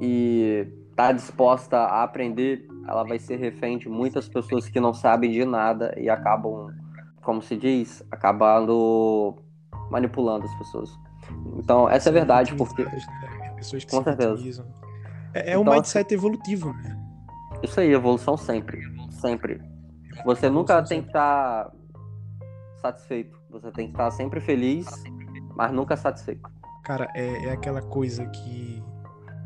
E 0.00 0.79
está 1.00 1.12
disposta 1.12 1.78
a 1.78 2.02
aprender, 2.02 2.66
ela 2.86 3.02
vai 3.04 3.18
ser 3.18 3.36
refém 3.36 3.78
de 3.78 3.88
muitas 3.88 4.28
pessoas 4.28 4.68
que 4.68 4.78
não 4.78 4.92
sabem 4.92 5.30
de 5.30 5.44
nada 5.44 5.94
e 5.98 6.10
acabam, 6.10 6.68
como 7.22 7.40
se 7.40 7.56
diz, 7.56 8.04
acabando 8.10 9.34
manipulando 9.90 10.44
as 10.44 10.54
pessoas. 10.56 10.90
Então, 11.56 11.88
essa 11.88 12.08
é 12.08 12.10
a 12.10 12.12
verdade, 12.12 12.54
porque. 12.54 12.84
Pessoas 13.56 13.84
que 13.84 13.90
Com 13.90 14.02
certeza. 14.02 14.66
É, 15.32 15.52
é 15.52 15.58
um 15.58 15.62
então, 15.62 15.74
mindset 15.74 16.12
evolutivo, 16.12 16.72
né? 16.72 16.96
Isso 17.62 17.80
aí, 17.80 17.92
evolução 17.92 18.36
sempre. 18.36 18.80
Sempre. 19.10 19.60
Você 20.24 20.48
nunca 20.50 20.82
tem 20.82 21.02
que 21.02 21.08
estar 21.08 21.64
tá 21.64 21.72
satisfeito. 22.80 23.38
Você 23.50 23.70
tem 23.70 23.86
que 23.86 23.92
estar 23.92 24.04
tá 24.04 24.10
sempre 24.10 24.40
feliz, 24.40 24.86
mas 25.54 25.72
nunca 25.72 25.96
satisfeito. 25.96 26.48
Cara, 26.84 27.08
é, 27.14 27.46
é 27.46 27.52
aquela 27.52 27.80
coisa 27.80 28.26
que. 28.26 28.82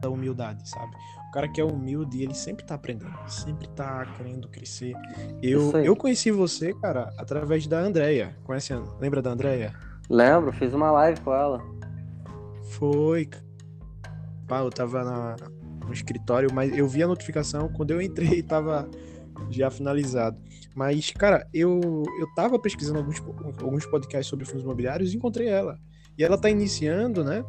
Da 0.04 0.10
humildade, 0.10 0.68
sabe? 0.68 0.94
cara 1.34 1.48
que 1.48 1.60
é 1.60 1.64
humilde, 1.64 2.22
ele 2.22 2.32
sempre 2.32 2.64
tá 2.64 2.76
aprendendo, 2.76 3.12
sempre 3.26 3.66
tá 3.70 4.06
querendo 4.16 4.48
crescer. 4.48 4.94
Eu, 5.42 5.72
eu 5.78 5.96
conheci 5.96 6.30
você, 6.30 6.72
cara, 6.74 7.12
através 7.18 7.66
da 7.66 7.80
Andrea. 7.80 8.36
Conhece? 8.44 8.72
Lembra 9.00 9.20
da 9.20 9.30
Andrea? 9.30 9.72
Lembro, 10.08 10.52
fiz 10.52 10.72
uma 10.72 10.92
live 10.92 11.20
com 11.22 11.34
ela. 11.34 11.60
Foi. 12.78 13.28
Pá, 14.46 14.60
eu 14.60 14.70
tava 14.70 15.02
na, 15.02 15.36
no 15.84 15.92
escritório, 15.92 16.54
mas 16.54 16.76
eu 16.78 16.86
vi 16.86 17.02
a 17.02 17.08
notificação 17.08 17.68
quando 17.68 17.90
eu 17.90 18.00
entrei, 18.00 18.40
tava 18.46 18.88
já 19.50 19.72
finalizado. 19.72 20.40
Mas, 20.72 21.10
cara, 21.10 21.48
eu, 21.52 21.80
eu 22.20 22.32
tava 22.36 22.60
pesquisando 22.60 22.98
alguns, 23.00 23.20
alguns 23.60 23.84
podcasts 23.86 24.28
sobre 24.28 24.44
fundos 24.44 24.62
imobiliários 24.62 25.12
e 25.12 25.16
encontrei 25.16 25.48
ela. 25.48 25.80
E 26.16 26.22
ela 26.22 26.38
tá 26.38 26.48
iniciando, 26.48 27.24
né? 27.24 27.44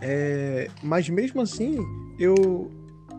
É, 0.00 0.68
mas 0.82 1.08
mesmo 1.08 1.40
assim, 1.40 1.78
eu, 2.18 2.70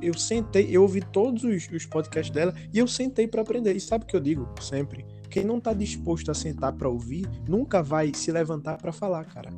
eu 0.02 0.14
sentei, 0.14 0.68
eu 0.70 0.82
ouvi 0.82 1.02
todos 1.02 1.44
os, 1.44 1.70
os 1.72 1.86
podcasts 1.86 2.34
dela 2.34 2.54
e 2.74 2.80
eu 2.80 2.88
sentei 2.88 3.28
para 3.28 3.42
aprender. 3.42 3.76
E 3.76 3.80
sabe 3.80 4.04
o 4.04 4.08
que 4.08 4.16
eu 4.16 4.22
digo 4.22 4.48
sempre? 4.62 5.06
Quem 5.30 5.44
não 5.44 5.60
tá 5.60 5.74
disposto 5.74 6.32
a 6.32 6.34
sentar 6.34 6.74
para 6.74 6.88
ouvir, 6.88 7.28
nunca 7.48 7.84
vai 7.84 8.14
se 8.14 8.32
levantar 8.32 8.78
para 8.78 8.92
falar, 8.92 9.26
cara. 9.26 9.50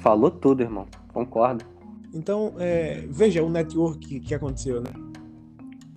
Falou 0.00 0.30
tudo, 0.30 0.62
irmão. 0.62 0.86
Concordo. 1.12 1.64
Então, 2.14 2.54
é, 2.58 3.04
veja 3.08 3.42
o 3.42 3.50
network 3.50 3.98
que, 3.98 4.20
que 4.20 4.34
aconteceu, 4.34 4.80
né? 4.80 4.90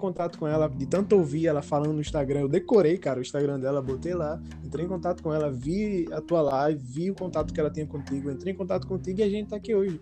contato 0.02 0.40
com 0.40 0.48
ela, 0.48 0.68
de 0.68 0.88
tanto 0.88 1.16
ouvir 1.16 1.46
ela 1.46 1.62
falando 1.62 1.94
no 1.94 2.02
Instagram, 2.02 2.42
eu 2.42 2.50
decorei, 2.50 2.98
cara, 2.98 3.20
o 3.20 3.22
Instagram 3.22 3.60
dela, 3.60 3.82
botei 3.84 4.16
lá, 4.16 4.42
entrei 4.64 4.84
em 4.84 4.90
contato 4.90 5.22
com 5.22 5.32
ela, 5.32 5.52
vi 5.52 6.08
a 6.12 6.20
tua 6.20 6.42
live, 6.42 6.82
vi 6.84 7.12
o 7.12 7.16
contato 7.16 7.54
que 7.54 7.60
ela 7.60 7.70
tinha 7.70 7.86
contigo, 7.86 8.32
entrei 8.32 8.52
em 8.52 8.58
contato 8.58 8.88
contigo 8.88 9.20
e 9.20 9.24
a 9.24 9.30
gente 9.30 9.50
tá 9.50 9.58
aqui 9.58 9.76
hoje. 9.76 10.02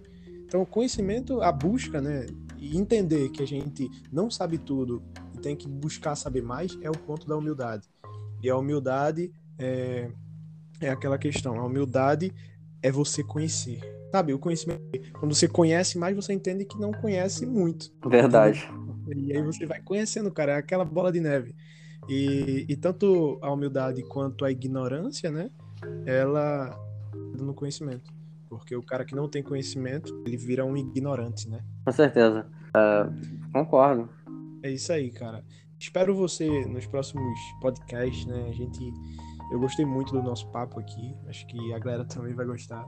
Então, 0.50 0.64
o 0.64 0.66
conhecimento, 0.66 1.44
a 1.44 1.52
busca, 1.52 2.02
né, 2.02 2.26
e 2.58 2.76
entender 2.76 3.30
que 3.30 3.44
a 3.44 3.46
gente 3.46 3.88
não 4.12 4.32
sabe 4.32 4.58
tudo 4.58 5.00
e 5.36 5.38
tem 5.38 5.56
que 5.56 5.70
buscar 5.70 6.16
saber 6.16 6.42
mais 6.42 6.76
é 6.82 6.90
o 6.90 6.98
ponto 6.98 7.28
da 7.28 7.38
humildade. 7.38 7.88
E 8.42 8.50
a 8.50 8.58
humildade 8.58 9.32
é, 9.60 10.10
é 10.82 10.90
aquela 10.90 11.20
questão. 11.20 11.60
A 11.60 11.64
humildade 11.64 12.34
é 12.82 12.92
você 12.92 13.24
conhecer. 13.24 13.80
Sabe, 14.12 14.34
o 14.34 14.40
conhecimento. 14.40 14.82
Quando 15.20 15.36
você 15.36 15.48
conhece 15.48 16.00
mais, 16.00 16.16
você 16.16 16.34
entende 16.34 16.66
que 16.66 16.80
não 16.80 16.92
conhece 16.92 17.46
muito. 17.46 17.94
Verdade. 18.10 18.68
E 19.16 19.32
aí 19.32 19.44
você 19.44 19.68
vai 19.68 19.80
conhecendo, 19.84 20.32
cara, 20.32 20.54
é 20.54 20.56
aquela 20.56 20.84
bola 20.84 21.12
de 21.12 21.20
neve. 21.20 21.56
E, 22.10 22.66
e 22.68 22.76
tanto 22.76 23.38
a 23.44 23.52
humildade 23.52 24.02
quanto 24.02 24.44
a 24.44 24.50
ignorância, 24.50 25.30
né? 25.30 25.52
Ela 26.08 26.76
no 27.40 27.54
conhecimento. 27.54 28.19
Porque 28.50 28.76
o 28.76 28.82
cara 28.82 29.06
que 29.06 29.16
não 29.16 29.30
tem 29.30 29.44
conhecimento, 29.44 30.24
ele 30.26 30.36
vira 30.36 30.66
um 30.66 30.76
ignorante, 30.76 31.48
né? 31.48 31.64
Com 31.86 31.92
certeza. 31.92 32.48
Uh, 32.70 33.52
concordo. 33.54 34.10
É 34.64 34.72
isso 34.72 34.92
aí, 34.92 35.12
cara. 35.12 35.44
Espero 35.80 36.16
você 36.16 36.66
nos 36.66 36.86
próximos 36.88 37.40
podcasts, 37.62 38.26
né? 38.26 38.48
A 38.50 38.52
gente. 38.52 38.92
Eu 39.52 39.60
gostei 39.60 39.86
muito 39.86 40.12
do 40.12 40.22
nosso 40.22 40.48
papo 40.52 40.80
aqui. 40.80 41.16
Acho 41.28 41.46
que 41.48 41.74
a 41.74 41.80
galera 41.80 42.06
também 42.06 42.34
vai 42.34 42.46
gostar. 42.46 42.86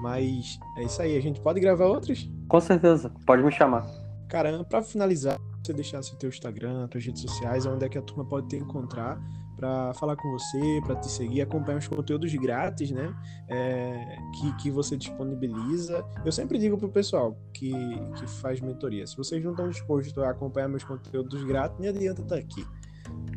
Mas 0.00 0.58
é 0.76 0.82
isso 0.82 1.00
aí. 1.00 1.16
A 1.16 1.22
gente 1.22 1.40
pode 1.40 1.60
gravar 1.60 1.86
outros? 1.86 2.30
Com 2.48 2.60
certeza. 2.60 3.12
Pode 3.24 3.42
me 3.42 3.50
chamar. 3.50 3.86
Cara, 4.28 4.62
pra 4.64 4.82
finalizar, 4.82 5.38
você 5.64 5.72
deixasse 5.72 6.12
o 6.12 6.16
teu 6.16 6.28
Instagram, 6.28 6.88
tuas 6.88 7.04
redes 7.04 7.22
sociais, 7.22 7.64
onde 7.64 7.84
é 7.84 7.88
que 7.88 7.96
a 7.96 8.02
turma 8.02 8.24
pode 8.24 8.48
te 8.48 8.56
encontrar 8.56 9.18
para 9.56 9.94
falar 9.94 10.16
com 10.16 10.30
você, 10.30 10.80
para 10.84 10.96
te 10.96 11.08
seguir, 11.08 11.40
acompanhar 11.40 11.78
os 11.78 11.88
conteúdos 11.88 12.32
grátis, 12.34 12.90
né? 12.90 13.14
É, 13.48 14.16
que, 14.38 14.56
que 14.56 14.70
você 14.70 14.96
disponibiliza. 14.96 16.04
Eu 16.24 16.32
sempre 16.32 16.58
digo 16.58 16.76
pro 16.76 16.88
pessoal 16.88 17.36
que, 17.52 17.72
que 18.16 18.26
faz 18.26 18.60
mentoria: 18.60 19.06
se 19.06 19.16
vocês 19.16 19.42
não 19.42 19.52
estão 19.52 19.68
dispostos 19.68 20.16
a 20.18 20.30
acompanhar 20.30 20.68
meus 20.68 20.84
conteúdos 20.84 21.42
grátis, 21.44 21.78
nem 21.78 21.88
adianta 21.88 22.22
estar 22.22 22.36
aqui. 22.36 22.64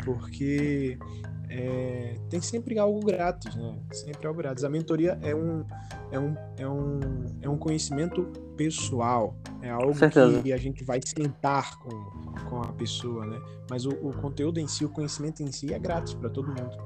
Porque 0.03 0.97
é, 1.49 2.13
tem 2.29 2.39
sempre 2.39 2.77
algo 2.77 2.99
grátis, 3.03 3.55
né? 3.55 3.75
Sempre 3.91 4.27
algo 4.27 4.39
grátis. 4.39 4.63
A 4.63 4.69
mentoria 4.69 5.17
é 5.23 5.33
um, 5.33 5.65
é 6.11 6.19
um, 6.19 6.35
é 6.57 6.67
um, 6.67 6.99
é 7.41 7.49
um 7.49 7.57
conhecimento 7.57 8.23
pessoal. 8.55 9.35
É 9.61 9.71
algo 9.71 9.93
que 10.43 10.53
a 10.53 10.57
gente 10.57 10.83
vai 10.83 10.99
sentar 11.03 11.75
com, 11.79 11.89
com 12.47 12.61
a 12.61 12.71
pessoa, 12.73 13.25
né? 13.25 13.41
Mas 13.69 13.85
o, 13.85 13.89
o 13.89 14.13
conteúdo 14.13 14.59
em 14.59 14.67
si, 14.67 14.85
o 14.85 14.89
conhecimento 14.89 15.41
em 15.41 15.51
si 15.51 15.73
é 15.73 15.79
grátis 15.79 16.13
para 16.13 16.29
todo 16.29 16.47
mundo. 16.47 16.77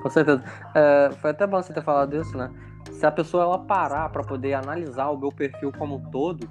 Com 0.00 0.08
certeza. 0.08 0.44
É, 0.74 1.10
foi 1.20 1.30
até 1.30 1.44
bom 1.44 1.60
você 1.60 1.72
ter 1.72 1.82
falado 1.82 2.16
isso, 2.16 2.36
né? 2.36 2.48
Se 2.92 3.04
a 3.04 3.10
pessoa 3.10 3.42
ela 3.42 3.58
parar 3.58 4.08
para 4.10 4.22
poder 4.22 4.54
analisar 4.54 5.08
o 5.10 5.18
meu 5.18 5.30
perfil 5.32 5.72
como 5.72 5.96
um 5.96 6.10
todo 6.10 6.48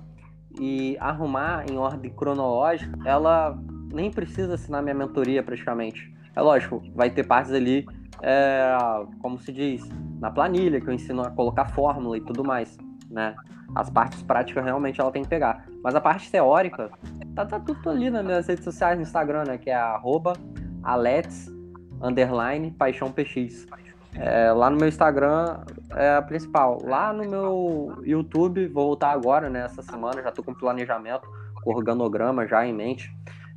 e 0.59 0.97
arrumar 0.99 1.65
em 1.69 1.77
ordem 1.77 2.11
cronológica, 2.11 2.97
ela 3.05 3.57
nem 3.93 4.11
precisa 4.11 4.55
assinar 4.55 4.83
minha 4.83 4.95
mentoria 4.95 5.41
praticamente 5.41 6.11
é 6.35 6.41
lógico, 6.41 6.81
vai 6.95 7.09
ter 7.09 7.23
partes 7.23 7.51
ali, 7.51 7.85
é, 8.21 8.75
como 9.19 9.37
se 9.39 9.51
diz, 9.51 9.87
na 10.19 10.31
planilha, 10.31 10.79
que 10.79 10.87
eu 10.87 10.93
ensino 10.93 11.23
a 11.23 11.31
colocar 11.31 11.65
fórmula 11.65 12.17
e 12.17 12.21
tudo 12.21 12.43
mais, 12.43 12.77
né? 13.09 13.35
As 13.73 13.89
partes 13.89 14.21
práticas 14.23 14.63
realmente 14.63 14.99
ela 14.99 15.11
tem 15.11 15.23
que 15.23 15.29
pegar. 15.29 15.65
Mas 15.83 15.95
a 15.95 16.01
parte 16.01 16.29
teórica, 16.29 16.91
tá, 17.35 17.45
tá 17.45 17.59
tudo 17.59 17.89
ali 17.89 18.09
nas 18.09 18.23
minhas 18.23 18.47
redes 18.47 18.63
sociais, 18.63 18.97
no 18.97 19.03
Instagram, 19.03 19.45
né? 19.47 19.57
Que 19.57 19.69
é 19.69 19.75
arroba 19.75 20.33
underline, 22.01 22.71
paixão 22.71 23.11
px. 23.11 23.65
É, 24.15 24.51
lá 24.51 24.69
no 24.69 24.77
meu 24.77 24.89
Instagram 24.89 25.61
é 25.95 26.15
a 26.15 26.21
principal. 26.21 26.79
Lá 26.83 27.13
no 27.13 27.29
meu 27.29 28.01
YouTube, 28.03 28.67
vou 28.67 28.87
voltar 28.87 29.11
agora, 29.11 29.49
né? 29.49 29.63
Essa 29.65 29.81
semana, 29.81 30.21
já 30.21 30.31
tô 30.31 30.43
com 30.43 30.53
planejamento, 30.53 31.27
com 31.63 31.73
organograma 31.73 32.45
já 32.45 32.65
em 32.65 32.73
mente. 32.73 33.13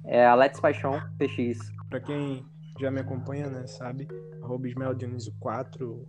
É 0.07 0.25
Alex 0.27 0.61
Paixão 0.61 1.01
PX. 1.19 1.73
Para 1.89 2.01
quem 2.01 2.45
já 2.79 2.91
me 2.91 3.01
acompanha, 3.01 3.49
né, 3.49 3.67
sabe? 3.67 4.09
Arroba 4.43 4.69
Ismael 4.69 4.95
Dionísio 4.95 5.35
4, 5.41 6.07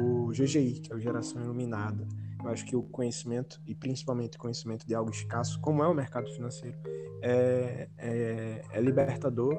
o 0.00 0.28
GGI, 0.28 0.80
que 0.80 0.92
é 0.92 0.96
o 0.96 1.00
Geração 1.00 1.42
Iluminada. 1.42 2.06
Eu 2.42 2.50
acho 2.50 2.64
que 2.64 2.76
o 2.76 2.82
conhecimento, 2.82 3.60
e 3.66 3.74
principalmente 3.74 4.36
o 4.36 4.40
conhecimento 4.40 4.86
de 4.86 4.94
algo 4.94 5.10
escasso, 5.10 5.60
como 5.60 5.82
é 5.82 5.88
o 5.88 5.94
mercado 5.94 6.28
financeiro, 6.30 6.76
é, 7.22 7.88
é, 7.98 8.62
é 8.72 8.80
libertador, 8.80 9.54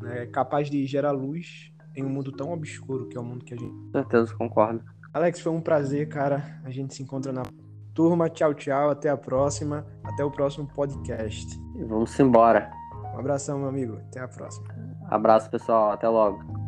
né, 0.00 0.22
é 0.22 0.26
capaz 0.26 0.70
de 0.70 0.86
gerar 0.86 1.12
luz 1.12 1.72
em 1.96 2.04
um 2.04 2.08
mundo 2.08 2.32
tão 2.32 2.52
obscuro 2.52 3.08
que 3.08 3.16
é 3.16 3.20
o 3.20 3.24
mundo 3.24 3.44
que 3.44 3.54
a 3.54 3.56
gente. 3.56 3.72
Com 3.72 3.92
certeza, 3.92 4.34
concordo. 4.34 4.84
Alex, 5.12 5.40
foi 5.40 5.52
um 5.52 5.60
prazer, 5.60 6.08
cara. 6.08 6.60
A 6.64 6.70
gente 6.70 6.94
se 6.94 7.02
encontra 7.02 7.32
na 7.32 7.42
turma. 7.92 8.28
Tchau, 8.28 8.54
tchau. 8.54 8.90
Até 8.90 9.08
a 9.10 9.16
próxima. 9.16 9.84
Até 10.04 10.24
o 10.24 10.30
próximo 10.30 10.68
podcast. 10.68 11.46
E 11.76 11.84
vamos 11.84 12.18
embora. 12.20 12.70
Um 13.14 13.18
abração, 13.18 13.58
meu 13.58 13.68
amigo. 13.68 13.96
Até 13.96 14.20
a 14.20 14.28
próxima. 14.28 14.79
Abraço, 15.10 15.50
pessoal. 15.50 15.90
Até 15.90 16.08
logo. 16.08 16.59